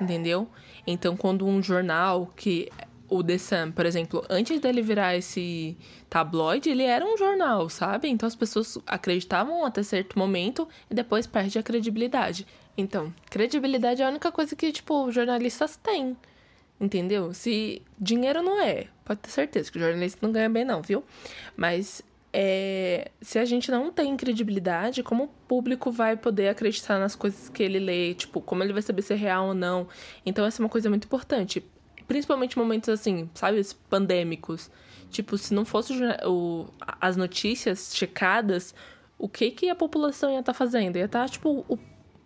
entendeu? 0.00 0.48
Então, 0.86 1.16
quando 1.16 1.46
um 1.46 1.62
jornal 1.62 2.32
que 2.36 2.68
o 3.12 3.22
The 3.22 3.36
Sun, 3.36 3.72
por 3.72 3.84
exemplo, 3.84 4.24
antes 4.30 4.58
dele 4.58 4.80
virar 4.80 5.14
esse 5.14 5.76
tabloide, 6.08 6.70
ele 6.70 6.84
era 6.84 7.04
um 7.04 7.16
jornal, 7.16 7.68
sabe? 7.68 8.08
Então 8.08 8.26
as 8.26 8.34
pessoas 8.34 8.78
acreditavam 8.86 9.66
até 9.66 9.82
certo 9.82 10.18
momento 10.18 10.66
e 10.90 10.94
depois 10.94 11.26
perde 11.26 11.58
a 11.58 11.62
credibilidade. 11.62 12.46
Então, 12.76 13.12
credibilidade 13.30 14.02
é 14.02 14.04
a 14.04 14.08
única 14.08 14.32
coisa 14.32 14.56
que, 14.56 14.72
tipo, 14.72 15.10
jornalistas 15.10 15.76
têm. 15.76 16.16
Entendeu? 16.80 17.32
Se 17.32 17.80
dinheiro 17.98 18.42
não 18.42 18.60
é, 18.60 18.88
pode 19.04 19.20
ter 19.20 19.30
certeza 19.30 19.70
que 19.70 19.78
o 19.78 19.80
jornalista 19.80 20.18
não 20.22 20.32
ganha 20.32 20.48
bem, 20.48 20.64
não, 20.64 20.82
viu? 20.82 21.04
Mas 21.56 22.02
é, 22.32 23.10
se 23.20 23.38
a 23.38 23.44
gente 23.44 23.70
não 23.70 23.92
tem 23.92 24.16
credibilidade, 24.16 25.02
como 25.02 25.24
o 25.24 25.28
público 25.28 25.90
vai 25.92 26.16
poder 26.16 26.48
acreditar 26.48 26.98
nas 26.98 27.14
coisas 27.14 27.48
que 27.48 27.62
ele 27.62 27.78
lê? 27.78 28.14
Tipo, 28.14 28.40
como 28.40 28.62
ele 28.64 28.72
vai 28.72 28.82
saber 28.82 29.02
se 29.02 29.12
é 29.12 29.16
real 29.16 29.48
ou 29.48 29.54
não? 29.54 29.86
Então, 30.24 30.44
essa 30.46 30.60
é 30.60 30.64
uma 30.64 30.68
coisa 30.70 30.88
muito 30.88 31.04
importante. 31.04 31.62
Principalmente 32.08 32.56
em 32.56 32.58
momentos 32.58 32.88
assim, 32.88 33.28
sabe, 33.34 33.60
pandêmicos. 33.88 34.70
Tipo, 35.10 35.36
se 35.36 35.52
não 35.52 35.64
fosse 35.64 35.92
o, 36.26 36.66
as 37.00 37.16
notícias 37.16 37.92
checadas, 37.94 38.74
o 39.18 39.28
que 39.28 39.50
que 39.50 39.68
a 39.68 39.74
população 39.74 40.30
ia 40.32 40.40
estar 40.40 40.52
tá 40.52 40.58
fazendo? 40.58 40.96
Ia 40.96 41.04
estar, 41.04 41.26
tá, 41.26 41.28
tipo, 41.28 41.64
o 41.68 41.78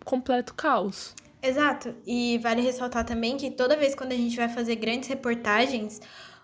completo 0.07 0.55
caos. 0.55 1.15
Exato. 1.43 1.95
E 2.07 2.39
vale 2.39 2.63
ressaltar 2.63 3.05
também 3.05 3.37
que 3.37 3.51
toda 3.51 3.77
vez 3.77 3.95
quando 3.95 4.13
a 4.13 4.17
gente 4.17 4.37
vai 4.37 4.49
fazer 4.49 4.77
grandes 4.77 5.09
reportagens, 5.09 6.01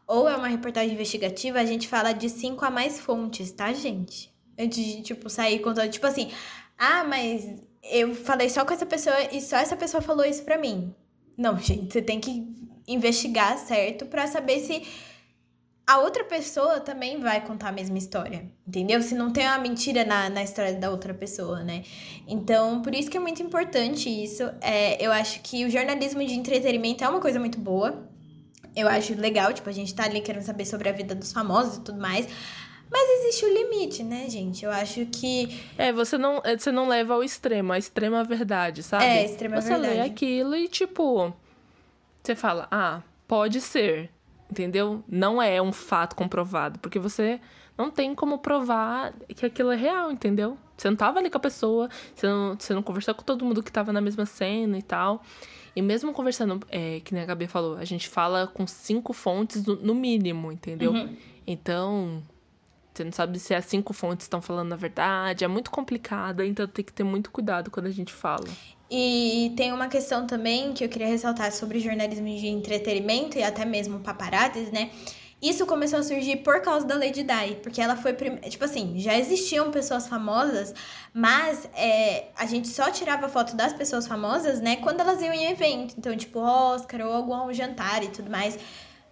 ou 0.06 0.28
é 0.28 0.36
uma 0.36 0.48
reportagem 0.48 0.92
investigativa, 0.92 1.58
a 1.60 1.64
gente 1.64 1.88
fala 1.88 2.12
de 2.12 2.28
cinco 2.28 2.64
a 2.64 2.70
mais 2.70 3.00
fontes, 3.00 3.50
tá, 3.52 3.72
gente? 3.72 4.30
Antes 4.58 4.84
de, 4.84 5.02
tipo, 5.02 5.30
sair 5.30 5.60
contando, 5.60 5.90
tipo 5.90 6.06
assim, 6.06 6.30
ah, 6.76 7.04
mas 7.04 7.48
eu 7.82 8.14
falei 8.14 8.50
só 8.50 8.64
com 8.64 8.74
essa 8.74 8.84
pessoa 8.84 9.16
e 9.32 9.40
só 9.40 9.56
essa 9.56 9.76
pessoa 9.76 10.02
falou 10.02 10.24
isso 10.24 10.42
pra 10.44 10.58
mim. 10.58 10.94
Não, 11.38 11.58
gente, 11.58 11.92
você 11.92 12.02
tem 12.02 12.20
que 12.20 12.46
investigar, 12.86 13.56
certo? 13.58 14.06
para 14.06 14.26
saber 14.26 14.58
se 14.60 14.82
a 15.86 15.98
outra 15.98 16.24
pessoa 16.24 16.80
também 16.80 17.20
vai 17.20 17.40
contar 17.40 17.68
a 17.68 17.72
mesma 17.72 17.98
história, 17.98 18.46
entendeu? 18.66 19.02
Se 19.02 19.14
não 19.14 19.32
tem 19.32 19.46
uma 19.46 19.58
mentira 19.58 20.04
na, 20.04 20.30
na 20.30 20.42
história 20.42 20.74
da 20.74 20.90
outra 20.90 21.12
pessoa, 21.12 21.62
né? 21.62 21.82
Então, 22.26 22.80
por 22.82 22.94
isso 22.94 23.10
que 23.10 23.16
é 23.16 23.20
muito 23.20 23.42
importante 23.42 24.08
isso. 24.08 24.44
É, 24.60 25.04
eu 25.04 25.10
acho 25.10 25.40
que 25.42 25.64
o 25.64 25.70
jornalismo 25.70 26.24
de 26.24 26.34
entretenimento 26.34 27.02
é 27.02 27.08
uma 27.08 27.20
coisa 27.20 27.40
muito 27.40 27.58
boa. 27.58 28.08
Eu 28.74 28.88
acho 28.88 29.14
legal, 29.14 29.52
tipo, 29.52 29.68
a 29.68 29.72
gente 29.72 29.94
tá 29.94 30.04
ali 30.04 30.20
querendo 30.20 30.44
saber 30.44 30.64
sobre 30.64 30.88
a 30.88 30.92
vida 30.92 31.14
dos 31.14 31.32
famosos 31.32 31.78
e 31.78 31.80
tudo 31.80 32.00
mais. 32.00 32.26
Mas 32.90 33.20
existe 33.20 33.44
o 33.44 33.48
um 33.48 33.52
limite, 33.52 34.02
né, 34.02 34.28
gente? 34.28 34.64
Eu 34.64 34.70
acho 34.70 35.04
que. 35.06 35.60
É, 35.76 35.92
você 35.92 36.16
não, 36.16 36.40
é, 36.44 36.56
você 36.56 36.70
não 36.70 36.86
leva 36.86 37.14
ao 37.14 37.24
extremo, 37.24 37.72
a 37.72 37.78
extrema 37.78 38.22
verdade, 38.22 38.82
sabe? 38.82 39.04
É, 39.04 39.24
extrema 39.24 39.60
você 39.60 39.70
verdade. 39.70 39.94
Você 39.94 40.00
lê 40.00 40.06
aquilo 40.06 40.54
e, 40.54 40.68
tipo. 40.68 41.34
Você 42.22 42.36
fala, 42.36 42.68
ah, 42.70 43.02
pode 43.26 43.60
ser 43.60 44.10
entendeu? 44.52 45.02
Não 45.08 45.42
é 45.42 45.60
um 45.60 45.72
fato 45.72 46.14
comprovado, 46.14 46.78
porque 46.78 46.98
você 46.98 47.40
não 47.76 47.90
tem 47.90 48.14
como 48.14 48.38
provar 48.38 49.12
que 49.28 49.46
aquilo 49.46 49.72
é 49.72 49.76
real, 49.76 50.12
entendeu? 50.12 50.56
Você 50.76 50.88
não 50.90 50.96
tava 50.96 51.18
ali 51.18 51.30
com 51.30 51.38
a 51.38 51.40
pessoa, 51.40 51.88
você 52.14 52.26
não, 52.26 52.56
você 52.58 52.74
não 52.74 52.82
conversou 52.82 53.14
com 53.14 53.22
todo 53.22 53.44
mundo 53.44 53.62
que 53.62 53.72
tava 53.72 53.92
na 53.92 54.00
mesma 54.00 54.26
cena 54.26 54.78
e 54.78 54.82
tal. 54.82 55.22
E 55.74 55.80
mesmo 55.80 56.12
conversando, 56.12 56.60
é, 56.68 57.00
que 57.00 57.14
nem 57.14 57.22
a 57.22 57.26
Gabi 57.26 57.46
falou, 57.46 57.78
a 57.78 57.84
gente 57.84 58.08
fala 58.08 58.46
com 58.46 58.66
cinco 58.66 59.12
fontes 59.12 59.64
no, 59.64 59.94
mínimo, 59.94 60.52
entendeu? 60.52 60.92
Uhum. 60.92 61.16
Então, 61.46 62.22
você 62.92 63.04
não 63.04 63.12
sabe 63.12 63.38
se 63.38 63.54
as 63.54 63.64
cinco 63.64 63.94
fontes 63.94 64.26
estão 64.26 64.42
falando 64.42 64.72
a 64.72 64.76
verdade, 64.76 65.44
é 65.44 65.48
muito 65.48 65.70
complicado, 65.70 66.42
então 66.42 66.66
tem 66.66 66.84
que 66.84 66.92
ter 66.92 67.04
muito 67.04 67.30
cuidado 67.30 67.70
quando 67.70 67.86
a 67.86 67.90
gente 67.90 68.12
fala. 68.12 68.46
E 68.94 69.54
tem 69.56 69.72
uma 69.72 69.88
questão 69.88 70.26
também 70.26 70.74
que 70.74 70.84
eu 70.84 70.88
queria 70.90 71.06
ressaltar 71.06 71.50
sobre 71.50 71.80
jornalismo 71.80 72.26
de 72.26 72.46
entretenimento 72.46 73.38
e 73.38 73.42
até 73.42 73.64
mesmo 73.64 74.00
paparazzis, 74.00 74.70
né? 74.70 74.90
Isso 75.40 75.64
começou 75.64 76.00
a 76.00 76.02
surgir 76.02 76.36
por 76.36 76.60
causa 76.60 76.86
da 76.86 76.94
Lady 76.96 77.22
Di, 77.22 77.54
porque 77.62 77.80
ela 77.80 77.96
foi. 77.96 78.12
Tipo 78.12 78.66
assim, 78.66 78.98
já 78.98 79.18
existiam 79.18 79.70
pessoas 79.70 80.06
famosas, 80.06 80.74
mas 81.14 81.66
é, 81.74 82.26
a 82.36 82.44
gente 82.44 82.68
só 82.68 82.90
tirava 82.90 83.30
foto 83.30 83.56
das 83.56 83.72
pessoas 83.72 84.06
famosas, 84.06 84.60
né, 84.60 84.76
quando 84.76 85.00
elas 85.00 85.22
iam 85.22 85.32
em 85.32 85.46
evento. 85.46 85.94
Então, 85.96 86.14
tipo, 86.14 86.38
Oscar 86.40 87.00
ou 87.00 87.14
algum 87.14 87.50
jantar 87.50 88.04
e 88.04 88.08
tudo 88.08 88.30
mais. 88.30 88.58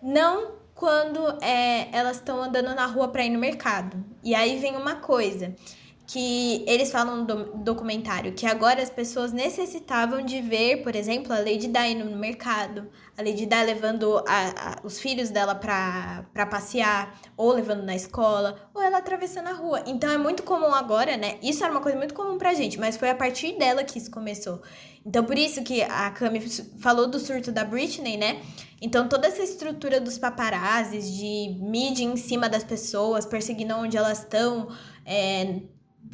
Não 0.02 0.52
quando 0.74 1.26
é, 1.42 1.88
elas 1.90 2.18
estão 2.18 2.42
andando 2.42 2.74
na 2.74 2.84
rua 2.84 3.08
para 3.08 3.24
ir 3.24 3.30
no 3.30 3.38
mercado. 3.38 3.96
E 4.22 4.34
aí 4.34 4.58
vem 4.58 4.76
uma 4.76 4.96
coisa 4.96 5.54
que 6.10 6.64
eles 6.66 6.90
falam 6.90 7.24
no 7.24 7.44
documentário 7.62 8.32
que 8.32 8.44
agora 8.44 8.82
as 8.82 8.90
pessoas 8.90 9.32
necessitavam 9.32 10.20
de 10.22 10.42
ver, 10.42 10.82
por 10.82 10.96
exemplo, 10.96 11.32
a 11.32 11.38
Lady 11.38 11.68
Di 11.68 11.94
no 11.94 12.16
mercado, 12.16 12.90
a 13.16 13.22
Lady 13.22 13.46
Di 13.46 13.64
levando 13.64 14.18
a, 14.26 14.48
a, 14.72 14.76
os 14.82 14.98
filhos 14.98 15.30
dela 15.30 15.54
pra 15.54 16.46
passear, 16.50 17.16
ou 17.36 17.52
levando 17.52 17.84
na 17.84 17.94
escola, 17.94 18.68
ou 18.74 18.82
ela 18.82 18.98
atravessando 18.98 19.46
a 19.46 19.52
rua. 19.52 19.84
Então 19.86 20.10
é 20.10 20.18
muito 20.18 20.42
comum 20.42 20.74
agora, 20.74 21.16
né? 21.16 21.38
Isso 21.40 21.62
era 21.62 21.72
uma 21.72 21.80
coisa 21.80 21.96
muito 21.96 22.12
comum 22.12 22.36
pra 22.36 22.54
gente, 22.54 22.76
mas 22.80 22.96
foi 22.96 23.10
a 23.10 23.14
partir 23.14 23.56
dela 23.56 23.84
que 23.84 23.96
isso 23.96 24.10
começou. 24.10 24.60
Então 25.06 25.24
por 25.24 25.38
isso 25.38 25.62
que 25.62 25.80
a 25.80 26.10
Cami 26.10 26.40
falou 26.80 27.06
do 27.06 27.20
surto 27.20 27.52
da 27.52 27.64
Britney, 27.64 28.16
né? 28.16 28.42
Então 28.82 29.08
toda 29.08 29.28
essa 29.28 29.44
estrutura 29.44 30.00
dos 30.00 30.18
paparazzis, 30.18 31.08
de 31.08 31.56
mídia 31.60 32.02
em 32.02 32.16
cima 32.16 32.48
das 32.48 32.64
pessoas, 32.64 33.24
perseguindo 33.24 33.76
onde 33.76 33.96
elas 33.96 34.18
estão, 34.18 34.68
é, 35.06 35.60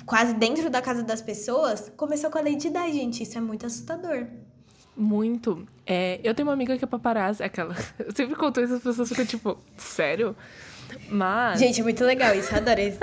quase 0.04 0.34
dentro 0.34 0.68
da 0.68 0.82
casa 0.82 1.02
das 1.02 1.22
pessoas, 1.22 1.92
começou 1.96 2.30
com 2.30 2.38
a 2.38 2.42
Di, 2.42 2.70
gente. 2.92 3.22
Isso 3.22 3.38
é 3.38 3.40
muito 3.40 3.66
assustador. 3.66 4.26
Muito. 4.96 5.66
É, 5.84 6.20
eu 6.24 6.34
tenho 6.34 6.48
uma 6.48 6.54
amiga 6.54 6.76
que 6.78 6.84
é 6.84 6.86
paparazzi, 6.86 7.42
aquela. 7.42 7.74
Eu 7.98 8.14
sempre 8.14 8.34
conto 8.34 8.60
isso, 8.60 8.74
as 8.74 8.82
pessoas 8.82 9.08
ficam 9.10 9.26
tipo, 9.26 9.58
sério? 9.76 10.34
Mas. 11.10 11.60
Gente, 11.60 11.80
é 11.80 11.84
muito 11.84 12.02
legal 12.02 12.34
isso, 12.34 12.54
adorei 12.54 12.88
isso. 12.88 13.00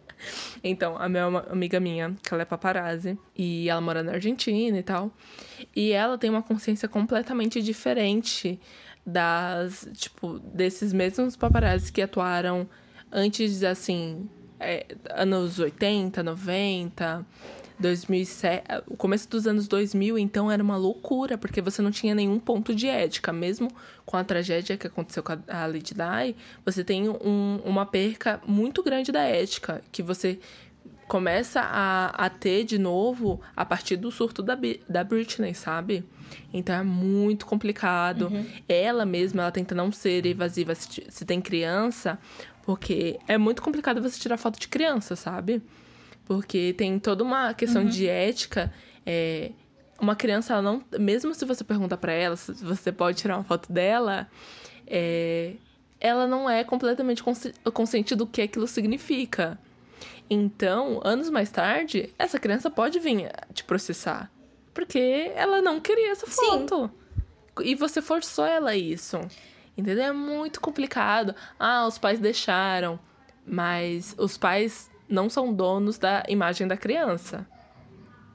então, 0.62 0.96
a 0.98 1.08
minha 1.08 1.24
amiga 1.50 1.80
minha, 1.80 2.14
que 2.22 2.34
ela 2.34 2.42
é 2.42 2.44
paparazzi, 2.44 3.18
e 3.34 3.68
ela 3.68 3.80
mora 3.80 4.02
na 4.02 4.12
Argentina 4.12 4.78
e 4.78 4.82
tal. 4.82 5.10
E 5.74 5.92
ela 5.92 6.18
tem 6.18 6.28
uma 6.28 6.42
consciência 6.42 6.86
completamente 6.86 7.62
diferente 7.62 8.60
das, 9.06 9.88
tipo, 9.94 10.38
desses 10.38 10.92
mesmos 10.92 11.34
paparazzi 11.34 11.90
que 11.90 12.02
atuaram 12.02 12.68
antes, 13.10 13.62
assim, 13.62 14.28
é, 14.62 14.86
anos 15.10 15.58
80, 15.58 16.22
90, 16.22 17.26
2007, 17.78 18.64
o 18.86 18.96
começo 18.96 19.28
dos 19.28 19.46
anos 19.46 19.66
2000, 19.66 20.16
então 20.18 20.50
era 20.50 20.62
uma 20.62 20.76
loucura, 20.76 21.36
porque 21.36 21.60
você 21.60 21.82
não 21.82 21.90
tinha 21.90 22.14
nenhum 22.14 22.38
ponto 22.38 22.74
de 22.74 22.86
ética, 22.86 23.32
mesmo 23.32 23.68
com 24.06 24.16
a 24.16 24.24
tragédia 24.24 24.76
que 24.76 24.86
aconteceu 24.86 25.22
com 25.22 25.32
a 25.32 25.66
Lady 25.66 25.94
Di, 25.94 26.36
você 26.64 26.84
tem 26.84 27.08
um, 27.08 27.60
uma 27.64 27.84
perca 27.84 28.40
muito 28.46 28.82
grande 28.82 29.10
da 29.10 29.22
ética, 29.22 29.82
que 29.90 30.02
você 30.02 30.38
começa 31.08 31.60
a, 31.60 32.06
a 32.24 32.30
ter 32.30 32.64
de 32.64 32.78
novo 32.78 33.40
a 33.54 33.66
partir 33.66 33.96
do 33.96 34.10
surto 34.10 34.42
da, 34.42 34.56
da 34.88 35.04
Britney, 35.04 35.54
sabe? 35.54 36.04
Então 36.52 36.74
é 36.74 36.82
muito 36.82 37.44
complicado. 37.44 38.28
Uhum. 38.28 38.46
Ela 38.66 39.04
mesma, 39.04 39.42
ela 39.42 39.52
tenta 39.52 39.74
não 39.74 39.92
ser 39.92 40.24
evasiva 40.24 40.74
se, 40.74 41.04
se 41.06 41.24
tem 41.26 41.40
criança, 41.40 42.18
porque 42.62 43.18
é 43.26 43.36
muito 43.36 43.62
complicado 43.62 44.00
você 44.00 44.18
tirar 44.18 44.36
foto 44.36 44.58
de 44.58 44.68
criança, 44.68 45.16
sabe? 45.16 45.62
Porque 46.24 46.74
tem 46.76 46.98
toda 46.98 47.24
uma 47.24 47.52
questão 47.54 47.82
uhum. 47.82 47.88
de 47.88 48.06
ética. 48.06 48.72
É, 49.04 49.50
uma 50.00 50.16
criança, 50.16 50.54
ela 50.54 50.62
não. 50.62 50.82
Mesmo 50.98 51.34
se 51.34 51.44
você 51.44 51.64
pergunta 51.64 51.96
para 51.96 52.12
ela 52.12 52.36
se 52.36 52.52
você 52.52 52.92
pode 52.92 53.18
tirar 53.18 53.36
uma 53.36 53.44
foto 53.44 53.72
dela, 53.72 54.28
é, 54.86 55.54
ela 56.00 56.26
não 56.26 56.48
é 56.48 56.64
completamente 56.64 57.22
consciente 57.72 58.14
do 58.14 58.26
que 58.26 58.42
aquilo 58.42 58.66
significa. 58.66 59.58
Então, 60.30 61.00
anos 61.04 61.28
mais 61.28 61.50
tarde, 61.50 62.12
essa 62.18 62.38
criança 62.38 62.70
pode 62.70 62.98
vir 62.98 63.30
te 63.52 63.64
processar. 63.64 64.30
Porque 64.72 65.30
ela 65.34 65.60
não 65.60 65.80
queria 65.80 66.12
essa 66.12 66.26
foto. 66.26 66.90
Sim. 67.58 67.64
E 67.64 67.74
você 67.74 68.00
forçou 68.00 68.46
ela 68.46 68.70
a 68.70 68.76
isso. 68.76 69.18
Entendeu? 69.76 70.04
É 70.04 70.12
muito 70.12 70.60
complicado. 70.60 71.34
Ah, 71.58 71.86
os 71.86 71.98
pais 71.98 72.20
deixaram. 72.20 72.98
Mas 73.46 74.14
os 74.18 74.36
pais 74.36 74.90
não 75.08 75.28
são 75.28 75.52
donos 75.52 75.98
da 75.98 76.22
imagem 76.28 76.66
da 76.66 76.76
criança. 76.76 77.46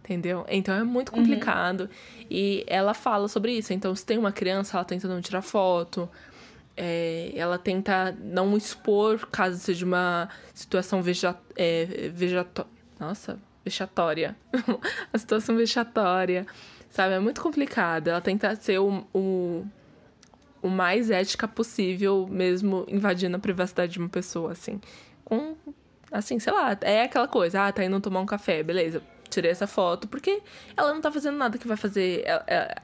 Entendeu? 0.04 0.46
Então 0.48 0.74
é 0.74 0.84
muito 0.84 1.10
uhum. 1.10 1.20
complicado. 1.20 1.82
Uhum. 1.82 2.28
E 2.30 2.64
ela 2.68 2.94
fala 2.94 3.28
sobre 3.28 3.52
isso. 3.52 3.74
Então, 3.74 3.94
se 3.96 4.06
tem 4.06 4.18
uma 4.18 4.32
criança, 4.32 4.78
ela 4.78 4.86
tenta 4.86 5.08
não 5.08 5.22
tirar 5.22 5.42
foto. 5.42 6.10
É, 6.76 7.32
ela 7.36 7.58
tenta 7.58 8.16
não 8.22 8.56
expor 8.56 9.28
caso 9.28 9.58
seja 9.58 9.86
uma 9.86 10.30
situação 10.54 11.02
veja, 11.02 11.36
é, 11.56 12.10
vejato... 12.14 12.66
Nossa, 13.00 13.40
vexatória. 13.66 14.36
a 15.12 15.18
situação 15.18 15.56
vexatória. 15.56 16.46
Sabe? 16.90 17.16
É 17.16 17.20
muito 17.20 17.42
complicado. 17.42 18.08
Ela 18.08 18.22
tenta 18.22 18.56
ser 18.56 18.80
o, 18.80 19.06
o 19.14 19.66
o 20.68 20.70
mais 20.70 21.10
ética 21.10 21.48
possível, 21.48 22.28
mesmo 22.30 22.86
invadindo 22.88 23.36
a 23.38 23.40
privacidade 23.40 23.94
de 23.94 24.00
uma 24.00 24.10
pessoa, 24.10 24.52
assim. 24.52 24.80
Com, 25.24 25.56
assim, 26.12 26.40
sei 26.40 26.54
lá, 26.54 26.78
é 26.82 27.04
aquela 27.04 27.28
coisa, 27.28 27.68
ah, 27.68 27.72
tá 27.72 27.84
indo 27.84 28.00
tomar 28.00 28.20
um 28.20 28.26
café, 28.26 28.64
beleza. 28.64 29.02
Tirei 29.30 29.52
essa 29.52 29.68
foto 29.68 30.08
porque 30.08 30.42
ela 30.76 30.94
não 30.94 31.02
tá 31.02 31.12
fazendo 31.12 31.38
nada 31.38 31.58
que 31.58 31.68
vai 31.68 31.76
fazer. 31.76 32.24
Ela, 32.26 32.44
ela, 32.48 32.76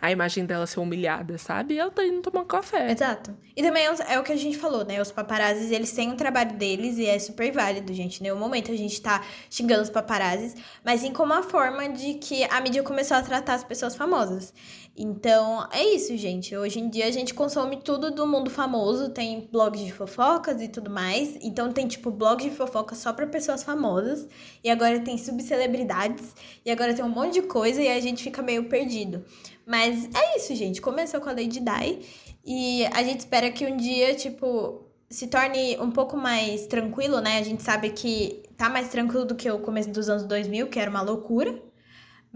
a 0.00 0.10
imagem 0.10 0.44
dela 0.44 0.66
ser 0.66 0.80
humilhada, 0.80 1.38
sabe? 1.38 1.78
Ela 1.78 1.90
tá 1.90 2.04
indo 2.04 2.20
tomar 2.22 2.42
um 2.42 2.46
café. 2.46 2.90
Exato. 2.90 3.36
E 3.56 3.62
também 3.62 3.86
é, 3.86 4.14
é 4.14 4.18
o 4.18 4.22
que 4.22 4.32
a 4.32 4.36
gente 4.36 4.56
falou, 4.58 4.84
né? 4.84 5.00
Os 5.00 5.12
paparazzis, 5.12 5.70
eles 5.70 5.92
têm 5.92 6.10
um 6.10 6.16
trabalho 6.16 6.54
deles 6.56 6.98
e 6.98 7.06
é 7.06 7.18
super 7.18 7.50
válido, 7.52 7.92
gente. 7.94 8.20
Em 8.20 8.24
nenhum 8.24 8.38
momento 8.38 8.70
a 8.70 8.76
gente 8.76 9.00
tá 9.00 9.22
xingando 9.50 9.82
os 9.82 9.90
paparazzis, 9.90 10.54
mas 10.84 11.00
sim 11.00 11.12
como 11.12 11.32
uma 11.32 11.42
forma 11.42 11.88
de 11.88 12.14
que 12.14 12.44
a 12.44 12.60
mídia 12.60 12.82
começou 12.82 13.16
a 13.16 13.22
tratar 13.22 13.54
as 13.54 13.64
pessoas 13.64 13.96
famosas. 13.96 14.52
Então, 14.98 15.68
é 15.70 15.84
isso, 15.84 16.16
gente. 16.16 16.56
Hoje 16.56 16.80
em 16.80 16.88
dia 16.88 17.06
a 17.06 17.10
gente 17.10 17.34
consome 17.34 17.76
tudo 17.76 18.10
do 18.10 18.26
mundo 18.26 18.48
famoso, 18.48 19.10
tem 19.10 19.46
blogs 19.52 19.84
de 19.84 19.92
fofocas 19.92 20.62
e 20.62 20.68
tudo 20.68 20.88
mais. 20.88 21.36
Então 21.42 21.70
tem 21.70 21.86
tipo 21.86 22.10
blog 22.10 22.42
de 22.42 22.50
fofocas 22.50 22.98
só 22.98 23.12
para 23.12 23.26
pessoas 23.26 23.62
famosas, 23.62 24.26
e 24.64 24.70
agora 24.70 24.98
tem 25.00 25.18
subcelebridades, 25.18 26.34
e 26.64 26.70
agora 26.70 26.94
tem 26.94 27.04
um 27.04 27.10
monte 27.10 27.34
de 27.34 27.42
coisa 27.42 27.82
e 27.82 27.88
a 27.88 28.00
gente 28.00 28.22
fica 28.22 28.40
meio 28.40 28.70
perdido. 28.70 29.22
Mas 29.66 30.08
é 30.14 30.38
isso, 30.38 30.54
gente. 30.54 30.80
Começou 30.80 31.20
com 31.20 31.28
a 31.28 31.32
Lady 31.32 31.60
Di 31.60 31.98
e 32.44 32.86
a 32.86 33.02
gente 33.02 33.20
espera 33.20 33.50
que 33.50 33.66
um 33.66 33.76
dia, 33.76 34.14
tipo, 34.14 34.86
se 35.10 35.26
torne 35.26 35.76
um 35.78 35.90
pouco 35.90 36.16
mais 36.16 36.66
tranquilo, 36.66 37.20
né? 37.20 37.38
A 37.38 37.42
gente 37.42 37.62
sabe 37.62 37.90
que 37.90 38.42
tá 38.56 38.70
mais 38.70 38.88
tranquilo 38.88 39.26
do 39.26 39.34
que 39.34 39.50
o 39.50 39.58
começo 39.58 39.90
dos 39.90 40.08
anos 40.08 40.24
2000, 40.24 40.68
que 40.68 40.78
era 40.78 40.90
uma 40.90 41.02
loucura. 41.02 41.65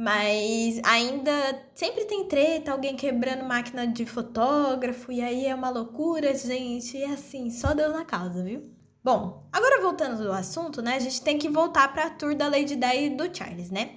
Mas 0.01 0.81
ainda 0.83 1.63
sempre 1.75 2.07
tem 2.07 2.25
treta, 2.25 2.73
alguém 2.73 2.97
quebrando 2.97 3.45
máquina 3.45 3.87
de 3.87 4.07
fotógrafo, 4.07 5.13
e 5.13 5.21
aí 5.21 5.45
é 5.45 5.55
uma 5.55 5.69
loucura, 5.69 6.35
gente. 6.35 6.97
E 6.97 7.05
assim, 7.05 7.51
só 7.51 7.75
Deus 7.75 7.93
na 7.93 8.03
causa, 8.03 8.43
viu? 8.43 8.63
Bom, 9.05 9.47
agora 9.53 9.83
voltando 9.83 10.27
ao 10.27 10.33
assunto, 10.33 10.81
né? 10.81 10.95
A 10.95 11.01
gente 11.01 11.21
tem 11.21 11.39
que 11.39 11.51
voltar 11.51 11.93
para 11.93 12.09
tour 12.09 12.35
da 12.35 12.49
Lady 12.49 12.77
Di 12.77 12.97
e 12.97 13.11
do 13.11 13.29
Charles, 13.31 13.71
né? 13.71 13.97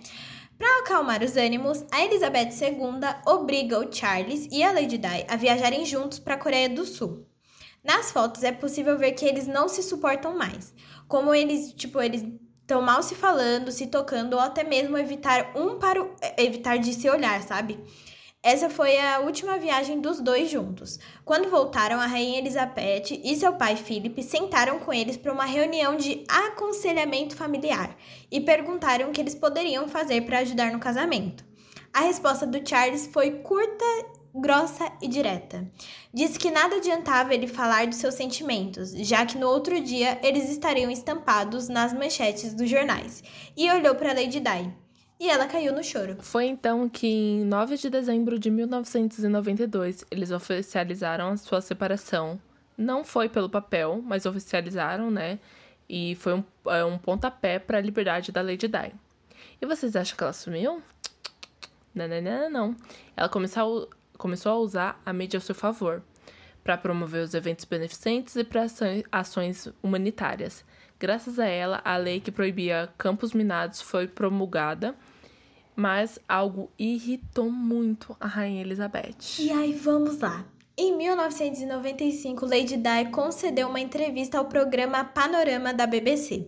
Para 0.58 0.82
acalmar 0.82 1.24
os 1.24 1.38
ânimos, 1.38 1.86
a 1.90 2.04
Elizabeth 2.04 2.50
II 2.50 3.00
obriga 3.26 3.80
o 3.80 3.90
Charles 3.90 4.50
e 4.52 4.62
a 4.62 4.74
Lady 4.74 4.98
Di 4.98 5.26
a 5.30 5.38
viajarem 5.38 5.86
juntos 5.86 6.20
para 6.20 6.34
a 6.34 6.38
Coreia 6.38 6.68
do 6.68 6.84
Sul. 6.84 7.26
Nas 7.82 8.12
fotos 8.12 8.44
é 8.44 8.52
possível 8.52 8.98
ver 8.98 9.14
que 9.14 9.26
eles 9.26 9.48
não 9.48 9.70
se 9.70 9.82
suportam 9.82 10.38
mais. 10.38 10.74
Como 11.08 11.34
eles, 11.34 11.72
tipo, 11.72 12.02
eles 12.02 12.26
estão 12.64 12.82
mal 12.82 13.04
se 13.04 13.14
falando, 13.14 13.72
se 13.72 13.88
tocando 13.88 14.34
ou 14.34 14.40
até 14.40 14.64
mesmo 14.64 14.98
evitar 14.98 15.52
um 15.56 15.78
para 15.78 16.02
o, 16.02 16.16
evitar 16.38 16.78
de 16.78 16.94
se 16.94 17.10
olhar, 17.10 17.42
sabe? 17.44 17.80
Essa 18.42 18.70
foi 18.70 19.00
a 19.00 19.20
última 19.20 19.58
viagem 19.58 20.02
dos 20.02 20.20
dois 20.20 20.50
juntos. 20.50 21.00
Quando 21.24 21.50
voltaram, 21.50 22.00
a 22.00 22.06
rainha 22.06 22.40
Elizabeth 22.40 23.22
e 23.24 23.36
seu 23.38 23.54
pai 23.54 23.78
Philip 23.78 24.22
sentaram 24.22 24.80
com 24.80 24.92
eles 24.92 25.16
para 25.16 25.32
uma 25.32 25.46
reunião 25.46 25.96
de 25.96 26.26
aconselhamento 26.28 27.38
familiar 27.38 27.96
e 28.30 28.42
perguntaram 28.42 29.08
o 29.10 29.12
que 29.14 29.22
eles 29.22 29.36
poderiam 29.36 29.88
fazer 29.88 30.22
para 30.26 30.40
ajudar 30.40 30.74
no 30.74 30.80
casamento. 30.80 31.46
A 31.94 32.02
resposta 32.02 32.46
do 32.46 32.68
Charles 32.68 33.08
foi 33.08 33.32
curta, 33.32 33.86
grossa 34.34 34.92
e 35.02 35.08
direta. 35.08 35.70
Disse 36.14 36.40
que 36.40 36.50
nada 36.50 36.78
adiantava 36.78 37.34
ele 37.34 37.48
falar 37.48 37.88
dos 37.88 37.98
seus 37.98 38.16
sentimentos, 38.16 38.92
já 38.92 39.26
que 39.26 39.38
no 39.38 39.48
outro 39.48 39.80
dia 39.80 40.20
eles 40.24 40.50
estariam 40.50 40.90
estampados 40.90 41.70
nas 41.70 41.94
manchetes 41.94 42.54
dos 42.54 42.70
jornais, 42.70 43.24
e 43.56 43.70
olhou 43.72 43.96
para 43.96 44.14
Lady 44.14 44.40
Di 44.40 44.74
e 45.20 45.30
ela 45.30 45.48
caiu 45.48 45.72
no 45.72 45.84
choro. 45.84 46.18
Foi 46.20 46.48
então 46.48 46.90
que, 46.90 47.08
em 47.08 47.46
9 47.46 47.78
de 47.78 47.90
dezembro 47.90 48.38
de 48.38 48.50
1992, 48.50 50.04
eles 50.12 50.32
oficializaram 50.32 51.30
a 51.30 51.38
sua 51.38 51.62
separação. 51.62 52.38
Não 52.78 53.06
foi 53.06 53.30
pelo 53.30 53.50
papel, 53.50 54.02
mas 54.04 54.26
oficializaram, 54.26 55.10
né? 55.10 55.40
E 55.88 56.16
foi 56.16 56.34
um, 56.34 56.44
é, 56.68 56.84
um 56.84 56.98
pontapé 56.98 57.58
para 57.58 57.78
a 57.78 57.82
liberdade 57.82 58.32
da 58.32 58.42
Lady 58.42 58.68
Di. 58.68 58.94
E 59.62 59.66
vocês 59.66 59.96
acham 59.96 60.18
que 60.18 60.24
ela 60.24 60.34
sumiu? 60.34 60.82
Não, 61.96 62.08
não, 62.08 62.22
não, 62.22 62.50
não. 62.50 62.76
Ela 63.16 63.30
começou 63.30 63.90
começou 64.24 64.54
a 64.54 64.58
usar 64.58 65.02
a 65.06 65.12
mídia 65.12 65.38
a 65.38 65.42
seu 65.42 65.54
favor 65.54 66.02
para 66.64 66.78
promover 66.78 67.22
os 67.22 67.34
eventos 67.34 67.66
beneficentes 67.66 68.38
e 68.38 68.44
para 68.46 68.66
ações 69.12 69.68
humanitárias. 69.84 70.64
Graças 70.98 71.38
a 71.40 71.46
ela, 71.46 71.82
a 71.84 71.98
lei 71.98 72.22
que 72.22 72.32
proibia 72.32 72.90
campos 72.98 73.34
minados 73.34 73.82
foi 73.82 74.08
promulgada 74.08 74.96
mas 75.76 76.20
algo 76.28 76.72
irritou 76.78 77.50
muito 77.50 78.16
a 78.20 78.28
Rainha 78.28 78.62
Elizabeth. 78.62 79.40
E 79.40 79.52
aí, 79.52 79.74
vamos 79.74 80.20
lá. 80.20 80.46
Em 80.78 80.96
1995, 80.96 82.46
Lady 82.46 82.78
Di 82.78 83.12
concedeu 83.12 83.68
uma 83.68 83.80
entrevista 83.80 84.38
ao 84.38 84.46
programa 84.46 85.04
Panorama 85.04 85.74
da 85.74 85.86
BBC. 85.86 86.48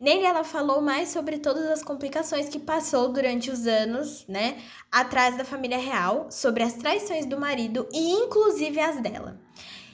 Nele 0.00 0.24
ela 0.24 0.44
falou 0.44 0.80
mais 0.80 1.08
sobre 1.08 1.38
todas 1.38 1.64
as 1.70 1.82
complicações 1.82 2.48
que 2.48 2.58
passou 2.58 3.12
durante 3.12 3.50
os 3.50 3.66
anos, 3.66 4.26
né, 4.26 4.58
atrás 4.90 5.36
da 5.36 5.44
família 5.44 5.78
real, 5.78 6.26
sobre 6.30 6.62
as 6.62 6.74
traições 6.74 7.26
do 7.26 7.38
marido 7.38 7.88
e 7.92 8.12
inclusive 8.12 8.80
as 8.80 9.00
dela. 9.00 9.40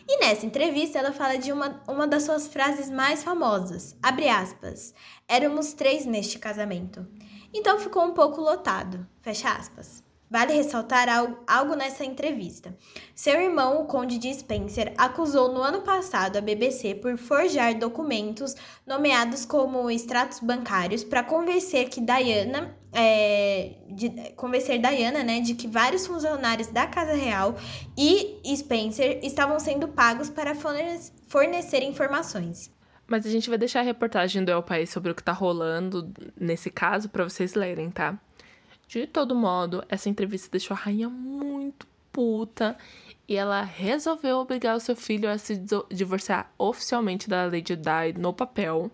E 0.08 0.18
nessa 0.18 0.44
entrevista 0.44 0.98
ela 0.98 1.12
fala 1.12 1.36
de 1.36 1.52
uma, 1.52 1.80
uma 1.86 2.06
das 2.06 2.24
suas 2.24 2.48
frases 2.48 2.90
mais 2.90 3.22
famosas, 3.22 3.96
abre 4.02 4.28
aspas, 4.28 4.92
éramos 5.28 5.72
três 5.72 6.04
neste 6.04 6.38
casamento. 6.38 7.06
Então 7.52 7.78
ficou 7.78 8.04
um 8.04 8.12
pouco 8.12 8.40
lotado, 8.40 9.06
fecha 9.20 9.52
aspas. 9.52 10.02
Vale 10.30 10.52
ressaltar 10.54 11.08
algo 11.44 11.74
nessa 11.74 12.04
entrevista. 12.04 12.76
Seu 13.16 13.40
irmão, 13.40 13.82
o 13.82 13.86
Conde 13.86 14.16
de 14.16 14.32
Spencer, 14.32 14.94
acusou 14.96 15.52
no 15.52 15.60
ano 15.60 15.80
passado 15.80 16.36
a 16.36 16.40
BBC 16.40 16.94
por 16.94 17.18
forjar 17.18 17.76
documentos 17.76 18.54
nomeados 18.86 19.44
como 19.44 19.90
extratos 19.90 20.38
bancários 20.38 21.02
para 21.02 21.24
convencer 21.24 21.88
que 21.88 22.00
Diana, 22.00 22.76
é, 22.92 23.72
de, 23.88 24.08
convencer 24.36 24.78
Diana, 24.78 25.24
né, 25.24 25.40
de 25.40 25.54
que 25.54 25.66
vários 25.66 26.06
funcionários 26.06 26.68
da 26.68 26.86
Casa 26.86 27.14
Real 27.14 27.56
e 27.98 28.40
Spencer 28.54 29.18
estavam 29.24 29.58
sendo 29.58 29.88
pagos 29.88 30.30
para 30.30 30.54
fornecer 30.54 31.82
informações. 31.82 32.72
Mas 33.04 33.26
a 33.26 33.30
gente 33.30 33.48
vai 33.48 33.58
deixar 33.58 33.80
a 33.80 33.82
reportagem 33.82 34.44
do 34.44 34.52
El 34.52 34.62
País 34.62 34.90
sobre 34.90 35.10
o 35.10 35.14
que 35.16 35.24
tá 35.24 35.32
rolando 35.32 36.14
nesse 36.38 36.70
caso 36.70 37.08
para 37.08 37.24
vocês 37.24 37.54
lerem, 37.54 37.90
tá? 37.90 38.16
De 38.90 39.06
todo 39.06 39.36
modo, 39.36 39.84
essa 39.88 40.08
entrevista 40.08 40.48
deixou 40.50 40.74
a 40.74 40.80
rainha 40.80 41.08
muito 41.08 41.86
puta 42.10 42.76
e 43.28 43.36
ela 43.36 43.62
resolveu 43.62 44.38
obrigar 44.38 44.76
o 44.76 44.80
seu 44.80 44.96
filho 44.96 45.30
a 45.30 45.38
se 45.38 45.62
divorciar 45.92 46.52
oficialmente 46.58 47.30
da 47.30 47.44
Lady 47.44 47.76
Di 47.76 48.18
no 48.18 48.32
papel. 48.32 48.90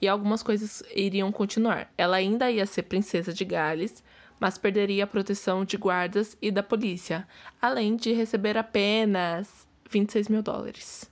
E 0.00 0.08
algumas 0.08 0.42
coisas 0.42 0.82
iriam 0.96 1.30
continuar. 1.30 1.92
Ela 1.98 2.16
ainda 2.16 2.50
ia 2.50 2.64
ser 2.64 2.84
princesa 2.84 3.30
de 3.30 3.44
Gales, 3.44 4.02
mas 4.40 4.56
perderia 4.56 5.04
a 5.04 5.06
proteção 5.06 5.62
de 5.62 5.76
guardas 5.76 6.34
e 6.40 6.50
da 6.50 6.62
polícia, 6.62 7.28
além 7.60 7.96
de 7.96 8.14
receber 8.14 8.56
apenas 8.56 9.68
26 9.90 10.28
mil 10.28 10.40
dólares. 10.40 11.10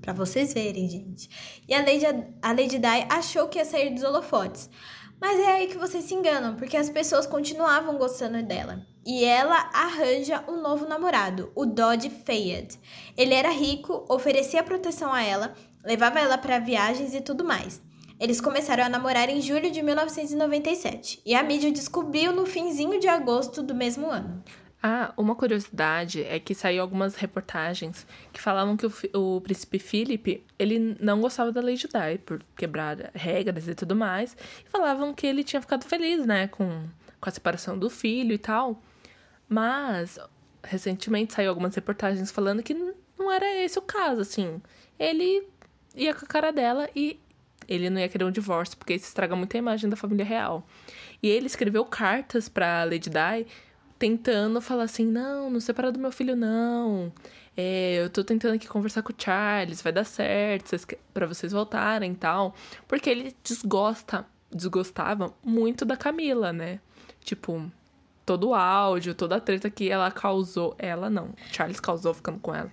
Pra 0.00 0.12
vocês 0.12 0.54
verem, 0.54 0.88
gente. 0.88 1.28
E 1.68 1.74
a 1.74 1.80
Lady, 1.80 2.06
a 2.40 2.52
Lady 2.52 2.78
Di 2.78 3.06
achou 3.08 3.48
que 3.48 3.58
ia 3.58 3.64
sair 3.64 3.90
dos 3.90 4.04
holofotes. 4.04 4.70
Mas 5.20 5.38
é 5.38 5.46
aí 5.46 5.66
que 5.66 5.76
vocês 5.76 6.04
se 6.04 6.14
enganam, 6.14 6.56
porque 6.56 6.76
as 6.76 6.88
pessoas 6.88 7.26
continuavam 7.26 7.98
gostando 7.98 8.42
dela. 8.42 8.80
E 9.04 9.24
ela 9.24 9.70
arranja 9.72 10.42
um 10.48 10.60
novo 10.60 10.86
namorado, 10.86 11.52
o 11.54 11.66
Dodge 11.66 12.08
Fayed. 12.08 12.78
Ele 13.16 13.34
era 13.34 13.50
rico, 13.50 14.04
oferecia 14.08 14.62
proteção 14.62 15.12
a 15.12 15.22
ela, 15.22 15.54
levava 15.84 16.18
ela 16.18 16.38
para 16.38 16.58
viagens 16.58 17.14
e 17.14 17.20
tudo 17.20 17.44
mais. 17.44 17.82
Eles 18.18 18.40
começaram 18.40 18.84
a 18.84 18.88
namorar 18.88 19.28
em 19.30 19.40
julho 19.40 19.70
de 19.70 19.82
1997 19.82 21.22
e 21.24 21.34
a 21.34 21.42
mídia 21.42 21.72
descobriu 21.72 22.32
no 22.32 22.44
finzinho 22.44 23.00
de 23.00 23.08
agosto 23.08 23.62
do 23.62 23.74
mesmo 23.74 24.10
ano. 24.10 24.42
Ah, 24.82 25.12
uma 25.14 25.34
curiosidade 25.34 26.22
é 26.24 26.40
que 26.40 26.54
saiu 26.54 26.80
algumas 26.80 27.14
reportagens 27.14 28.06
que 28.32 28.40
falavam 28.40 28.78
que 28.78 28.86
o, 28.86 29.36
o 29.36 29.40
príncipe 29.42 29.78
Philip, 29.78 30.42
ele 30.58 30.96
não 30.98 31.20
gostava 31.20 31.52
da 31.52 31.60
Lady 31.60 31.86
Di 31.86 32.18
por 32.24 32.42
quebrar 32.56 33.10
regras 33.14 33.68
e 33.68 33.74
tudo 33.74 33.94
mais. 33.94 34.34
E 34.66 34.70
falavam 34.70 35.12
que 35.12 35.26
ele 35.26 35.44
tinha 35.44 35.60
ficado 35.60 35.84
feliz, 35.84 36.24
né, 36.24 36.48
com, 36.48 36.86
com 37.20 37.28
a 37.28 37.32
separação 37.32 37.78
do 37.78 37.90
filho 37.90 38.32
e 38.32 38.38
tal. 38.38 38.80
Mas, 39.46 40.18
recentemente 40.64 41.34
saiu 41.34 41.50
algumas 41.50 41.74
reportagens 41.74 42.30
falando 42.30 42.62
que 42.62 42.74
não 43.18 43.30
era 43.30 43.62
esse 43.62 43.78
o 43.78 43.82
caso, 43.82 44.22
assim. 44.22 44.62
Ele 44.98 45.46
ia 45.94 46.14
com 46.14 46.24
a 46.24 46.28
cara 46.28 46.50
dela 46.50 46.88
e 46.96 47.20
ele 47.68 47.90
não 47.90 48.00
ia 48.00 48.08
querer 48.08 48.24
um 48.24 48.30
divórcio, 48.30 48.76
porque 48.78 48.94
isso 48.94 49.06
estraga 49.06 49.36
muito 49.36 49.54
a 49.54 49.58
imagem 49.58 49.90
da 49.90 49.96
família 49.96 50.24
real. 50.24 50.66
E 51.22 51.28
ele 51.28 51.46
escreveu 51.46 51.84
cartas 51.84 52.48
pra 52.48 52.84
Lady 52.84 53.10
Di 53.10 53.46
tentando 54.00 54.60
falar 54.62 54.84
assim: 54.84 55.04
não, 55.04 55.50
não 55.50 55.60
separa 55.60 55.92
do 55.92 56.00
meu 56.00 56.10
filho, 56.10 56.34
não. 56.34 57.12
É, 57.56 58.02
eu 58.02 58.08
tô 58.08 58.24
tentando 58.24 58.54
aqui 58.54 58.66
conversar 58.66 59.02
com 59.02 59.12
o 59.12 59.16
Charles, 59.16 59.82
vai 59.82 59.92
dar 59.92 60.04
certo 60.04 60.74
para 61.12 61.26
vocês 61.26 61.52
voltarem 61.52 62.12
e 62.12 62.16
tal. 62.16 62.54
Porque 62.88 63.10
ele 63.10 63.36
desgosta, 63.44 64.26
desgostava 64.50 65.32
muito 65.44 65.84
da 65.84 65.96
Camila, 65.96 66.52
né? 66.52 66.80
Tipo, 67.22 67.70
todo 68.24 68.48
o 68.48 68.54
áudio, 68.54 69.14
toda 69.14 69.36
a 69.36 69.40
treta 69.40 69.68
que 69.68 69.90
ela 69.90 70.10
causou. 70.10 70.74
Ela 70.78 71.10
não, 71.10 71.34
Charles 71.52 71.78
causou 71.78 72.14
ficando 72.14 72.38
com 72.38 72.54
ela. 72.54 72.72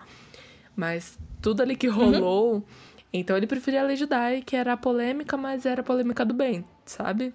Mas 0.75 1.19
tudo 1.41 1.61
ali 1.61 1.75
que 1.75 1.87
rolou. 1.87 2.55
Uhum. 2.55 2.63
Então 3.11 3.35
ele 3.35 3.47
preferia 3.47 3.81
a 3.81 3.83
Lady 3.83 4.05
Di, 4.05 4.43
que 4.45 4.55
era 4.55 4.73
a 4.73 4.77
polêmica, 4.77 5.35
mas 5.35 5.65
era 5.65 5.81
a 5.81 5.83
polêmica 5.83 6.23
do 6.23 6.33
bem, 6.33 6.63
sabe? 6.85 7.33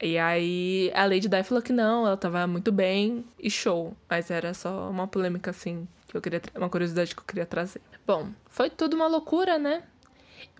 E 0.00 0.18
aí 0.18 0.90
a 0.94 1.04
Lady 1.06 1.28
Di 1.28 1.42
falou 1.42 1.62
que 1.62 1.72
não, 1.72 2.06
ela 2.06 2.16
tava 2.16 2.46
muito 2.46 2.70
bem 2.70 3.24
e 3.38 3.50
show. 3.50 3.96
Mas 4.08 4.30
era 4.30 4.52
só 4.52 4.90
uma 4.90 5.06
polêmica 5.06 5.50
assim, 5.50 5.88
que 6.06 6.16
eu 6.16 6.20
queria 6.20 6.42
uma 6.54 6.68
curiosidade 6.68 7.14
que 7.14 7.20
eu 7.20 7.24
queria 7.24 7.46
trazer. 7.46 7.80
Bom, 8.06 8.28
foi 8.48 8.68
tudo 8.68 8.94
uma 8.94 9.06
loucura, 9.06 9.58
né? 9.58 9.82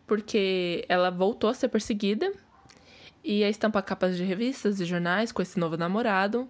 Porque 0.07 0.85
ela 0.89 1.11
voltou 1.11 1.51
a 1.51 1.55
ser 1.55 1.69
perseguida 1.69 2.33
e 3.23 3.45
a 3.45 3.51
estampar 3.51 3.83
capas 3.83 4.17
de 4.17 4.25
revistas 4.25 4.81
e 4.81 4.85
jornais 4.85 5.33
com 5.33 5.43
esse 5.43 5.59
novo 5.59 5.77
namorado, 5.77 6.49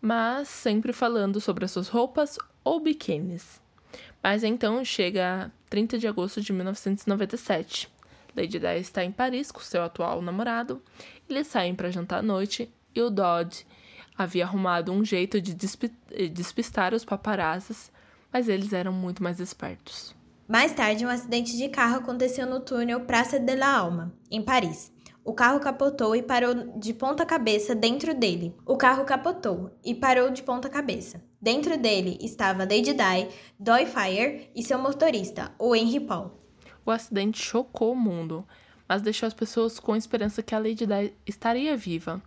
mas 0.00 0.48
sempre 0.48 0.92
falando 0.92 1.40
sobre 1.40 1.64
as 1.64 1.70
suas 1.70 1.88
roupas 1.88 2.38
ou 2.64 2.80
biquínis. 2.80 3.60
Mas 4.22 4.44
então 4.44 4.84
chega 4.84 5.50
30 5.68 5.98
de 5.98 6.06
agosto 6.06 6.40
de 6.40 6.52
1997. 6.52 7.91
Lady 8.36 8.58
Di 8.58 8.78
está 8.80 9.04
em 9.04 9.12
Paris 9.12 9.50
com 9.50 9.60
seu 9.60 9.82
atual 9.82 10.22
namorado 10.22 10.82
eles 11.32 11.46
saem 11.46 11.74
para 11.74 11.90
jantar 11.90 12.18
à 12.18 12.22
noite 12.22 12.72
e 12.94 13.00
o 13.00 13.10
Dodd 13.10 13.66
havia 14.16 14.44
arrumado 14.44 14.92
um 14.92 15.04
jeito 15.04 15.40
de 15.40 15.54
despistar 15.54 16.94
os 16.94 17.04
paparazzis, 17.04 17.90
mas 18.32 18.48
eles 18.48 18.72
eram 18.72 18.92
muito 18.92 19.22
mais 19.22 19.40
espertos. 19.40 20.14
Mais 20.46 20.72
tarde, 20.72 21.06
um 21.06 21.08
acidente 21.08 21.56
de 21.56 21.68
carro 21.68 21.96
aconteceu 21.96 22.46
no 22.46 22.60
túnel 22.60 23.00
Praça 23.00 23.38
de 23.38 23.56
la 23.56 23.74
Alma, 23.74 24.12
em 24.30 24.42
Paris. 24.42 24.92
O 25.24 25.32
carro 25.32 25.60
capotou 25.60 26.14
e 26.16 26.22
parou 26.22 26.52
de 26.78 26.92
ponta 26.92 27.24
cabeça 27.24 27.74
dentro 27.74 28.12
dele. 28.12 28.54
O 28.66 28.76
carro 28.76 29.04
capotou 29.04 29.70
e 29.84 29.94
parou 29.94 30.30
de 30.30 30.42
ponta 30.42 30.68
cabeça. 30.68 31.22
Dentro 31.40 31.78
dele 31.78 32.18
estava 32.20 32.64
Lady 32.64 32.92
Di, 32.92 33.28
Doy 33.58 33.86
Fire 33.86 34.50
e 34.54 34.62
seu 34.62 34.78
motorista, 34.78 35.54
o 35.58 35.74
Henry 35.74 36.00
Paul. 36.00 36.41
O 36.84 36.90
acidente 36.90 37.42
chocou 37.42 37.92
o 37.92 37.96
mundo 37.96 38.46
mas 38.92 39.00
deixou 39.00 39.26
as 39.26 39.32
pessoas 39.32 39.80
com 39.80 39.96
esperança 39.96 40.42
que 40.42 40.54
a 40.54 40.58
Lady 40.58 40.84
Di 40.84 41.14
estaria 41.26 41.74
viva. 41.78 42.20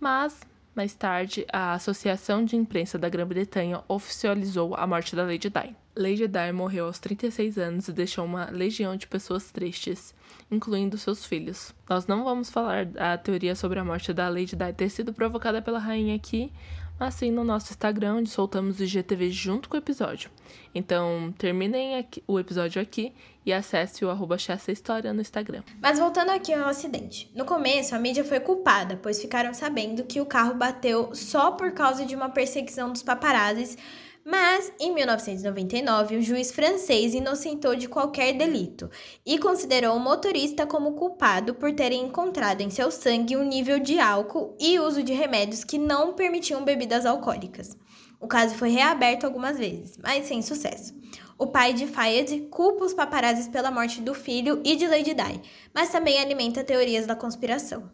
Mas, 0.00 0.40
mais 0.74 0.92
tarde, 0.92 1.46
a 1.52 1.74
Associação 1.74 2.44
de 2.44 2.56
Imprensa 2.56 2.98
da 2.98 3.08
Grã-Bretanha 3.08 3.80
oficializou 3.86 4.74
a 4.74 4.88
morte 4.88 5.14
da 5.14 5.22
Lady 5.22 5.48
Di. 5.48 5.76
Lady 5.96 6.26
Di 6.26 6.52
morreu 6.52 6.86
aos 6.86 6.98
36 6.98 7.58
anos 7.58 7.86
e 7.86 7.92
deixou 7.92 8.24
uma 8.24 8.50
legião 8.50 8.96
de 8.96 9.06
pessoas 9.06 9.52
tristes, 9.52 10.12
incluindo 10.50 10.98
seus 10.98 11.24
filhos. 11.24 11.72
Nós 11.88 12.08
não 12.08 12.24
vamos 12.24 12.50
falar 12.50 12.86
da 12.86 13.16
teoria 13.16 13.54
sobre 13.54 13.78
a 13.78 13.84
morte 13.84 14.12
da 14.12 14.28
Lady 14.28 14.56
Di 14.56 14.72
ter 14.76 14.88
sido 14.88 15.12
provocada 15.12 15.62
pela 15.62 15.78
rainha 15.78 16.16
aqui, 16.16 16.52
assim 16.98 17.30
no 17.30 17.44
nosso 17.44 17.72
Instagram, 17.72 18.16
onde 18.16 18.30
soltamos 18.30 18.78
o 18.78 18.84
IGTV 18.84 19.30
junto 19.30 19.68
com 19.68 19.76
o 19.76 19.78
episódio. 19.78 20.30
Então, 20.74 21.34
terminem 21.38 21.96
aqui, 21.96 22.22
o 22.26 22.38
episódio 22.38 22.80
aqui 22.80 23.12
e 23.44 23.52
acesse 23.52 24.04
o 24.04 24.10
arroba 24.10 24.36
História 24.36 25.12
no 25.12 25.20
Instagram. 25.20 25.62
Mas 25.80 25.98
voltando 25.98 26.30
aqui 26.30 26.52
ao 26.52 26.68
acidente. 26.68 27.30
No 27.34 27.44
começo, 27.44 27.94
a 27.94 27.98
mídia 27.98 28.24
foi 28.24 28.40
culpada, 28.40 28.98
pois 29.02 29.20
ficaram 29.20 29.52
sabendo 29.52 30.04
que 30.04 30.20
o 30.20 30.26
carro 30.26 30.54
bateu 30.54 31.14
só 31.14 31.50
por 31.52 31.72
causa 31.72 32.06
de 32.06 32.14
uma 32.14 32.30
perseguição 32.30 32.90
dos 32.90 33.02
paparazzis 33.02 33.76
mas, 34.24 34.72
em 34.80 34.94
1999, 34.94 36.16
o 36.16 36.22
juiz 36.22 36.50
francês 36.50 37.12
inocentou 37.12 37.76
de 37.76 37.86
qualquer 37.86 38.32
delito 38.32 38.90
e 39.24 39.38
considerou 39.38 39.96
o 39.96 40.00
motorista 40.00 40.66
como 40.66 40.94
culpado 40.94 41.54
por 41.54 41.72
terem 41.72 42.04
encontrado 42.04 42.62
em 42.62 42.70
seu 42.70 42.90
sangue 42.90 43.36
um 43.36 43.44
nível 43.44 43.78
de 43.78 43.98
álcool 43.98 44.56
e 44.58 44.78
uso 44.78 45.02
de 45.02 45.12
remédios 45.12 45.62
que 45.62 45.76
não 45.76 46.14
permitiam 46.14 46.64
bebidas 46.64 47.04
alcoólicas. 47.04 47.76
O 48.18 48.26
caso 48.26 48.54
foi 48.54 48.70
reaberto 48.70 49.26
algumas 49.26 49.58
vezes, 49.58 49.98
mas 50.02 50.24
sem 50.26 50.40
sucesso. 50.40 50.94
O 51.36 51.48
pai 51.48 51.74
de 51.74 51.86
Fayed 51.86 52.48
culpa 52.50 52.84
os 52.84 52.94
paparazzis 52.94 53.48
pela 53.48 53.70
morte 53.70 54.00
do 54.00 54.14
filho 54.14 54.62
e 54.64 54.76
de 54.76 54.86
Lady 54.86 55.12
Di, 55.12 55.42
mas 55.74 55.90
também 55.90 56.18
alimenta 56.18 56.64
teorias 56.64 57.06
da 57.06 57.14
conspiração. 57.14 57.90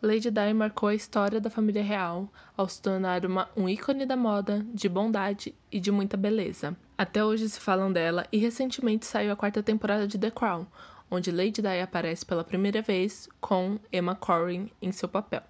Lady 0.00 0.30
Di 0.30 0.54
marcou 0.54 0.88
a 0.88 0.94
história 0.94 1.40
da 1.40 1.50
família 1.50 1.82
real 1.82 2.32
ao 2.56 2.68
se 2.68 2.80
tornar 2.80 3.26
uma, 3.26 3.48
um 3.56 3.68
ícone 3.68 4.06
da 4.06 4.16
moda, 4.16 4.64
de 4.72 4.88
bondade 4.88 5.52
e 5.72 5.80
de 5.80 5.90
muita 5.90 6.16
beleza. 6.16 6.76
Até 6.96 7.24
hoje 7.24 7.48
se 7.48 7.58
falam 7.58 7.92
dela 7.92 8.24
e 8.30 8.38
recentemente 8.38 9.04
saiu 9.04 9.32
a 9.32 9.36
quarta 9.36 9.60
temporada 9.60 10.06
de 10.06 10.16
The 10.16 10.30
Crown, 10.30 10.66
onde 11.10 11.32
Lady 11.32 11.60
Di 11.60 11.80
aparece 11.82 12.24
pela 12.24 12.44
primeira 12.44 12.80
vez 12.80 13.28
com 13.40 13.80
Emma 13.92 14.14
Corrin 14.14 14.70
em 14.80 14.92
seu 14.92 15.08
papel. 15.08 15.42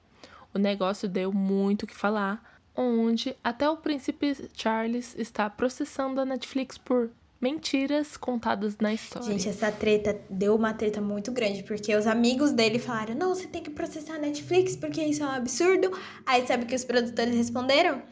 O 0.54 0.58
negócio 0.58 1.10
deu 1.10 1.30
muito 1.30 1.82
o 1.82 1.86
que 1.86 1.94
falar, 1.94 2.42
onde 2.74 3.36
até 3.44 3.68
o 3.68 3.76
príncipe 3.76 4.48
Charles 4.54 5.14
está 5.18 5.50
processando 5.50 6.22
a 6.22 6.24
Netflix 6.24 6.78
por 6.78 7.10
mentiras 7.40 8.16
contadas 8.16 8.76
na 8.78 8.92
história. 8.92 9.28
Gente, 9.28 9.48
essa 9.48 9.70
treta 9.70 10.20
deu 10.28 10.56
uma 10.56 10.74
treta 10.74 11.00
muito 11.00 11.30
grande, 11.30 11.62
porque 11.62 11.94
os 11.94 12.06
amigos 12.06 12.52
dele 12.52 12.78
falaram: 12.78 13.14
não, 13.14 13.34
você 13.34 13.46
tem 13.46 13.62
que 13.62 13.70
processar 13.70 14.14
a 14.14 14.18
Netflix, 14.18 14.76
porque 14.76 15.00
isso 15.02 15.22
é 15.22 15.26
um 15.26 15.30
absurdo. 15.30 15.92
Aí 16.26 16.46
sabe 16.46 16.66
que 16.66 16.74
os 16.74 16.84
produtores 16.84 17.34
responderam? 17.34 18.02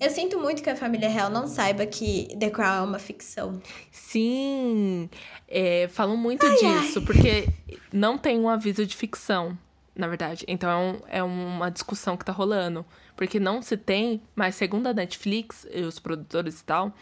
Eu 0.00 0.10
sinto 0.10 0.38
muito 0.40 0.62
que 0.62 0.70
a 0.70 0.74
família 0.74 1.08
real 1.08 1.30
não 1.30 1.46
saiba 1.46 1.86
que 1.86 2.28
The 2.38 2.50
Crown 2.50 2.76
é 2.76 2.80
uma 2.80 2.98
ficção. 2.98 3.62
Sim, 3.92 5.08
é, 5.46 5.86
falam 5.88 6.16
muito 6.16 6.44
ai, 6.44 6.56
disso, 6.56 6.98
ai. 6.98 7.04
porque 7.04 7.48
não 7.92 8.18
tem 8.18 8.40
um 8.40 8.48
aviso 8.48 8.84
de 8.84 8.96
ficção, 8.96 9.56
na 9.94 10.08
verdade. 10.08 10.44
Então 10.48 11.00
é, 11.06 11.18
é 11.18 11.22
uma 11.22 11.70
discussão 11.70 12.16
que 12.16 12.24
tá 12.24 12.32
rolando. 12.32 12.84
Porque 13.14 13.38
não 13.38 13.62
se 13.62 13.76
tem, 13.76 14.20
mas 14.34 14.56
segundo 14.56 14.88
a 14.88 14.92
Netflix 14.92 15.66
e 15.70 15.82
os 15.82 15.98
produtores 15.98 16.60
e 16.60 16.64
tal, 16.64 16.92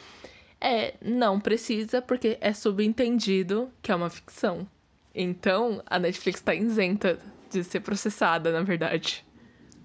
é, 0.61 0.95
não 1.01 1.41
precisa, 1.41 2.03
porque 2.03 2.37
é 2.41 2.53
subentendido 2.53 3.71
que 3.81 3.91
é 3.91 3.95
uma 3.95 4.11
ficção. 4.11 4.67
Então, 5.15 5.83
a 5.87 5.99
Netflix 5.99 6.41
tá 6.41 6.55
isenta 6.55 7.19
de 7.51 7.65
ser 7.65 7.81
processada, 7.81 8.53
na 8.53 8.63
verdade. 8.63 9.25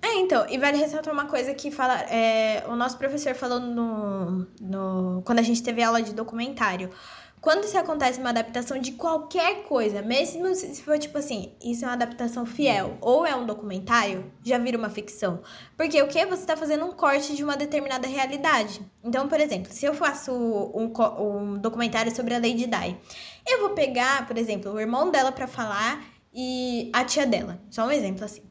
É, 0.02 0.20
então, 0.20 0.46
e 0.50 0.58
vale 0.58 0.78
ressaltar 0.78 1.12
uma 1.12 1.26
coisa 1.26 1.54
que 1.54 1.72
fala. 1.72 2.00
É, 2.02 2.64
o 2.68 2.76
nosso 2.76 2.98
professor 2.98 3.34
falou 3.34 3.60
no, 3.60 4.48
no. 4.62 5.24
Quando 5.26 5.40
a 5.40 5.42
gente 5.42 5.64
teve 5.64 5.82
aula 5.82 6.02
de 6.02 6.14
documentário. 6.14 6.92
Quando 7.46 7.66
se 7.66 7.78
acontece 7.78 8.20
uma 8.20 8.32
adaptação 8.32 8.80
de 8.80 8.94
qualquer 8.94 9.66
coisa, 9.66 10.02
mesmo 10.02 10.56
se 10.56 10.82
for 10.82 10.98
tipo 10.98 11.16
assim, 11.20 11.52
isso 11.64 11.86
é 11.86 11.88
uma 11.88 11.94
adaptação 11.94 12.44
fiel 12.44 12.98
ou 13.00 13.24
é 13.24 13.36
um 13.36 13.46
documentário, 13.46 14.32
já 14.44 14.58
vira 14.58 14.76
uma 14.76 14.90
ficção. 14.90 15.44
Porque 15.78 16.02
o 16.02 16.08
que? 16.08 16.26
Você 16.26 16.42
está 16.42 16.58
fazendo 16.58 16.84
um 16.86 16.92
corte 16.92 17.36
de 17.36 17.44
uma 17.44 17.56
determinada 17.56 18.08
realidade. 18.08 18.82
Então, 19.04 19.28
por 19.28 19.40
exemplo, 19.40 19.72
se 19.72 19.86
eu 19.86 19.94
faço 19.94 20.32
um, 20.32 20.92
um 21.20 21.60
documentário 21.60 22.16
sobre 22.16 22.34
a 22.34 22.40
Lady 22.40 22.66
Di, 22.66 22.98
eu 23.48 23.60
vou 23.60 23.76
pegar, 23.76 24.26
por 24.26 24.40
exemplo, 24.40 24.74
o 24.74 24.80
irmão 24.80 25.12
dela 25.12 25.32
para 25.32 25.46
falar 25.46 26.04
e 26.34 26.90
a 26.94 27.06
tia 27.06 27.28
dela. 27.28 27.60
Só 27.70 27.86
um 27.86 27.92
exemplo 27.92 28.26
assim. 28.26 28.42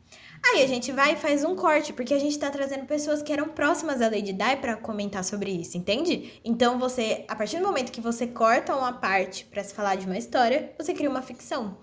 Aí 0.47 0.63
a 0.63 0.67
gente 0.67 0.93
vai 0.93 1.15
e 1.15 1.17
faz 1.17 1.43
um 1.43 1.57
corte, 1.57 1.93
porque 1.93 2.13
a 2.13 2.19
gente 2.19 2.39
tá 2.39 2.51
trazendo 2.51 2.85
pessoas 2.85 3.23
que 3.23 3.33
eram 3.33 3.49
próximas 3.49 4.03
à 4.03 4.07
Lady 4.07 4.33
Di 4.33 4.57
para 4.61 4.77
comentar 4.77 5.25
sobre 5.25 5.51
isso, 5.51 5.79
entende? 5.79 6.41
Então 6.45 6.79
você, 6.79 7.25
a 7.27 7.35
partir 7.35 7.59
do 7.59 7.67
momento 7.67 7.91
que 7.91 8.01
você 8.01 8.27
corta 8.27 8.77
uma 8.77 8.93
parte 8.93 9.47
para 9.47 9.65
se 9.65 9.73
falar 9.73 9.95
de 9.97 10.05
uma 10.05 10.19
história, 10.19 10.73
você 10.79 10.93
cria 10.93 11.09
uma 11.09 11.23
ficção. 11.23 11.79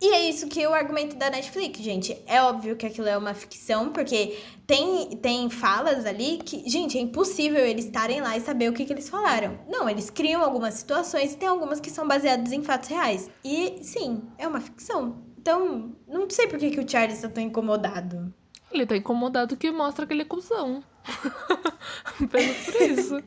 E 0.00 0.08
é 0.12 0.28
isso 0.28 0.48
que 0.48 0.62
é 0.62 0.68
o 0.68 0.74
argumento 0.74 1.16
da 1.16 1.30
Netflix, 1.30 1.78
gente. 1.78 2.16
É 2.26 2.42
óbvio 2.42 2.74
que 2.76 2.84
aquilo 2.84 3.08
é 3.08 3.16
uma 3.16 3.32
ficção, 3.32 3.90
porque 3.90 4.38
tem, 4.66 5.10
tem 5.16 5.48
falas 5.48 6.04
ali 6.04 6.38
que, 6.38 6.68
gente, 6.68 6.98
é 6.98 7.00
impossível 7.00 7.64
eles 7.64 7.84
estarem 7.86 8.20
lá 8.20 8.36
e 8.36 8.40
saber 8.40 8.68
o 8.68 8.72
que, 8.72 8.84
que 8.84 8.92
eles 8.92 9.08
falaram. 9.08 9.58
Não, 9.68 9.88
eles 9.88 10.10
criam 10.10 10.42
algumas 10.42 10.74
situações 10.74 11.32
e 11.32 11.36
tem 11.36 11.48
algumas 11.48 11.80
que 11.80 11.90
são 11.90 12.08
baseadas 12.08 12.52
em 12.52 12.62
fatos 12.62 12.88
reais. 12.88 13.30
E 13.44 13.78
sim, 13.82 14.22
é 14.36 14.48
uma 14.48 14.60
ficção. 14.60 15.33
Então, 15.44 15.94
não 16.08 16.28
sei 16.30 16.48
por 16.48 16.58
que, 16.58 16.70
que 16.70 16.80
o 16.80 16.88
Charles 16.88 17.20
tá 17.20 17.28
tão 17.28 17.42
incomodado. 17.42 18.32
Ele 18.72 18.86
tá 18.86 18.96
incomodado 18.96 19.58
que 19.58 19.70
mostra 19.70 20.06
que 20.06 20.14
ele 20.14 20.22
é 20.22 20.24
cuzão. 20.24 20.82
Apenas 22.18 22.64
por 22.64 22.80
isso. 22.80 23.22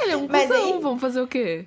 Ele 0.00 0.12
é 0.12 0.16
um 0.16 0.26
Mas 0.26 0.48
cuzão, 0.48 0.74
aí, 0.74 0.80
vamos 0.80 1.02
fazer 1.02 1.20
o 1.20 1.28
quê? 1.28 1.66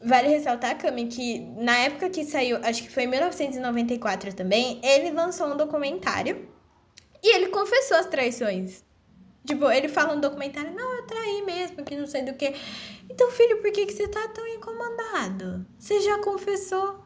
Vale 0.00 0.28
ressaltar, 0.28 0.78
Cami, 0.78 1.08
que 1.08 1.40
na 1.58 1.76
época 1.78 2.08
que 2.08 2.24
saiu, 2.24 2.58
acho 2.62 2.84
que 2.84 2.88
foi 2.88 3.02
em 3.02 3.08
1994 3.08 4.32
também, 4.32 4.80
ele 4.80 5.10
lançou 5.10 5.48
um 5.48 5.56
documentário 5.56 6.48
e 7.20 7.34
ele 7.34 7.48
confessou 7.48 7.96
as 7.96 8.06
traições. 8.06 8.84
Tipo, 9.44 9.68
ele 9.72 9.88
fala 9.88 10.14
no 10.14 10.20
documentário, 10.20 10.72
não, 10.72 10.98
eu 10.98 11.02
traí 11.04 11.42
mesmo, 11.44 11.84
que 11.84 11.96
não 11.96 12.06
sei 12.06 12.22
do 12.22 12.34
que. 12.34 12.54
Então, 13.10 13.28
filho, 13.32 13.60
por 13.60 13.72
que, 13.72 13.86
que 13.86 13.92
você 13.92 14.06
tá 14.06 14.28
tão 14.28 14.46
incomodado? 14.46 15.66
Você 15.80 16.00
já 16.00 16.20
confessou. 16.20 17.01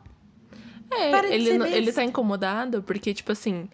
É, 0.90 1.34
ele, 1.34 1.50
ele 1.50 1.92
tá 1.92 2.04
incomodado 2.04 2.82
porque, 2.82 3.12
tipo 3.12 3.32
assim, 3.32 3.68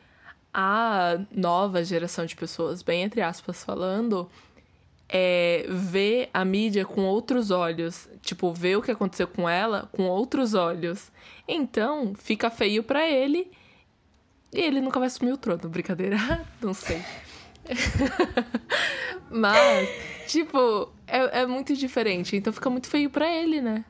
a 0.52 1.18
nova 1.30 1.84
geração 1.84 2.26
de 2.26 2.36
pessoas, 2.36 2.82
bem 2.82 3.02
entre 3.02 3.20
aspas 3.20 3.64
falando, 3.64 4.30
é, 5.08 5.66
vê 5.68 6.28
a 6.32 6.44
mídia 6.44 6.84
com 6.84 7.02
outros 7.02 7.50
olhos. 7.50 8.08
Tipo, 8.22 8.52
vê 8.52 8.76
o 8.76 8.82
que 8.82 8.90
aconteceu 8.90 9.26
com 9.26 9.48
ela 9.48 9.88
com 9.92 10.04
outros 10.04 10.54
olhos. 10.54 11.12
Então, 11.46 12.14
fica 12.14 12.50
feio 12.50 12.82
para 12.82 13.08
ele 13.08 13.50
e 14.52 14.60
ele 14.60 14.80
nunca 14.80 14.98
vai 14.98 15.08
assumir 15.08 15.32
o 15.32 15.36
trono. 15.36 15.68
Brincadeira? 15.68 16.16
Não 16.60 16.74
sei. 16.74 17.02
Mas, 19.30 19.88
tipo, 20.26 20.92
é, 21.06 21.40
é 21.40 21.46
muito 21.46 21.74
diferente. 21.74 22.36
Então 22.36 22.52
fica 22.52 22.68
muito 22.68 22.88
feio 22.88 23.08
para 23.08 23.30
ele, 23.30 23.60
né? 23.60 23.84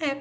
É. 0.00 0.20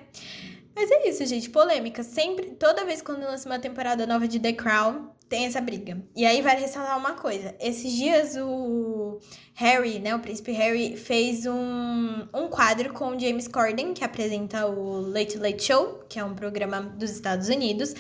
Mas 0.76 0.92
é 0.92 1.08
isso, 1.08 1.26
gente. 1.26 1.50
Polêmica. 1.50 2.04
Sempre, 2.04 2.52
toda 2.52 2.86
vez 2.86 3.02
quando 3.02 3.22
lança 3.22 3.48
uma 3.48 3.58
temporada 3.58 4.06
nova 4.06 4.28
de 4.28 4.40
The 4.40 4.52
Crown, 4.54 5.10
tem 5.30 5.46
essa 5.46 5.62
briga. 5.62 6.04
E 6.16 6.26
aí 6.26 6.42
vai 6.42 6.60
ressaltar 6.60 6.98
uma 6.98 7.14
coisa. 7.14 7.56
Esses 7.60 7.92
dias 7.94 8.36
o 8.36 9.20
Harry, 9.54 10.00
né, 10.00 10.14
o 10.14 10.20
príncipe 10.20 10.52
Harry, 10.52 10.98
fez 10.98 11.46
um, 11.46 12.28
um 12.34 12.48
quadro 12.50 12.94
com 12.94 13.16
o 13.16 13.20
James 13.20 13.48
Corden, 13.48 13.94
que 13.94 14.04
apresenta 14.04 14.68
o 14.68 15.00
Late 15.00 15.38
Late 15.38 15.64
Show, 15.64 16.04
que 16.10 16.20
é 16.20 16.24
um 16.24 16.36
programa 16.36 16.82
dos 16.82 17.12
Estados 17.12 17.48
Unidos. 17.48 17.94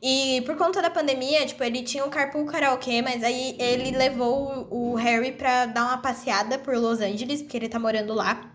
E 0.00 0.42
por 0.46 0.56
conta 0.56 0.80
da 0.80 0.90
pandemia, 0.90 1.44
tipo, 1.46 1.64
ele 1.64 1.82
tinha 1.82 2.04
o 2.04 2.10
Carpool 2.10 2.44
Karaokê, 2.44 3.02
mas 3.02 3.24
aí 3.24 3.56
ele 3.58 3.96
levou 3.96 4.68
o 4.70 4.94
Harry 4.94 5.32
pra 5.32 5.66
dar 5.66 5.84
uma 5.86 5.98
passeada 5.98 6.58
por 6.58 6.76
Los 6.76 7.00
Angeles, 7.00 7.42
porque 7.42 7.56
ele 7.56 7.68
tá 7.68 7.78
morando 7.78 8.14
lá. 8.14 8.54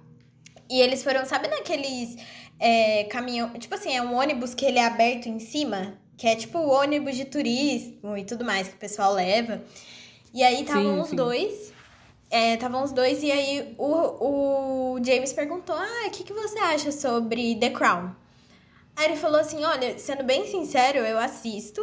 E 0.69 0.79
eles 0.79 1.03
foram, 1.03 1.25
sabe 1.25 1.49
naqueles 1.49 2.15
é, 2.63 3.03
caminhão. 3.03 3.49
Tipo 3.59 3.75
assim, 3.75 3.93
é 3.93 4.01
um 4.01 4.15
ônibus 4.15 4.55
que 4.55 4.65
ele 4.65 4.79
é 4.79 4.85
aberto 4.85 5.27
em 5.27 5.37
cima, 5.37 5.99
que 6.15 6.25
é 6.25 6.33
tipo 6.33 6.57
o 6.57 6.69
ônibus 6.69 7.17
de 7.17 7.25
turismo 7.25 8.17
e 8.17 8.23
tudo 8.23 8.45
mais 8.45 8.69
que 8.69 8.75
o 8.75 8.77
pessoal 8.77 9.13
leva. 9.13 9.61
E 10.33 10.41
aí 10.41 10.61
estavam 10.61 11.01
os 11.01 11.11
dois. 11.11 11.73
Estavam 12.31 12.79
é, 12.79 12.83
os 12.85 12.91
dois, 12.93 13.21
e 13.21 13.31
aí 13.31 13.75
o, 13.77 14.95
o 14.95 15.03
James 15.03 15.33
perguntou: 15.33 15.75
Ah, 15.75 16.07
o 16.07 16.09
que, 16.09 16.23
que 16.23 16.33
você 16.33 16.57
acha 16.57 16.91
sobre 16.91 17.55
The 17.55 17.69
Crown? 17.69 18.15
Aí 18.95 19.05
ele 19.05 19.17
falou 19.17 19.41
assim: 19.41 19.63
Olha, 19.65 19.99
sendo 19.99 20.23
bem 20.23 20.47
sincero, 20.47 20.99
eu 20.99 21.19
assisto. 21.19 21.81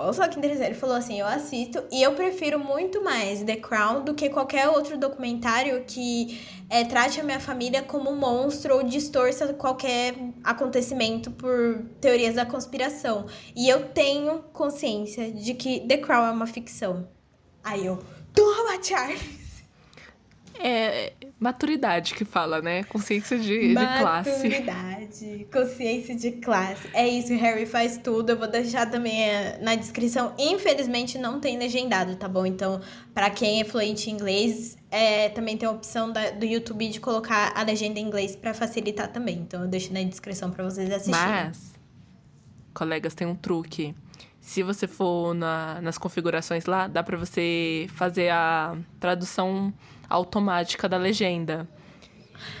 Olha 0.00 0.12
só 0.12 0.28
que 0.28 0.38
interessante, 0.38 0.66
ele 0.66 0.74
falou 0.76 0.94
assim: 0.94 1.18
eu 1.18 1.26
assisto 1.26 1.82
e 1.90 2.00
eu 2.00 2.14
prefiro 2.14 2.56
muito 2.56 3.02
mais 3.02 3.42
The 3.42 3.56
Crown 3.56 4.04
do 4.04 4.14
que 4.14 4.30
qualquer 4.30 4.68
outro 4.68 4.96
documentário 4.96 5.82
que 5.84 6.40
é, 6.70 6.84
trate 6.84 7.20
a 7.20 7.24
minha 7.24 7.40
família 7.40 7.82
como 7.82 8.08
um 8.08 8.16
monstro 8.16 8.76
ou 8.76 8.84
distorça 8.84 9.52
qualquer 9.54 10.14
acontecimento 10.44 11.32
por 11.32 11.84
teorias 12.00 12.36
da 12.36 12.46
conspiração. 12.46 13.26
E 13.56 13.68
eu 13.68 13.88
tenho 13.88 14.44
consciência 14.52 15.32
de 15.32 15.52
que 15.54 15.80
The 15.80 15.98
Crown 15.98 16.26
é 16.26 16.30
uma 16.30 16.46
ficção. 16.46 17.08
Aí 17.64 17.84
eu, 17.84 17.98
toma, 18.32 18.80
Charles! 18.80 19.47
É 20.60 21.12
maturidade 21.40 22.14
que 22.14 22.24
fala, 22.24 22.60
né? 22.60 22.82
Consciência 22.84 23.38
de, 23.38 23.68
de 23.68 23.74
classe. 23.74 24.30
Maturidade, 24.30 25.46
consciência 25.52 26.16
de 26.16 26.32
classe. 26.32 26.88
É 26.92 27.06
isso, 27.06 27.32
Harry 27.34 27.64
faz 27.64 27.96
tudo. 27.98 28.30
Eu 28.30 28.38
vou 28.38 28.48
deixar 28.48 28.90
também 28.90 29.22
é, 29.22 29.58
na 29.62 29.74
descrição. 29.74 30.34
Infelizmente 30.38 31.16
não 31.16 31.38
tem 31.38 31.56
legendado, 31.56 32.16
tá 32.16 32.28
bom? 32.28 32.44
Então, 32.44 32.80
para 33.14 33.30
quem 33.30 33.60
é 33.60 33.64
fluente 33.64 34.10
em 34.10 34.14
inglês, 34.14 34.76
é, 34.90 35.28
também 35.28 35.56
tem 35.56 35.68
a 35.68 35.72
opção 35.72 36.10
da, 36.12 36.30
do 36.30 36.44
YouTube 36.44 36.88
de 36.88 36.98
colocar 36.98 37.52
a 37.54 37.62
legenda 37.62 38.00
em 38.00 38.04
inglês 38.04 38.34
para 38.34 38.52
facilitar 38.52 39.12
também. 39.12 39.36
Então, 39.36 39.62
eu 39.62 39.68
deixo 39.68 39.92
na 39.92 40.02
descrição 40.02 40.50
para 40.50 40.64
vocês 40.64 40.90
assistirem. 40.90 41.20
Mas, 41.20 41.74
colegas, 42.74 43.14
tem 43.14 43.26
um 43.26 43.36
truque. 43.36 43.94
Se 44.40 44.62
você 44.62 44.86
for 44.88 45.34
na, 45.34 45.80
nas 45.82 45.98
configurações 45.98 46.64
lá, 46.64 46.88
dá 46.88 47.02
para 47.02 47.16
você 47.16 47.86
fazer 47.90 48.30
a 48.30 48.76
tradução 48.98 49.72
automática 50.08 50.88
da 50.88 50.96
legenda. 50.96 51.68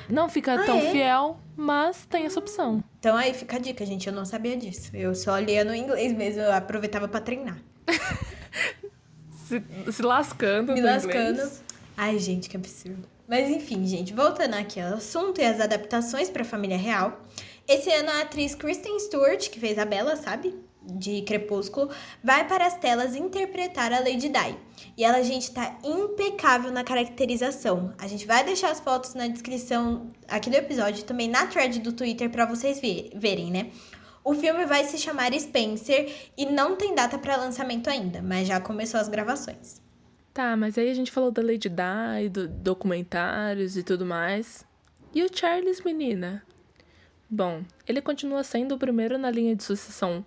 Não 0.08 0.28
fica 0.28 0.54
ah, 0.54 0.64
tão 0.64 0.78
é? 0.78 0.90
fiel, 0.90 1.40
mas 1.56 2.06
tem 2.06 2.24
essa 2.24 2.38
opção. 2.38 2.82
Então 2.98 3.16
aí 3.16 3.32
fica 3.32 3.56
a 3.56 3.58
dica, 3.58 3.84
gente. 3.86 4.06
Eu 4.06 4.12
não 4.12 4.24
sabia 4.24 4.56
disso. 4.56 4.90
Eu 4.94 5.14
só 5.14 5.38
lia 5.38 5.64
no 5.64 5.74
inglês 5.74 6.12
mesmo, 6.12 6.42
eu 6.42 6.52
aproveitava 6.52 7.06
para 7.08 7.20
treinar. 7.20 7.58
se, 9.46 9.62
se, 9.92 10.02
lascando. 10.02 10.72
Me 10.72 10.80
lascando. 10.80 11.40
Inglês. 11.40 11.64
Ai, 11.96 12.18
gente, 12.18 12.48
que 12.48 12.56
absurdo. 12.56 13.08
Mas 13.28 13.50
enfim, 13.50 13.86
gente, 13.86 14.12
voltando 14.14 14.54
aqui 14.54 14.80
ao 14.80 14.94
assunto 14.94 15.40
e 15.40 15.44
as 15.44 15.60
adaptações 15.60 16.30
para 16.30 16.42
a 16.42 16.44
família 16.44 16.78
real. 16.78 17.20
Esse 17.66 17.90
ano 17.90 18.10
a 18.10 18.22
atriz 18.22 18.54
Kristen 18.54 18.98
Stewart, 18.98 19.50
que 19.50 19.60
fez 19.60 19.78
a 19.78 19.84
Bella, 19.84 20.16
sabe? 20.16 20.54
De 20.88 21.22
Crepúsculo, 21.22 21.90
vai 22.22 22.46
para 22.46 22.66
as 22.66 22.76
telas 22.78 23.14
interpretar 23.14 23.92
a 23.92 24.00
Lady 24.00 24.28
Di. 24.28 24.56
E 24.96 25.04
ela, 25.04 25.22
gente, 25.22 25.50
tá 25.50 25.78
impecável 25.84 26.72
na 26.72 26.82
caracterização. 26.82 27.92
A 27.98 28.06
gente 28.06 28.26
vai 28.26 28.44
deixar 28.44 28.70
as 28.70 28.80
fotos 28.80 29.14
na 29.14 29.28
descrição 29.28 30.10
aqui 30.26 30.48
do 30.48 30.56
episódio, 30.56 31.04
também 31.04 31.28
na 31.28 31.46
thread 31.46 31.78
do 31.80 31.92
Twitter 31.92 32.30
para 32.30 32.46
vocês 32.46 32.80
verem, 33.14 33.50
né? 33.50 33.70
O 34.24 34.34
filme 34.34 34.66
vai 34.66 34.84
se 34.84 34.98
chamar 34.98 35.32
Spencer 35.32 36.30
e 36.36 36.46
não 36.46 36.76
tem 36.76 36.94
data 36.94 37.18
para 37.18 37.36
lançamento 37.36 37.88
ainda, 37.88 38.20
mas 38.20 38.46
já 38.46 38.60
começou 38.60 39.00
as 39.00 39.08
gravações. 39.08 39.80
Tá, 40.34 40.56
mas 40.56 40.76
aí 40.78 40.90
a 40.90 40.94
gente 40.94 41.10
falou 41.10 41.30
da 41.30 41.42
Lady 41.42 41.68
Di, 41.68 42.28
do 42.28 42.46
documentários 42.46 43.76
e 43.76 43.82
tudo 43.82 44.04
mais. 44.04 44.66
E 45.14 45.22
o 45.22 45.28
Charles, 45.34 45.82
menina? 45.82 46.42
Bom, 47.30 47.62
ele 47.86 48.00
continua 48.00 48.44
sendo 48.44 48.74
o 48.74 48.78
primeiro 48.78 49.18
na 49.18 49.30
linha 49.30 49.56
de 49.56 49.64
sucessão 49.64 50.24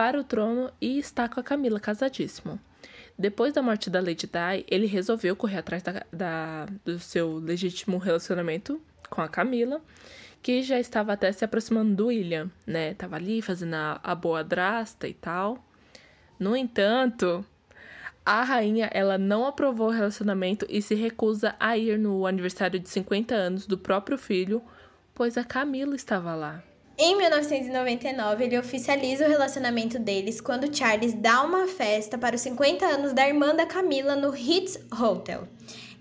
para 0.00 0.18
o 0.18 0.24
trono 0.24 0.72
e 0.80 0.98
está 0.98 1.28
com 1.28 1.38
a 1.38 1.42
Camila 1.42 1.78
casadíssimo. 1.78 2.58
Depois 3.18 3.52
da 3.52 3.60
morte 3.60 3.90
da 3.90 4.00
Lady 4.00 4.26
Di, 4.26 4.64
ele 4.66 4.86
resolveu 4.86 5.36
correr 5.36 5.58
atrás 5.58 5.82
da, 5.82 6.06
da, 6.10 6.66
do 6.82 6.98
seu 6.98 7.34
legítimo 7.34 7.98
relacionamento 7.98 8.80
com 9.10 9.20
a 9.20 9.28
Camila, 9.28 9.78
que 10.40 10.62
já 10.62 10.80
estava 10.80 11.12
até 11.12 11.30
se 11.32 11.44
aproximando 11.44 11.94
do 11.94 12.06
William, 12.06 12.50
né? 12.66 12.94
Tava 12.94 13.16
ali 13.16 13.42
fazendo 13.42 13.74
a, 13.74 14.00
a 14.02 14.14
boa 14.14 14.42
drasta 14.42 15.06
e 15.06 15.12
tal. 15.12 15.62
No 16.38 16.56
entanto, 16.56 17.44
a 18.24 18.42
rainha 18.42 18.88
ela 18.94 19.18
não 19.18 19.44
aprovou 19.44 19.88
o 19.88 19.92
relacionamento 19.92 20.64
e 20.70 20.80
se 20.80 20.94
recusa 20.94 21.54
a 21.60 21.76
ir 21.76 21.98
no 21.98 22.26
aniversário 22.26 22.80
de 22.80 22.88
50 22.88 23.34
anos 23.34 23.66
do 23.66 23.76
próprio 23.76 24.16
filho, 24.16 24.62
pois 25.14 25.36
a 25.36 25.44
Camila 25.44 25.94
estava 25.94 26.34
lá. 26.34 26.64
Em 27.02 27.16
1999, 27.16 28.44
ele 28.44 28.58
oficializa 28.58 29.24
o 29.24 29.28
relacionamento 29.30 29.98
deles 29.98 30.38
quando 30.38 30.76
Charles 30.76 31.14
dá 31.14 31.42
uma 31.42 31.66
festa 31.66 32.18
para 32.18 32.36
os 32.36 32.42
50 32.42 32.84
anos 32.84 33.14
da 33.14 33.26
irmã 33.26 33.54
da 33.54 33.64
Camila 33.64 34.14
no 34.14 34.28
Ritz 34.28 34.78
Hotel. 34.92 35.48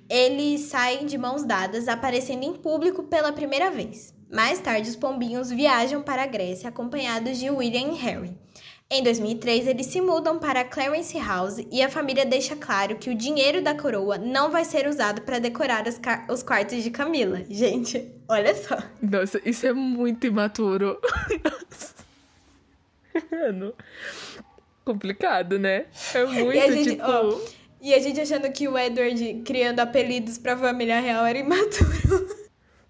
Eles 0.10 0.60
saem 0.64 1.06
de 1.06 1.18
mãos 1.18 1.46
dadas, 1.46 1.88
aparecendo 1.88 2.44
em 2.44 2.52
público 2.52 3.04
pela 3.04 3.32
primeira 3.32 3.72
vez. 3.72 4.14
Mais 4.30 4.60
tarde, 4.60 4.90
os 4.90 4.98
pombinhos 4.98 5.50
viajam 5.50 6.04
para 6.04 6.24
a 6.24 6.28
Grécia 6.28 6.68
acompanhados 6.68 7.38
de 7.38 7.50
William 7.50 7.94
e 7.94 7.96
Harry. 7.96 8.34
Em 8.92 9.02
2003, 9.02 9.68
eles 9.68 9.86
se 9.86 10.02
mudam 10.02 10.38
para 10.38 10.66
Clarence 10.66 11.18
House 11.18 11.66
e 11.72 11.82
a 11.82 11.88
família 11.88 12.26
deixa 12.26 12.58
claro 12.58 12.98
que 12.98 13.10
o 13.10 13.16
dinheiro 13.16 13.62
da 13.62 13.74
coroa 13.74 14.18
não 14.18 14.52
vai 14.52 14.66
ser 14.66 14.86
usado 14.86 15.22
para 15.22 15.40
decorar 15.40 15.88
os, 15.88 15.98
os, 16.30 16.44
quartos 16.44 16.84
de 16.84 16.92
Camila. 16.92 17.42
Gente, 17.50 18.19
olha 18.30 18.56
só. 18.56 18.78
Nossa, 19.02 19.42
isso 19.44 19.68
é 19.68 19.74
muito 19.74 20.28
imaturo. 20.28 21.00
Mano, 23.32 23.74
complicado, 24.86 25.60
né? 25.60 25.88
É 26.14 26.26
muito, 26.26 26.52
e 26.54 26.72
gente, 26.72 26.90
tipo... 26.92 27.04
Ó, 27.04 27.40
e 27.82 27.94
a 27.94 28.00
gente 28.00 28.22
achando 28.22 28.52
que 28.52 28.68
o 28.68 28.78
Edward 28.78 29.42
criando 29.46 29.80
apelidos 29.80 30.38
pra 30.38 30.56
família 30.56 31.00
real 31.00 31.26
era 31.26 31.38
imaturo. 31.38 32.38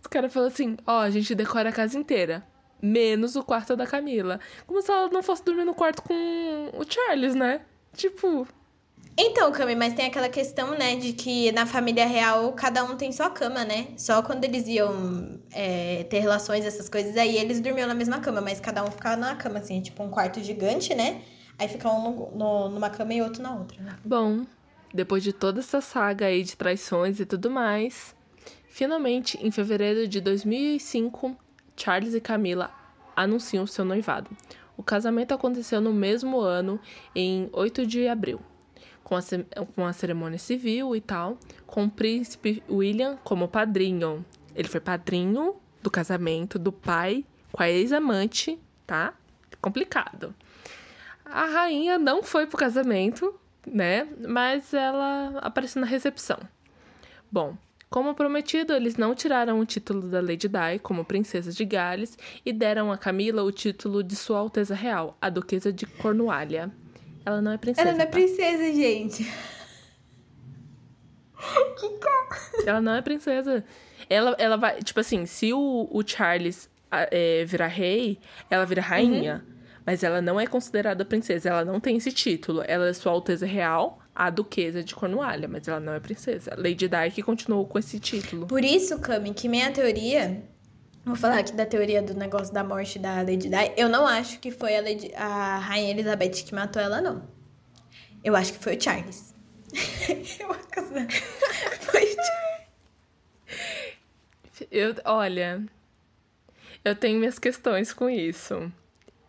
Os 0.02 0.08
caras 0.08 0.32
falam 0.34 0.50
assim, 0.50 0.78
ó, 0.86 1.02
a 1.02 1.10
gente 1.10 1.34
decora 1.34 1.70
a 1.70 1.72
casa 1.74 1.98
inteira 1.98 2.44
menos 2.82 3.36
o 3.36 3.44
quarto 3.44 3.76
da 3.76 3.86
Camila. 3.86 4.40
Como 4.66 4.82
se 4.82 4.92
ela 4.92 5.10
não 5.10 5.22
fosse 5.22 5.44
dormir 5.44 5.66
no 5.66 5.74
quarto 5.74 6.02
com 6.02 6.72
o 6.74 6.84
Charles, 6.88 7.36
né? 7.36 7.62
Tipo. 7.94 8.48
Então, 9.22 9.52
Cami, 9.52 9.76
mas 9.76 9.94
tem 9.94 10.06
aquela 10.06 10.30
questão, 10.30 10.78
né, 10.78 10.96
de 10.96 11.12
que 11.12 11.52
na 11.52 11.66
família 11.66 12.06
real 12.06 12.54
cada 12.54 12.86
um 12.86 12.96
tem 12.96 13.12
sua 13.12 13.30
cama, 13.30 13.66
né? 13.66 13.88
Só 13.98 14.22
quando 14.22 14.46
eles 14.46 14.66
iam 14.66 15.38
é, 15.52 16.06
ter 16.06 16.20
relações, 16.20 16.64
essas 16.64 16.88
coisas, 16.88 17.18
aí 17.18 17.36
eles 17.36 17.60
dormiam 17.60 17.86
na 17.86 17.94
mesma 17.94 18.22
cama, 18.22 18.40
mas 18.40 18.62
cada 18.62 18.82
um 18.82 18.90
ficava 18.90 19.18
numa 19.18 19.36
cama, 19.36 19.60
assim, 19.60 19.82
tipo 19.82 20.02
um 20.02 20.10
quarto 20.10 20.42
gigante, 20.42 20.96
né? 20.96 21.22
Aí 21.58 21.68
ficava 21.68 21.96
um 21.96 22.12
no, 22.12 22.32
no, 22.38 22.70
numa 22.70 22.90
cama 22.90 23.14
e 23.14 23.22
outro 23.22 23.44
na 23.44 23.54
outra. 23.54 23.78
Bom, 24.06 24.46
depois 24.94 25.22
de 25.22 25.34
toda 25.34 25.60
essa 25.60 25.82
saga 25.82 26.28
aí 26.28 26.42
de 26.42 26.56
traições 26.56 27.20
e 27.20 27.26
tudo 27.26 27.52
mais, 27.52 28.16
finalmente, 28.70 29.38
em 29.46 29.52
fevereiro 29.52 30.08
de 30.08 30.22
2005, 30.22 31.36
Charles 31.76 32.14
e 32.14 32.22
Camila 32.22 32.72
anunciam 33.18 33.68
seu 33.68 33.84
noivado. 33.84 34.32
O 34.78 34.84
casamento 34.84 35.34
aconteceu 35.34 35.82
no 35.82 35.92
mesmo 35.92 36.40
ano, 36.40 36.80
em 37.14 37.50
8 37.52 37.86
de 37.86 38.08
abril, 38.08 38.40
com 39.10 39.16
a, 39.16 39.22
com 39.76 39.88
a 39.88 39.92
cerimônia 39.92 40.38
civil 40.38 40.96
e 40.96 41.02
tal, 41.02 41.40
com 41.66 41.86
o 41.86 41.90
príncipe 41.90 42.62
William 42.70 43.18
como 43.24 43.48
padrinho. 43.48 44.24
Ele 44.56 44.68
foi 44.68 44.80
padrinho 44.80 45.56
do 45.82 45.90
casamento 45.90 46.60
do 46.60 46.72
pai 46.72 47.26
com 47.52 47.64
a 47.64 47.70
ex-amante, 47.72 48.60
tá? 48.86 49.16
Complicado. 49.60 50.36
A 51.26 51.46
rainha 51.46 51.98
não 51.98 52.22
foi 52.22 52.46
pro 52.46 52.58
casamento, 52.58 53.34
né? 53.66 54.08
Mas 54.28 54.76
ela 54.76 55.40
apareceu 55.40 55.80
na 55.80 55.88
recepção. 55.88 56.38
Bom, 57.32 57.58
como 57.90 58.14
prometido, 58.14 58.74
eles 58.74 58.96
não 58.96 59.16
tiraram 59.16 59.60
o 59.60 59.66
título 59.66 60.04
da 60.08 60.22
Lady 60.22 60.48
Di 60.48 60.78
como 60.84 61.04
princesa 61.04 61.52
de 61.52 61.66
Gales 61.66 62.16
e 62.46 62.54
deram 62.54 62.92
a 62.92 62.98
Camila 62.98 63.42
o 63.42 63.52
título 63.52 64.04
de 64.04 64.16
Sua 64.16 64.38
Alteza 64.38 64.76
Real, 64.76 65.18
a 65.20 65.32
Duquesa 65.32 65.74
de 65.74 65.88
Cornualha. 65.88 66.72
Ela 67.26 67.42
não 67.42 67.52
é 67.52 67.58
princesa. 67.58 67.88
Ela 67.88 67.98
não 67.98 68.04
é 68.04 68.06
tá? 68.06 68.12
princesa, 68.12 68.74
gente. 68.74 69.24
que 71.80 72.68
Ela 72.68 72.82
não 72.82 72.96
é 72.96 73.02
princesa. 73.02 73.64
Ela, 74.10 74.36
ela 74.40 74.58
vai. 74.58 74.82
Tipo 74.82 75.00
assim, 75.00 75.26
se 75.26 75.54
o, 75.54 75.88
o 75.92 76.04
Charles 76.06 76.70
é, 76.92 77.46
virar 77.46 77.68
rei, 77.68 78.20
ela 78.50 78.66
vira 78.66 78.82
rainha. 78.82 79.44
Uhum. 79.46 79.60
Mas 79.86 80.04
ela 80.04 80.22
não 80.22 80.40
é 80.40 80.46
considerada 80.46 81.06
princesa. 81.06 81.50
Ela 81.50 81.66
não 81.66 81.80
tem 81.80 81.98
esse 81.98 82.12
título. 82.12 82.64
Ela 82.68 82.90
é 82.90 82.94
Sua 82.94 83.12
Alteza 83.12 83.46
Real, 83.46 84.00
a 84.14 84.30
duquesa 84.30 84.84
de 84.84 84.94
Cornualha, 84.94 85.48
mas 85.48 85.68
ela 85.68 85.80
não 85.80 85.94
é 85.94 86.00
princesa. 86.00 86.54
Lady 86.58 86.88
Di 86.88 87.24
continuou 87.24 87.66
com 87.66 87.80
esse 87.80 88.00
título. 88.00 88.46
Por 88.46 88.64
isso, 88.64 89.00
Cami, 89.00 89.34
que 89.34 89.48
minha 89.48 89.72
teoria 89.72 90.44
Vou 91.10 91.16
falar 91.16 91.40
aqui 91.40 91.54
da 91.54 91.66
teoria 91.66 92.04
do 92.04 92.14
negócio 92.14 92.54
da 92.54 92.64
morte 92.64 93.00
da 93.00 93.16
Lady 93.24 93.50
Di. 93.50 93.74
Eu 93.76 93.90
não 93.90 94.06
acho 94.06 94.40
que 94.40 94.52
foi 94.52 94.78
a, 94.78 94.82
Lady, 94.82 95.12
a 95.16 95.58
Rainha 95.58 95.90
Elizabeth 95.90 96.44
que 96.46 96.54
matou 96.54 96.80
ela, 96.80 97.02
não. 97.02 97.28
Eu 98.24 98.36
acho 98.36 98.54
que 98.54 98.60
foi 98.60 98.78
o 98.78 98.82
Charles. 98.82 99.34
eu 100.08 100.54
foi 101.82 102.04
o 102.04 102.16
Charles. 102.16 103.90
Eu, 104.70 104.96
olha, 105.04 105.66
eu 106.86 106.96
tenho 106.96 107.18
minhas 107.18 107.40
questões 107.40 107.92
com 107.92 108.08
isso. 108.08 108.72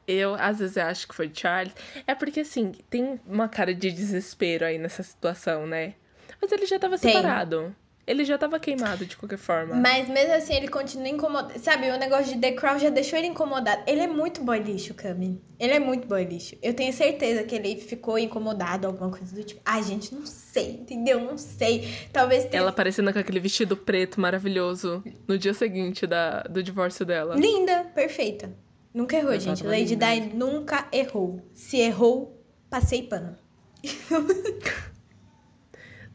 Eu, 0.06 0.34
às 0.34 0.58
vezes, 0.58 0.76
acho 0.76 1.08
que 1.08 1.14
foi 1.14 1.30
Charles. 1.32 1.72
É 2.06 2.14
porque, 2.14 2.40
assim, 2.40 2.72
tem 2.90 3.18
uma 3.26 3.48
cara 3.48 3.74
de 3.74 3.90
desespero 3.90 4.66
aí 4.66 4.76
nessa 4.76 5.02
situação, 5.02 5.66
né? 5.66 5.94
Mas 6.42 6.52
ele 6.52 6.66
já 6.66 6.78
tava 6.78 6.98
tem. 6.98 7.10
separado. 7.10 7.74
Ele 8.10 8.24
já 8.24 8.36
tava 8.36 8.58
queimado 8.58 9.06
de 9.06 9.16
qualquer 9.16 9.38
forma. 9.38 9.76
Mas 9.76 10.08
mesmo 10.08 10.34
assim, 10.34 10.52
ele 10.52 10.66
continua 10.66 11.08
incomodado. 11.08 11.56
Sabe, 11.60 11.88
o 11.90 11.96
negócio 11.96 12.34
de 12.34 12.40
The 12.40 12.50
Crown 12.52 12.76
já 12.76 12.90
deixou 12.90 13.16
ele 13.16 13.28
incomodado. 13.28 13.84
Ele 13.86 14.00
é 14.00 14.08
muito 14.08 14.42
boy 14.42 14.58
lixo, 14.58 14.92
Cami. 14.94 15.40
Ele 15.60 15.74
é 15.74 15.78
muito 15.78 16.08
boy 16.08 16.24
lixo. 16.24 16.56
Eu 16.60 16.74
tenho 16.74 16.92
certeza 16.92 17.44
que 17.44 17.54
ele 17.54 17.76
ficou 17.76 18.18
incomodado, 18.18 18.88
alguma 18.88 19.10
coisa 19.10 19.32
do 19.32 19.44
tipo. 19.44 19.60
Ai, 19.64 19.84
gente, 19.84 20.12
não 20.12 20.26
sei, 20.26 20.72
entendeu? 20.72 21.20
Não 21.20 21.38
sei. 21.38 21.88
Talvez 22.12 22.46
tenha... 22.46 22.62
Ela 22.62 22.70
aparecendo 22.70 23.12
com 23.12 23.18
aquele 23.20 23.38
vestido 23.38 23.76
preto 23.76 24.20
maravilhoso 24.20 25.04
no 25.28 25.38
dia 25.38 25.54
seguinte 25.54 26.04
da, 26.04 26.40
do 26.42 26.64
divórcio 26.64 27.06
dela. 27.06 27.36
Linda, 27.36 27.84
perfeita. 27.94 28.52
Nunca 28.92 29.16
errou, 29.16 29.38
gente. 29.38 29.62
Lady 29.62 29.94
Di 29.94 30.34
nunca 30.34 30.88
errou. 30.90 31.48
Se 31.54 31.76
errou, 31.76 32.44
passei 32.68 33.04
pano. 33.04 33.36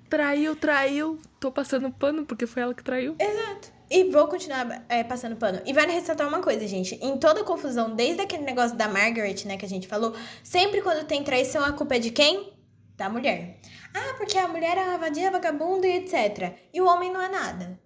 traiu, 0.10 0.58
traiu. 0.58 1.18
Tô 1.46 1.52
passando 1.52 1.92
pano 1.92 2.26
porque 2.26 2.48
foi 2.48 2.64
ela 2.64 2.74
que 2.74 2.84
traiu. 2.84 3.16
Exato. 3.20 3.72
E 3.88 4.06
vou 4.06 4.28
continuar 4.28 4.84
é, 4.90 5.04
passando 5.04 5.36
pano. 5.36 5.62
E 5.64 5.74
vale 5.74 5.92
ressaltar 5.92 6.28
uma 6.28 6.42
coisa, 6.42 6.68
gente. 6.68 6.96
Em 6.96 7.20
toda 7.20 7.44
confusão, 7.44 7.94
desde 7.94 8.20
aquele 8.20 8.42
negócio 8.42 8.76
da 8.76 8.88
Margaret, 8.88 9.46
né, 9.46 9.56
que 9.56 9.64
a 9.64 9.70
gente 9.70 9.88
falou, 9.88 10.16
sempre 10.44 10.82
quando 10.82 11.06
tem 11.06 11.24
traição, 11.24 11.64
a 11.64 11.72
culpa 11.72 11.98
é 11.98 12.00
de 12.00 12.10
quem? 12.10 12.52
Da 12.98 13.10
mulher. 13.10 13.60
Ah, 13.94 14.16
porque 14.18 14.40
a 14.40 14.48
mulher 14.48 14.76
é 14.76 14.98
vadia, 14.98 15.30
vagabunda 15.30 15.86
e 15.86 15.98
etc. 15.98 16.58
E 16.74 16.82
o 16.82 16.88
homem 16.88 17.14
não 17.14 17.22
é 17.22 17.30
nada. 17.30 17.80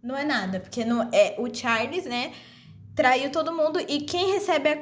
Não 0.00 0.16
é 0.16 0.24
nada. 0.24 0.60
Porque 0.60 0.84
não, 0.84 1.10
é 1.12 1.34
o 1.40 1.52
Charles, 1.52 2.04
né? 2.04 2.32
traiu 2.94 3.32
todo 3.32 3.52
mundo 3.52 3.80
e 3.80 4.02
quem 4.02 4.32
recebe 4.32 4.68
a, 4.68 4.78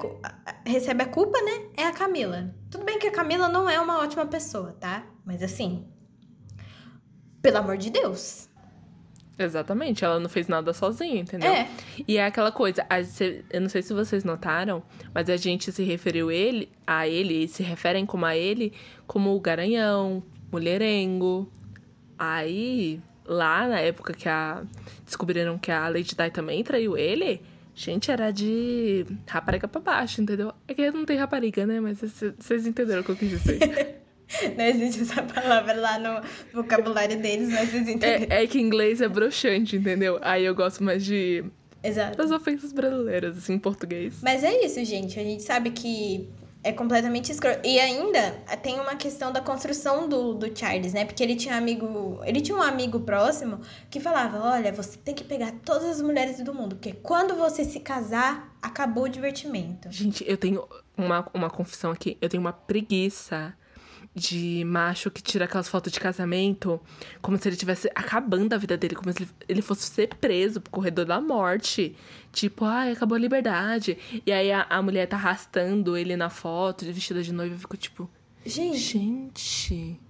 recebe 0.66 1.04
a 1.04 1.08
culpa, 1.08 1.40
né, 1.40 1.70
é 1.74 1.84
a 1.84 1.92
Camila. 1.92 2.54
Tudo 2.70 2.84
bem 2.84 2.98
que 2.98 3.06
a 3.06 3.12
Camila 3.12 3.48
não 3.48 3.70
é 3.70 3.80
uma 3.80 4.00
ótima 4.00 4.26
pessoa, 4.26 4.72
tá? 4.72 5.06
Mas 5.24 5.42
assim, 5.42 5.88
pelo 7.42 7.58
amor 7.58 7.76
de 7.76 7.90
Deus. 7.90 8.48
Exatamente, 9.38 10.04
ela 10.04 10.20
não 10.20 10.28
fez 10.28 10.48
nada 10.48 10.72
sozinha, 10.74 11.20
entendeu? 11.22 11.50
É. 11.50 11.66
E 12.06 12.18
é 12.18 12.26
aquela 12.26 12.52
coisa, 12.52 12.86
eu 13.50 13.60
não 13.60 13.70
sei 13.70 13.80
se 13.80 13.94
vocês 13.94 14.22
notaram, 14.22 14.82
mas 15.14 15.30
a 15.30 15.36
gente 15.38 15.72
se 15.72 15.82
referiu 15.82 16.30
ele, 16.30 16.70
a 16.86 17.08
ele, 17.08 17.48
se 17.48 17.62
referem 17.62 18.04
como 18.04 18.26
a 18.26 18.36
ele, 18.36 18.74
como 19.06 19.34
o 19.34 19.40
garanhão, 19.40 20.22
mulherengo. 20.52 21.50
Aí, 22.18 23.00
lá 23.24 23.66
na 23.66 23.80
época 23.80 24.12
que 24.12 24.28
a 24.28 24.62
descobriram 25.06 25.56
que 25.56 25.70
a 25.70 25.88
Lady 25.88 26.14
Di 26.14 26.30
também 26.30 26.62
traiu 26.62 26.98
ele, 26.98 27.40
Gente, 27.74 28.10
era 28.10 28.30
de 28.30 29.06
rapariga 29.26 29.66
pra 29.66 29.80
baixo, 29.80 30.20
entendeu? 30.20 30.52
É 30.68 30.74
que 30.74 30.90
não 30.90 31.06
tem 31.06 31.16
rapariga, 31.16 31.64
né? 31.66 31.80
Mas 31.80 31.98
vocês 32.38 32.66
entenderam 32.66 33.00
o 33.00 33.04
que 33.04 33.10
eu 33.10 33.16
quis 33.16 33.30
dizer. 33.30 33.58
não 34.56 34.64
existe 34.64 35.02
essa 35.02 35.22
palavra 35.22 35.74
lá 35.74 35.98
no 35.98 36.20
vocabulário 36.52 37.18
deles, 37.20 37.48
mas 37.48 37.70
vocês 37.70 37.88
entenderam. 37.88 38.26
É, 38.30 38.44
é 38.44 38.46
que 38.46 38.60
inglês 38.60 39.00
é 39.00 39.08
broxante, 39.08 39.76
entendeu? 39.76 40.18
Aí 40.22 40.44
eu 40.44 40.54
gosto 40.54 40.82
mais 40.82 41.04
de. 41.04 41.44
Exato. 41.82 42.16
Das 42.16 42.30
ofensas 42.30 42.72
brasileiras, 42.72 43.38
assim, 43.38 43.54
em 43.54 43.58
português. 43.58 44.18
Mas 44.22 44.44
é 44.44 44.64
isso, 44.64 44.84
gente. 44.84 45.18
A 45.18 45.22
gente 45.22 45.42
sabe 45.42 45.70
que 45.70 46.28
É 46.62 46.72
completamente 46.72 47.32
escroto. 47.32 47.66
E 47.66 47.80
ainda 47.80 48.32
tem 48.62 48.78
uma 48.78 48.94
questão 48.94 49.32
da 49.32 49.40
construção 49.40 50.06
do, 50.06 50.34
do 50.34 50.58
Charles, 50.58 50.92
né? 50.92 51.06
Porque 51.06 51.22
ele 51.22 51.34
tinha 51.34 51.54
um 51.54 51.58
amigo. 51.58 52.20
Ele 52.22 52.40
tinha 52.42 52.56
um 52.56 52.62
amigo 52.62 53.00
próximo 53.00 53.60
que 53.90 53.98
falava: 53.98 54.38
olha, 54.38 54.70
você 54.70 54.98
tem 54.98 55.14
que 55.14 55.24
pegar 55.24 55.52
todas 55.64 55.88
as 55.88 56.02
mulheres 56.02 56.38
do 56.42 56.52
mundo. 56.54 56.76
Porque 56.76 56.92
quando 56.92 57.34
você 57.34 57.64
se 57.64 57.80
casar, 57.80 58.54
acabou 58.60 59.04
o 59.04 59.08
divertimento. 59.08 59.88
Gente, 59.90 60.22
eu 60.28 60.36
tenho 60.36 60.68
uma, 60.96 61.26
uma 61.32 61.48
confissão 61.48 61.90
aqui. 61.92 62.18
Eu 62.20 62.28
tenho 62.28 62.42
uma 62.42 62.52
preguiça 62.52 63.54
de 64.14 64.64
macho 64.64 65.10
que 65.10 65.22
tira 65.22 65.44
aquelas 65.44 65.68
fotos 65.68 65.92
de 65.92 66.00
casamento 66.00 66.80
como 67.22 67.38
se 67.38 67.48
ele 67.48 67.54
estivesse 67.54 67.88
acabando 67.94 68.52
a 68.52 68.58
vida 68.58 68.76
dele, 68.76 68.96
como 68.96 69.12
se 69.12 69.28
ele 69.48 69.62
fosse 69.62 69.88
ser 69.88 70.08
preso 70.16 70.60
pro 70.60 70.70
corredor 70.70 71.04
da 71.04 71.20
morte. 71.20 71.96
Tipo, 72.32 72.64
ai, 72.64 72.92
acabou 72.92 73.16
a 73.16 73.20
liberdade. 73.20 73.96
E 74.26 74.32
aí 74.32 74.50
a, 74.50 74.66
a 74.68 74.82
mulher 74.82 75.06
tá 75.06 75.16
arrastando 75.16 75.96
ele 75.96 76.16
na 76.16 76.30
foto, 76.30 76.84
vestida 76.84 77.22
de 77.22 77.32
noiva, 77.32 77.54
eu 77.54 77.58
fico 77.58 77.76
tipo. 77.76 78.10
Gente. 78.44 78.78
Gente. 78.78 80.00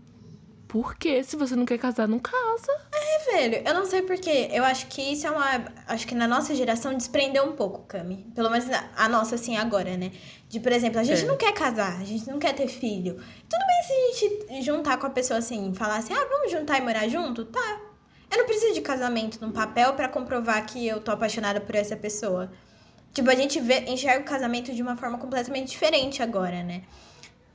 Por 0.70 0.94
que? 0.94 1.20
Se 1.24 1.34
você 1.34 1.56
não 1.56 1.66
quer 1.66 1.78
casar, 1.78 2.06
não 2.06 2.20
casa. 2.20 2.72
É, 2.92 3.32
velho. 3.32 3.66
Eu 3.66 3.74
não 3.74 3.84
sei 3.84 4.02
porquê. 4.02 4.48
Eu 4.52 4.62
acho 4.62 4.86
que 4.86 5.02
isso 5.02 5.26
é 5.26 5.30
uma. 5.30 5.64
Acho 5.88 6.06
que 6.06 6.14
na 6.14 6.28
nossa 6.28 6.54
geração 6.54 6.94
desprendeu 6.94 7.44
um 7.44 7.52
pouco, 7.52 7.80
Cami. 7.88 8.24
Pelo 8.36 8.48
menos 8.48 8.68
a 8.96 9.08
nossa, 9.08 9.34
assim, 9.34 9.56
agora, 9.56 9.96
né? 9.96 10.12
De, 10.50 10.58
por 10.58 10.72
exemplo, 10.72 10.98
a 10.98 11.04
gente 11.04 11.22
é. 11.22 11.26
não 11.26 11.36
quer 11.36 11.54
casar, 11.54 12.00
a 12.00 12.04
gente 12.04 12.28
não 12.28 12.40
quer 12.40 12.52
ter 12.52 12.66
filho. 12.66 13.14
Tudo 13.14 13.62
bem 13.66 13.82
se 13.84 13.92
a 13.92 14.54
gente 14.54 14.64
juntar 14.64 14.96
com 14.98 15.06
a 15.06 15.10
pessoa 15.10 15.38
assim, 15.38 15.72
falar 15.72 15.98
assim, 15.98 16.12
ah, 16.12 16.26
vamos 16.28 16.50
juntar 16.50 16.76
e 16.76 16.80
morar 16.80 17.06
junto? 17.06 17.44
Tá. 17.44 17.80
Eu 18.28 18.38
não 18.38 18.46
preciso 18.46 18.74
de 18.74 18.80
casamento 18.80 19.38
num 19.40 19.52
papel 19.52 19.92
para 19.92 20.08
comprovar 20.08 20.66
que 20.66 20.84
eu 20.84 21.00
tô 21.00 21.12
apaixonada 21.12 21.60
por 21.60 21.76
essa 21.76 21.96
pessoa. 21.96 22.50
Tipo, 23.14 23.30
a 23.30 23.34
gente 23.36 23.60
vê, 23.60 23.84
enxerga 23.86 24.22
o 24.22 24.24
casamento 24.24 24.74
de 24.74 24.82
uma 24.82 24.96
forma 24.96 25.18
completamente 25.18 25.68
diferente 25.68 26.20
agora, 26.20 26.64
né? 26.64 26.82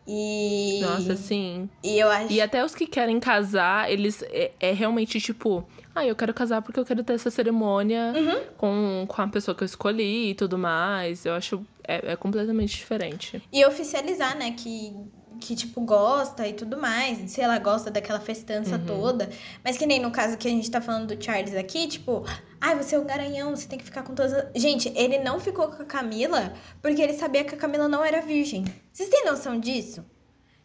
E. 0.08 0.80
Nossa, 0.82 1.18
sim. 1.18 1.70
E 1.84 2.00
eu 2.00 2.10
acho. 2.10 2.32
E 2.32 2.40
até 2.40 2.64
os 2.64 2.74
que 2.74 2.88
querem 2.88 3.20
casar, 3.20 3.92
eles. 3.92 4.24
É, 4.30 4.52
é 4.60 4.72
realmente 4.72 5.20
tipo. 5.20 5.68
Ah, 5.94 6.06
eu 6.06 6.16
quero 6.16 6.34
casar 6.34 6.62
porque 6.62 6.80
eu 6.80 6.86
quero 6.86 7.04
ter 7.04 7.14
essa 7.14 7.32
cerimônia 7.32 8.14
uhum. 8.16 8.42
com, 8.58 9.06
com 9.08 9.22
a 9.22 9.28
pessoa 9.28 9.56
que 9.56 9.64
eu 9.64 9.66
escolhi 9.66 10.32
e 10.32 10.36
tudo 10.36 10.58
mais. 10.58 11.26
Eu 11.26 11.34
acho. 11.34 11.66
É, 11.88 12.14
é 12.14 12.16
completamente 12.16 12.76
diferente. 12.76 13.42
E 13.52 13.66
oficializar, 13.66 14.38
né? 14.38 14.52
Que 14.52 14.94
que, 15.40 15.56
tipo, 15.56 15.82
gosta 15.82 16.48
e 16.48 16.54
tudo 16.54 16.78
mais. 16.78 17.30
Se 17.32 17.42
ela 17.42 17.58
gosta 17.60 17.92
daquela 17.92 18.20
festança 18.20 18.78
uhum. 18.78 18.86
toda. 18.86 19.30
Mas 19.64 19.78
que 19.78 19.86
nem 19.86 20.00
no 20.00 20.12
caso 20.12 20.38
que 20.38 20.48
a 20.48 20.52
gente 20.52 20.70
tá 20.70 20.82
falando 20.82 21.16
do 21.16 21.24
Charles 21.24 21.56
aqui, 21.56 21.88
tipo, 21.88 22.24
ai, 22.60 22.74
ah, 22.74 22.76
você 22.76 22.96
é 22.96 23.00
um 23.00 23.06
garanhão, 23.06 23.56
você 23.56 23.68
tem 23.68 23.78
que 23.78 23.86
ficar 23.86 24.04
com 24.04 24.14
todas 24.14 24.34
as... 24.34 24.46
Gente, 24.56 24.92
ele 24.96 25.20
não 25.20 25.40
ficou 25.40 25.68
com 25.68 25.82
a 25.82 25.86
Camila 25.86 26.54
porque 26.82 27.02
ele 27.02 27.14
sabia 27.14 27.44
que 27.44 27.56
a 27.56 27.58
Camila 27.58 27.88
não 27.88 28.04
era 28.04 28.22
virgem. 28.22 28.66
Vocês 28.92 29.10
têm 29.10 29.26
noção 29.26 29.60
disso? 29.60 30.06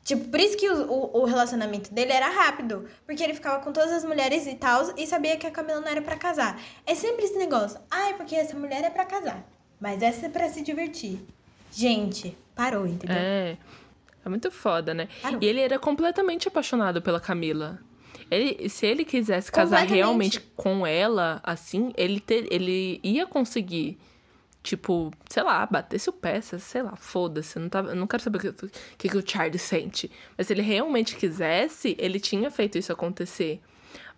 Tipo, 0.02 0.28
por 0.28 0.40
isso 0.40 0.56
que 0.56 0.68
o, 0.68 0.90
o, 0.90 1.20
o, 1.20 1.24
relacionamento 1.24 1.92
dele 1.92 2.12
era 2.12 2.28
rápido. 2.28 2.86
Porque 3.04 3.22
ele 3.22 3.34
ficava 3.34 3.62
com 3.62 3.70
todas 3.70 3.92
as 3.92 4.04
mulheres 4.04 4.46
e 4.46 4.54
tal, 4.54 4.94
e 4.96 5.06
sabia 5.06 5.36
que 5.36 5.46
a 5.46 5.50
Camila 5.50 5.80
não 5.80 5.88
era 5.88 6.00
para 6.00 6.16
casar. 6.16 6.60
É 6.86 6.94
sempre 6.94 7.24
esse 7.24 7.36
negócio. 7.36 7.78
Ai, 7.90 8.14
porque 8.14 8.34
essa 8.34 8.58
mulher 8.58 8.82
é 8.82 8.90
para 8.90 9.04
casar. 9.04 9.46
Mas 9.80 10.02
essa 10.02 10.26
é 10.26 10.28
pra 10.28 10.48
se 10.48 10.62
divertir. 10.62 11.20
Gente, 11.72 12.36
parou, 12.54 12.86
entendeu? 12.86 13.16
É. 13.16 13.56
É 14.24 14.28
muito 14.28 14.50
foda, 14.50 14.92
né? 14.92 15.08
Parou. 15.22 15.38
E 15.40 15.46
ele 15.46 15.60
era 15.60 15.78
completamente 15.78 16.46
apaixonado 16.46 17.00
pela 17.00 17.18
Camila. 17.18 17.78
Ele, 18.30 18.68
se 18.68 18.86
ele 18.86 19.04
quisesse 19.04 19.50
casar 19.50 19.86
realmente 19.86 20.40
com 20.54 20.86
ela, 20.86 21.40
assim, 21.42 21.92
ele, 21.96 22.20
ter, 22.20 22.46
ele 22.52 23.00
ia 23.02 23.26
conseguir. 23.26 23.98
Tipo, 24.62 25.10
sei 25.26 25.42
lá, 25.42 25.64
batesse 25.64 26.10
o 26.10 26.12
pé, 26.12 26.38
sei 26.42 26.82
lá, 26.82 26.94
foda-se. 26.94 27.58
Não, 27.58 27.70
tava, 27.70 27.94
não 27.94 28.06
quero 28.06 28.22
saber 28.22 28.36
o 28.36 28.40
que, 28.40 28.70
que, 28.98 29.08
que 29.08 29.16
o 29.16 29.26
Charlie 29.26 29.58
sente. 29.58 30.10
Mas 30.36 30.46
se 30.46 30.52
ele 30.52 30.60
realmente 30.60 31.16
quisesse, 31.16 31.96
ele 31.98 32.20
tinha 32.20 32.50
feito 32.50 32.76
isso 32.76 32.92
acontecer. 32.92 33.58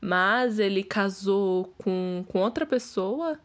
Mas 0.01 0.59
ele 0.59 0.83
casou 0.83 1.73
com, 1.79 2.25
com 2.27 2.41
outra 2.41 2.67
pessoa 2.67 3.39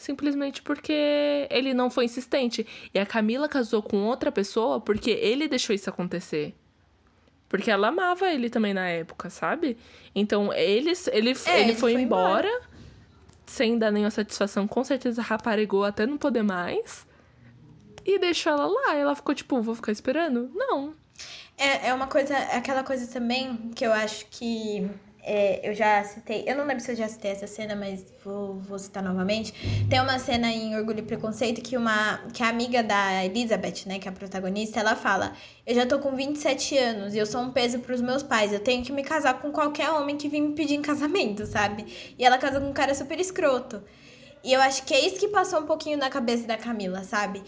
simplesmente 0.00 0.62
porque 0.62 1.46
ele 1.50 1.74
não 1.74 1.90
foi 1.90 2.06
insistente. 2.06 2.66
E 2.92 2.98
a 2.98 3.04
Camila 3.04 3.48
casou 3.48 3.82
com 3.82 3.98
outra 3.98 4.32
pessoa 4.32 4.80
porque 4.80 5.10
ele 5.10 5.46
deixou 5.46 5.74
isso 5.74 5.90
acontecer. 5.90 6.54
Porque 7.48 7.70
ela 7.70 7.88
amava 7.88 8.30
ele 8.30 8.48
também 8.48 8.72
na 8.72 8.88
época, 8.88 9.28
sabe? 9.28 9.76
Então, 10.14 10.52
ele, 10.52 10.92
ele, 11.12 11.30
é, 11.46 11.60
ele, 11.60 11.74
foi, 11.74 11.74
foi 11.74 11.92
embora, 11.92 12.48
embora, 12.48 12.60
sem 13.44 13.76
dar 13.76 13.90
nenhuma 13.90 14.10
satisfação. 14.10 14.66
Com 14.66 14.82
certeza 14.82 15.20
raparegou 15.20 15.84
até 15.84 16.06
não 16.06 16.16
poder 16.16 16.42
mais. 16.42 17.06
E 18.06 18.18
deixou 18.18 18.52
ela 18.52 18.66
lá. 18.66 18.96
Ela 18.96 19.14
ficou 19.14 19.34
tipo, 19.34 19.60
vou 19.60 19.74
ficar 19.74 19.92
esperando? 19.92 20.50
Não. 20.54 20.94
É, 21.58 21.88
é 21.88 21.94
uma 21.94 22.06
coisa, 22.06 22.36
aquela 22.38 22.82
coisa 22.82 23.06
também 23.12 23.70
que 23.74 23.84
eu 23.84 23.92
acho 23.92 24.26
que 24.30 24.88
é, 25.22 25.68
eu 25.68 25.74
já 25.74 26.02
citei, 26.04 26.44
eu 26.46 26.56
não 26.56 26.64
lembro 26.64 26.82
se 26.82 26.92
eu 26.92 26.96
já 26.96 27.08
citei 27.08 27.30
essa 27.32 27.46
cena, 27.46 27.76
mas 27.76 28.04
vou, 28.24 28.54
vou 28.60 28.78
citar 28.78 29.02
novamente. 29.02 29.52
Tem 29.88 30.00
uma 30.00 30.18
cena 30.18 30.50
em 30.50 30.76
Orgulho 30.76 31.00
e 31.00 31.02
Preconceito 31.02 31.60
que 31.60 31.76
uma 31.76 32.18
que 32.32 32.42
a 32.42 32.48
amiga 32.48 32.82
da 32.82 33.24
Elizabeth, 33.24 33.86
né, 33.86 33.98
que 33.98 34.08
é 34.08 34.10
a 34.10 34.14
protagonista, 34.14 34.80
ela 34.80 34.96
fala: 34.96 35.32
"Eu 35.66 35.74
já 35.74 35.86
tô 35.86 35.98
com 35.98 36.14
27 36.14 36.76
anos 36.78 37.14
e 37.14 37.18
eu 37.18 37.26
sou 37.26 37.40
um 37.40 37.52
peso 37.52 37.80
para 37.80 37.94
os 37.94 38.00
meus 38.00 38.22
pais. 38.22 38.52
Eu 38.52 38.60
tenho 38.60 38.82
que 38.84 38.92
me 38.92 39.02
casar 39.02 39.40
com 39.40 39.52
qualquer 39.52 39.90
homem 39.90 40.16
que 40.16 40.28
vim 40.28 40.40
me 40.40 40.54
pedir 40.54 40.74
em 40.74 40.82
casamento, 40.82 41.46
sabe?" 41.46 42.14
E 42.18 42.24
ela 42.24 42.38
casa 42.38 42.60
com 42.60 42.68
um 42.68 42.72
cara 42.72 42.94
super 42.94 43.18
escroto. 43.20 43.82
E 44.42 44.52
eu 44.52 44.60
acho 44.60 44.84
que 44.84 44.94
é 44.94 45.06
isso 45.06 45.20
que 45.20 45.28
passou 45.28 45.60
um 45.60 45.66
pouquinho 45.66 45.98
na 45.98 46.08
cabeça 46.08 46.46
da 46.46 46.56
Camila, 46.56 47.04
sabe? 47.04 47.42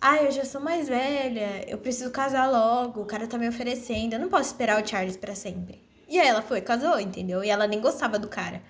Ah, 0.00 0.22
eu 0.22 0.30
já 0.30 0.44
sou 0.44 0.60
mais 0.60 0.88
velha, 0.88 1.64
eu 1.68 1.76
preciso 1.78 2.10
casar 2.10 2.50
logo, 2.50 3.02
o 3.02 3.04
cara 3.04 3.26
tá 3.26 3.36
me 3.36 3.48
oferecendo, 3.48 4.14
eu 4.14 4.20
não 4.20 4.28
posso 4.28 4.50
esperar 4.52 4.82
o 4.82 4.86
Charles 4.86 5.16
para 5.16 5.34
sempre. 5.34 5.87
E 6.08 6.18
aí 6.18 6.26
ela 6.26 6.42
foi, 6.42 6.60
casou, 6.60 6.98
entendeu? 6.98 7.44
E 7.44 7.50
ela 7.50 7.66
nem 7.66 7.80
gostava 7.80 8.18
do 8.18 8.28
cara. 8.28 8.62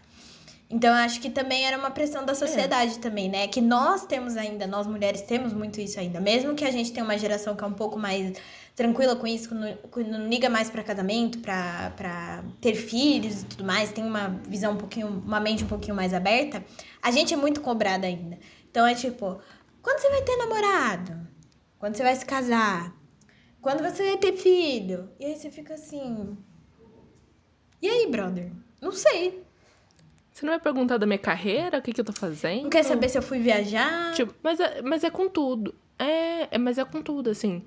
Então 0.71 0.91
eu 0.91 0.97
acho 0.97 1.21
que 1.21 1.31
também 1.31 1.65
era 1.65 1.79
uma 1.79 1.91
pressão 1.91 2.27
da 2.27 2.35
sociedade 2.35 2.97
é. 2.97 2.99
também, 2.99 3.29
né? 3.29 3.49
Que 3.49 3.61
nós 3.61 4.05
temos 4.05 4.37
ainda, 4.37 4.67
nós 4.67 4.87
mulheres 4.87 5.23
temos 5.23 5.53
muito 5.55 5.81
isso 5.81 5.99
ainda. 5.99 6.21
Mesmo 6.21 6.55
que 6.55 6.65
a 6.65 6.71
gente 6.71 6.93
tenha 6.93 7.05
uma 7.05 7.17
geração 7.17 7.57
que 7.57 7.65
é 7.65 7.67
um 7.67 7.73
pouco 7.73 7.99
mais 7.99 8.37
tranquila 8.77 9.17
com 9.17 9.27
isso, 9.27 9.49
que 9.49 9.55
não, 9.55 9.77
que 9.77 10.05
não 10.05 10.29
liga 10.29 10.51
mais 10.51 10.69
para 10.69 10.83
casamento, 10.83 11.39
pra 11.39 12.45
ter 12.61 12.75
filhos 12.75 13.43
e 13.43 13.45
tudo 13.47 13.65
mais, 13.65 13.91
tem 13.93 14.05
uma 14.05 14.29
visão 14.47 14.75
um 14.75 14.77
pouquinho, 14.77 15.09
uma 15.09 15.41
mente 15.41 15.65
um 15.65 15.67
pouquinho 15.67 15.97
mais 15.97 16.13
aberta, 16.13 16.63
a 17.03 17.11
gente 17.11 17.33
é 17.33 17.37
muito 17.37 17.61
cobrada 17.61 18.07
ainda. 18.07 18.39
Então 18.71 18.87
é 18.87 18.95
tipo, 18.95 19.41
quando 19.83 19.99
você 20.01 20.11
vai 20.11 20.23
ter 20.23 20.37
namorado? 20.37 21.29
Quando 21.79 21.97
você 21.97 22.03
vai 22.03 22.15
se 22.15 22.27
casar? 22.27 22.95
Quando 23.61 23.83
você 23.83 24.05
vai 24.05 24.17
ter 24.19 24.35
filho? 24.35 25.11
E 25.19 25.25
aí 25.25 25.37
você 25.37 25.51
fica 25.51 25.75
assim, 25.75 26.37
e 27.81 27.89
aí, 27.89 28.07
brother? 28.11 28.51
Não 28.81 28.93
sei. 28.93 29.43
Você 30.33 30.47
não 30.47 30.53
vai 30.53 30.61
perguntar 30.61 30.99
da 30.99 31.07
minha 31.07 31.19
carreira? 31.19 31.79
O 31.79 31.83
que, 31.83 31.93
que 31.93 32.01
eu 32.01 32.05
tô 32.05 32.13
fazendo? 32.13 32.63
Não 32.63 32.71
quer 32.71 32.85
saber 32.85 33.09
se 33.09 33.19
eu 33.19 33.23
fui 33.23 33.41
viajar? 33.41 34.13
Tipo, 34.15 34.33
mas 34.43 34.61
é, 34.61 34.83
mas 34.83 35.03
é 35.03 35.11
com 35.11 35.29
tudo. 35.29 35.75
É, 35.99 36.55
é, 36.55 36.59
mas 36.59 36.79
é 36.79 36.85
com 36.85 37.03
tudo, 37.03 37.31
assim. 37.31 37.65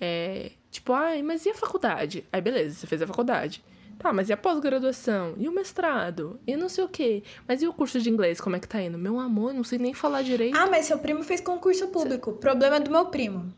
É, 0.00 0.52
tipo, 0.70 0.92
ai, 0.92 1.22
mas 1.22 1.44
e 1.44 1.50
a 1.50 1.54
faculdade? 1.54 2.24
Aí, 2.32 2.40
beleza, 2.40 2.76
você 2.76 2.86
fez 2.86 3.02
a 3.02 3.06
faculdade. 3.06 3.64
Tá, 3.98 4.12
mas 4.12 4.28
e 4.28 4.32
a 4.32 4.36
pós-graduação? 4.36 5.34
E 5.38 5.48
o 5.48 5.52
mestrado? 5.52 6.38
E 6.46 6.56
não 6.56 6.68
sei 6.68 6.84
o 6.84 6.88
quê. 6.88 7.22
Mas 7.48 7.62
e 7.62 7.66
o 7.66 7.72
curso 7.72 8.00
de 8.00 8.10
inglês, 8.10 8.40
como 8.40 8.54
é 8.54 8.60
que 8.60 8.68
tá 8.68 8.80
indo? 8.80 8.98
Meu 8.98 9.18
amor, 9.18 9.52
não 9.52 9.64
sei 9.64 9.78
nem 9.78 9.94
falar 9.94 10.22
direito. 10.22 10.56
Ah, 10.56 10.66
mas 10.66 10.86
seu 10.86 10.98
primo 10.98 11.22
fez 11.22 11.40
concurso 11.40 11.88
público. 11.88 12.32
Você... 12.32 12.38
Problema 12.38 12.78
do 12.78 12.90
meu 12.90 13.06
primo. 13.06 13.52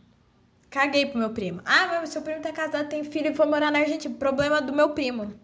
Caguei 0.71 1.07
pro 1.07 1.19
meu 1.19 1.31
primo. 1.31 1.61
Ah, 1.65 1.99
mas 2.01 2.11
seu 2.11 2.23
primo 2.23 2.41
tá 2.41 2.53
casado, 2.53 2.89
tem 2.89 3.05
filho 3.05 3.31
e 3.31 3.35
foi 3.35 3.47
morar 3.47 3.71
na 3.71 3.81
Argentina. 3.81 4.15
Problema 4.15 4.61
do 4.61 4.73
meu 4.73 4.91
primo. 4.91 5.35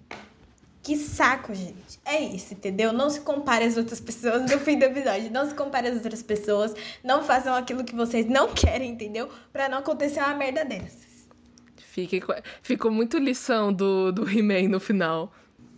Que 0.82 0.96
saco, 0.96 1.54
gente. 1.54 2.00
É 2.04 2.18
isso, 2.18 2.54
entendeu? 2.54 2.92
Não 2.92 3.08
se 3.08 3.20
compare 3.20 3.64
às 3.64 3.76
outras 3.76 4.00
pessoas 4.00 4.50
no 4.50 4.58
fim 4.58 4.76
do 4.76 4.84
episódio. 4.84 5.30
Não 5.30 5.48
se 5.48 5.54
compare 5.54 5.86
às 5.86 5.94
outras 5.94 6.22
pessoas. 6.22 6.74
Não 7.04 7.22
façam 7.22 7.54
aquilo 7.54 7.84
que 7.84 7.94
vocês 7.94 8.26
não 8.26 8.52
querem, 8.52 8.90
entendeu? 8.90 9.28
Pra 9.52 9.68
não 9.68 9.78
acontecer 9.78 10.18
uma 10.18 10.34
merda 10.34 10.64
dessas. 10.64 11.28
Fique, 11.76 12.20
ficou 12.62 12.90
muito 12.90 13.16
lição 13.18 13.72
do, 13.72 14.10
do 14.10 14.28
He-Man 14.28 14.68
no 14.68 14.80
final. 14.80 15.32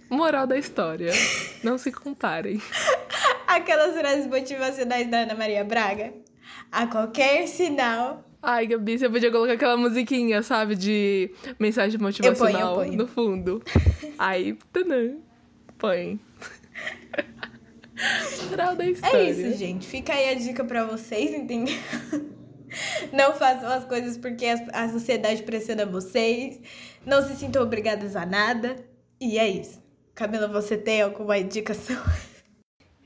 Moral 0.08 0.46
da 0.46 0.56
história. 0.56 1.12
Não 1.62 1.76
se 1.76 1.92
comparem. 1.92 2.62
Aquelas 3.46 3.94
frases 3.96 4.26
motivacionais 4.26 5.10
da 5.10 5.18
Ana 5.18 5.34
Maria 5.34 5.64
Braga. 5.64 6.14
A 6.72 6.86
qualquer 6.86 7.46
sinal, 7.46 8.24
Ai, 8.46 8.66
Gabi, 8.66 8.98
você 8.98 9.08
podia 9.08 9.30
colocar 9.30 9.54
aquela 9.54 9.76
musiquinha, 9.76 10.42
sabe? 10.42 10.76
De 10.76 11.30
mensagem 11.58 11.98
motivacional 11.98 12.72
eu 12.72 12.74
ponho, 12.74 12.80
eu 12.80 12.84
ponho. 12.84 12.98
no 12.98 13.08
fundo. 13.08 13.62
Aí, 14.18 14.58
tanã, 14.70 15.16
põe. 15.78 16.20
Final 18.50 18.76
da 18.76 18.86
história. 18.86 19.16
É 19.16 19.30
isso, 19.30 19.56
gente. 19.56 19.86
Fica 19.86 20.12
aí 20.12 20.28
a 20.30 20.34
dica 20.34 20.64
pra 20.64 20.84
vocês, 20.84 21.32
entendeu? 21.32 21.74
Não 23.12 23.32
façam 23.34 23.70
as 23.70 23.84
coisas 23.84 24.18
porque 24.18 24.44
a 24.46 24.88
sociedade 24.90 25.42
pressiona 25.44 25.86
vocês. 25.86 26.60
Não 27.06 27.22
se 27.22 27.36
sintam 27.36 27.62
obrigadas 27.62 28.14
a 28.14 28.26
nada. 28.26 28.76
E 29.20 29.38
é 29.38 29.48
isso. 29.48 29.82
Camila, 30.14 30.48
você 30.48 30.76
tem 30.76 31.00
alguma 31.00 31.38
indicação? 31.38 32.02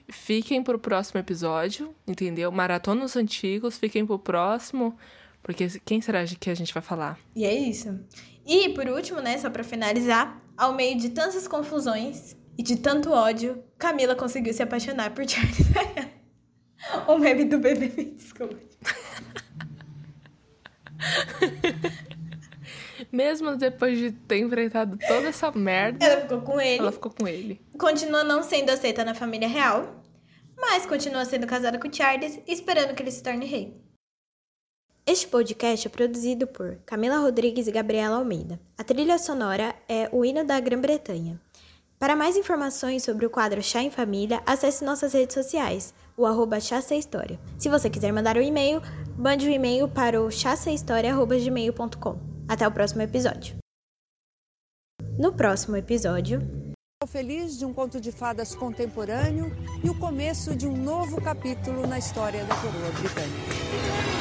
Fiquem 0.08 0.62
pro 0.62 0.78
próximo 0.78 1.20
episódio, 1.20 1.94
entendeu? 2.06 2.50
Maratonas 2.50 3.14
antigos, 3.14 3.78
fiquem 3.78 4.06
pro 4.06 4.18
próximo 4.18 4.96
Porque 5.48 5.66
quem 5.82 6.00
será 6.02 6.22
que 6.26 6.50
a 6.50 6.54
gente 6.54 6.74
vai 6.74 6.82
falar? 6.82 7.18
E 7.34 7.46
é 7.46 7.54
isso. 7.54 7.98
E 8.46 8.68
por 8.74 8.86
último, 8.86 9.22
né, 9.22 9.38
só 9.38 9.48
para 9.48 9.64
finalizar, 9.64 10.42
ao 10.54 10.74
meio 10.74 10.98
de 10.98 11.08
tantas 11.08 11.48
confusões 11.48 12.36
e 12.58 12.62
de 12.62 12.76
tanto 12.76 13.10
ódio, 13.10 13.64
Camila 13.78 14.14
conseguiu 14.14 14.52
se 14.52 14.62
apaixonar 14.62 15.14
por 15.14 15.26
Charles. 15.26 15.56
o 17.08 17.16
meme 17.16 17.46
do 17.46 17.58
bebê, 17.58 17.88
desculpa. 17.88 18.56
Mesmo 23.10 23.56
depois 23.56 23.98
de 23.98 24.12
ter 24.12 24.40
enfrentado 24.40 24.98
toda 24.98 25.28
essa 25.28 25.50
merda. 25.50 26.04
Ela 26.04 26.20
ficou 26.20 26.42
com 26.42 26.60
ele. 26.60 26.80
Ela 26.80 26.92
ficou 26.92 27.10
com 27.10 27.26
ele. 27.26 27.58
Continua 27.78 28.22
não 28.22 28.42
sendo 28.42 28.68
aceita 28.68 29.02
na 29.02 29.14
família 29.14 29.48
real, 29.48 30.04
mas 30.58 30.84
continua 30.84 31.24
sendo 31.24 31.46
casada 31.46 31.78
com 31.78 31.90
Charles, 31.90 32.38
esperando 32.46 32.94
que 32.94 33.02
ele 33.02 33.10
se 33.10 33.22
torne 33.22 33.46
rei. 33.46 33.87
Este 35.10 35.26
podcast 35.26 35.86
é 35.86 35.90
produzido 35.90 36.46
por 36.46 36.76
Camila 36.84 37.16
Rodrigues 37.16 37.66
e 37.66 37.72
Gabriela 37.72 38.16
Almeida. 38.16 38.60
A 38.76 38.84
trilha 38.84 39.16
sonora 39.18 39.74
é 39.88 40.06
O 40.12 40.22
Hino 40.22 40.44
da 40.44 40.60
Grã-Bretanha. 40.60 41.40
Para 41.98 42.14
mais 42.14 42.36
informações 42.36 43.04
sobre 43.04 43.24
o 43.24 43.30
quadro 43.30 43.62
Chá 43.62 43.80
em 43.80 43.90
Família, 43.90 44.42
acesse 44.44 44.84
nossas 44.84 45.14
redes 45.14 45.32
sociais, 45.32 45.94
o 46.14 46.26
arroba 46.26 46.58
História. 46.58 47.40
Se 47.56 47.70
você 47.70 47.88
quiser 47.88 48.12
mandar 48.12 48.36
um 48.36 48.42
e-mail, 48.42 48.82
mande 49.16 49.46
o 49.46 49.50
um 49.50 49.54
e-mail 49.54 49.88
para 49.88 50.20
o 50.20 50.30
chassahistoria.gmail.com. 50.30 52.18
Até 52.46 52.68
o 52.68 52.70
próximo 52.70 53.00
episódio. 53.00 53.56
No 55.18 55.32
próximo 55.32 55.74
episódio... 55.74 56.42
Feliz 57.06 57.58
de 57.58 57.64
um 57.64 57.72
conto 57.72 57.98
de 57.98 58.12
fadas 58.12 58.54
contemporâneo 58.54 59.56
e 59.82 59.88
o 59.88 59.98
começo 59.98 60.54
de 60.54 60.66
um 60.66 60.76
novo 60.76 61.18
capítulo 61.18 61.86
na 61.86 61.98
história 61.98 62.44
da 62.44 62.54
coroa 62.56 62.90
britânica. 62.90 64.17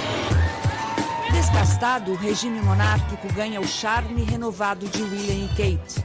Desgastado, 1.37 2.13
o 2.13 2.15
regime 2.15 2.59
monárquico 2.61 3.31
ganha 3.31 3.61
o 3.61 3.67
charme 3.67 4.23
renovado 4.23 4.87
de 4.87 5.03
William 5.03 5.45
e 5.45 5.47
Kate. 5.49 6.03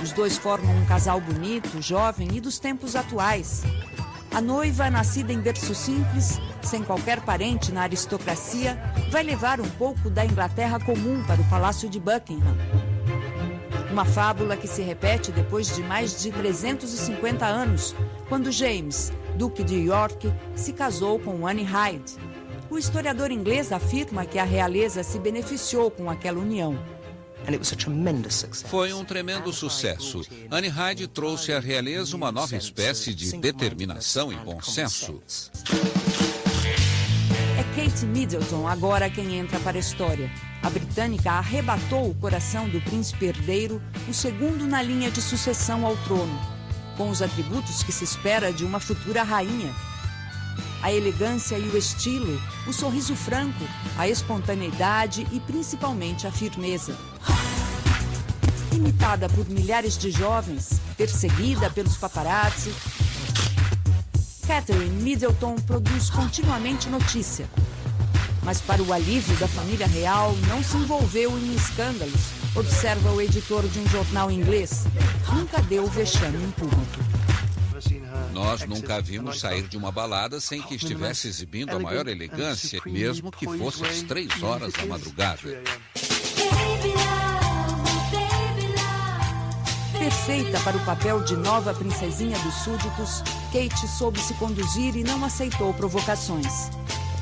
Os 0.00 0.12
dois 0.12 0.38
formam 0.38 0.72
um 0.76 0.86
casal 0.86 1.20
bonito, 1.20 1.82
jovem 1.82 2.28
e 2.32 2.40
dos 2.40 2.60
tempos 2.60 2.94
atuais. 2.94 3.64
A 4.32 4.40
noiva, 4.40 4.88
nascida 4.88 5.32
em 5.32 5.40
berço 5.40 5.74
simples, 5.74 6.38
sem 6.62 6.84
qualquer 6.84 7.20
parente 7.22 7.72
na 7.72 7.82
aristocracia, 7.82 8.80
vai 9.10 9.24
levar 9.24 9.60
um 9.60 9.68
pouco 9.70 10.08
da 10.08 10.24
Inglaterra 10.24 10.78
comum 10.78 11.24
para 11.24 11.40
o 11.40 11.50
Palácio 11.50 11.90
de 11.90 11.98
Buckingham. 11.98 12.56
Uma 13.90 14.04
fábula 14.04 14.56
que 14.56 14.68
se 14.68 14.82
repete 14.82 15.32
depois 15.32 15.74
de 15.74 15.82
mais 15.82 16.22
de 16.22 16.30
350 16.30 17.44
anos, 17.44 17.92
quando 18.28 18.52
James, 18.52 19.12
Duque 19.34 19.64
de 19.64 19.80
York, 19.80 20.32
se 20.54 20.72
casou 20.72 21.18
com 21.18 21.44
Anne 21.44 21.64
Hyde, 21.64 22.14
o 22.70 22.78
historiador 22.78 23.30
inglês 23.30 23.72
afirma 23.72 24.24
que 24.24 24.38
a 24.38 24.44
realeza 24.44 25.02
se 25.02 25.18
beneficiou 25.18 25.90
com 25.90 26.10
aquela 26.10 26.38
união. 26.38 26.78
Foi 28.66 28.92
um 28.92 29.04
tremendo 29.04 29.52
sucesso. 29.52 30.22
Anne 30.50 30.68
Hyde 30.68 31.06
trouxe 31.06 31.52
à 31.52 31.60
realeza 31.60 32.16
uma 32.16 32.32
nova 32.32 32.56
espécie 32.56 33.14
de 33.14 33.36
determinação 33.36 34.32
e 34.32 34.36
bom 34.36 34.60
senso. 34.60 35.22
É 37.56 37.62
Kate 37.76 38.04
Middleton 38.04 38.66
agora 38.66 39.08
quem 39.08 39.36
entra 39.36 39.60
para 39.60 39.76
a 39.76 39.80
história. 39.80 40.28
A 40.62 40.70
britânica 40.70 41.30
arrebatou 41.32 42.10
o 42.10 42.14
coração 42.16 42.68
do 42.68 42.80
príncipe 42.80 43.26
herdeiro, 43.26 43.80
o 44.08 44.14
segundo 44.14 44.66
na 44.66 44.82
linha 44.82 45.10
de 45.10 45.22
sucessão 45.22 45.86
ao 45.86 45.96
trono, 45.98 46.40
com 46.96 47.10
os 47.10 47.22
atributos 47.22 47.84
que 47.84 47.92
se 47.92 48.02
espera 48.02 48.52
de 48.52 48.64
uma 48.64 48.80
futura 48.80 49.22
rainha 49.22 49.72
a 50.82 50.92
elegância 50.92 51.58
e 51.58 51.68
o 51.68 51.76
estilo, 51.76 52.40
o 52.66 52.72
sorriso 52.72 53.14
franco, 53.14 53.64
a 53.96 54.08
espontaneidade 54.08 55.26
e 55.32 55.40
principalmente 55.40 56.26
a 56.26 56.32
firmeza. 56.32 56.96
Imitada 58.72 59.28
por 59.28 59.48
milhares 59.48 59.96
de 59.96 60.10
jovens, 60.10 60.80
perseguida 60.96 61.70
pelos 61.70 61.96
paparazzi, 61.96 62.72
Catherine 64.46 65.02
Middleton 65.02 65.56
produz 65.66 66.08
continuamente 66.08 66.88
notícia. 66.88 67.48
Mas 68.44 68.60
para 68.60 68.80
o 68.80 68.92
alívio 68.92 69.36
da 69.38 69.48
família 69.48 69.88
real, 69.88 70.36
não 70.48 70.62
se 70.62 70.76
envolveu 70.76 71.36
em 71.36 71.54
escândalos, 71.56 72.30
observa 72.54 73.10
o 73.10 73.20
editor 73.20 73.66
de 73.66 73.80
um 73.80 73.88
jornal 73.88 74.30
inglês. 74.30 74.84
Nunca 75.32 75.60
deu 75.62 75.86
vexame 75.88 76.36
em 76.36 76.50
público. 76.52 77.15
Nós 78.32 78.66
nunca 78.66 78.96
a 78.96 79.00
vimos 79.00 79.40
sair 79.40 79.66
de 79.66 79.76
uma 79.76 79.90
balada 79.90 80.40
sem 80.40 80.62
que 80.62 80.74
estivesse 80.74 81.28
exibindo 81.28 81.74
a 81.74 81.78
maior 81.78 82.06
elegância, 82.06 82.80
mesmo 82.84 83.30
que 83.30 83.46
fosse 83.58 83.84
às 83.84 84.02
três 84.02 84.42
horas 84.42 84.72
da 84.72 84.86
madrugada. 84.86 85.62
Perfeita 89.98 90.60
para 90.60 90.76
o 90.76 90.84
papel 90.84 91.24
de 91.24 91.36
nova 91.36 91.74
princesinha 91.74 92.38
dos 92.38 92.54
súditos, 92.54 93.22
Kate 93.52 93.88
soube 93.88 94.20
se 94.20 94.34
conduzir 94.34 94.94
e 94.94 95.02
não 95.02 95.24
aceitou 95.24 95.74
provocações. 95.74 96.70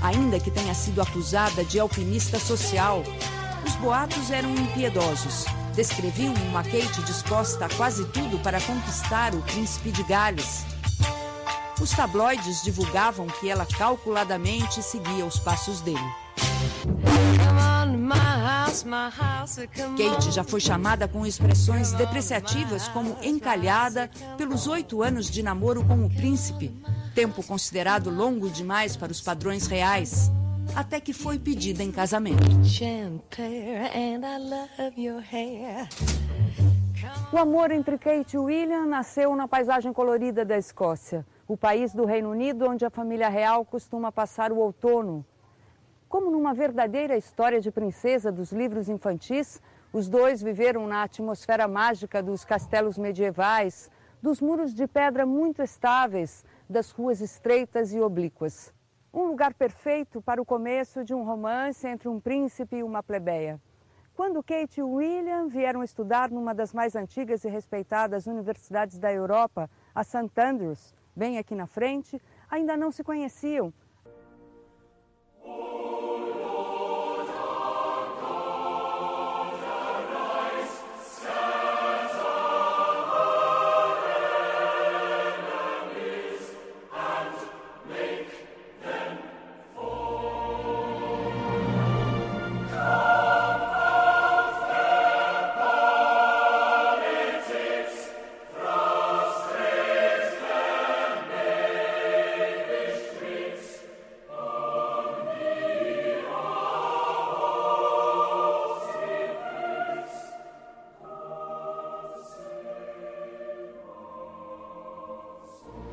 Ainda 0.03 0.39
que 0.39 0.51
tenha 0.51 0.75
sido 0.75 1.01
acusada 1.01 1.65
de 1.65 1.81
alpinista 1.81 2.39
social, 2.39 3.03
os 3.67 3.75
boatos 3.77 4.31
eram 4.31 4.55
impiedosos. 4.55 5.47
Descreviam 5.75 6.35
uma 6.35 6.63
Kate 6.63 7.01
disposta 7.07 7.65
a 7.65 7.69
quase 7.71 8.05
tudo 8.09 8.39
para 8.41 8.61
conquistar 8.61 9.35
o 9.35 9.41
príncipe 9.41 9.91
de 9.91 10.03
Gales. 10.03 10.74
Os 11.85 11.91
tabloides 11.91 12.63
divulgavam 12.63 13.27
que 13.27 13.51
ela 13.51 13.67
calculadamente 13.67 14.83
seguia 14.83 15.27
os 15.27 15.39
passos 15.39 15.83
dele. 15.83 15.99
Kate 19.95 20.31
já 20.31 20.43
foi 20.43 20.61
chamada 20.61 21.07
com 21.07 21.27
expressões 21.27 21.93
depreciativas 21.93 22.89
como 22.89 23.19
encalhada 23.23 24.11
pelos 24.39 24.67
oito 24.67 25.03
anos 25.03 25.31
de 25.31 25.43
namoro 25.43 25.85
com 25.85 26.07
o 26.07 26.09
príncipe, 26.09 26.75
tempo 27.15 27.43
considerado 27.43 28.09
longo 28.09 28.49
demais 28.49 28.97
para 28.97 29.13
os 29.13 29.21
padrões 29.21 29.67
reais, 29.67 30.33
até 30.75 30.99
que 30.99 31.13
foi 31.13 31.39
pedida 31.39 31.83
em 31.83 31.93
casamento. 31.93 32.45
O 37.31 37.37
amor 37.37 37.71
entre 37.71 37.99
Kate 37.99 38.37
e 38.37 38.39
William 38.39 38.87
nasceu 38.87 39.37
na 39.37 39.47
paisagem 39.47 39.93
colorida 39.93 40.47
da 40.47 40.57
Escócia 40.57 41.27
o 41.47 41.57
país 41.57 41.95
do 41.95 42.05
Reino 42.05 42.31
Unido 42.31 42.69
onde 42.69 42.85
a 42.85 42.91
família 42.91 43.29
real 43.29 43.65
costuma 43.65 44.11
passar 44.11 44.51
o 44.51 44.59
outono. 44.59 45.25
Como 46.09 46.31
numa 46.31 46.55
verdadeira 46.55 47.17
história 47.17 47.61
de 47.61 47.71
princesa 47.71 48.31
dos 48.31 48.53
livros 48.53 48.89
infantis, 48.89 49.61
os 49.93 50.09
dois 50.09 50.43
viveram 50.43 50.87
na 50.87 51.03
atmosfera 51.03 51.69
mágica 51.69 52.23
dos 52.23 52.45
castelos 52.45 52.97
medievais, 52.97 53.91
dos 54.23 54.41
muros 54.41 54.73
de 54.73 54.87
pedra 54.87 55.27
muito 55.27 55.63
estáveis, 55.63 56.45
das 56.69 56.91
ruas 56.91 57.21
estreitas 57.21 57.93
e 57.93 58.01
oblíquas. 58.01 58.73
Um 59.13 59.27
lugar 59.27 59.55
perfeito 59.55 60.23
para 60.23 60.41
o 60.41 60.45
começo 60.47 61.05
de 61.05 61.15
um 61.15 61.25
romance 61.25 61.87
entre 61.87 62.09
um 62.09 62.19
príncipe 62.19 62.77
e 62.77 62.83
uma 62.83 63.03
plebeia. 63.03 63.61
Quando 64.17 64.43
Kate 64.43 64.81
e 64.81 64.83
William 64.83 65.49
vieram 65.49 65.83
estudar 65.83 66.31
numa 66.31 66.55
das 66.55 66.73
mais 66.73 66.97
antigas 66.97 67.45
e 67.45 67.49
respeitadas 67.49 68.27
universidades 68.27 68.99
da 68.99 69.13
Europa, 69.13 69.69
a 69.95 70.03
St. 70.05 70.31
Andrews, 70.41 70.95
Bem 71.17 71.39
aqui 71.39 71.55
na 71.55 71.67
frente, 71.67 72.21
ainda 72.51 72.77
não 72.77 72.91
se 72.91 73.05
conheciam. 73.05 73.73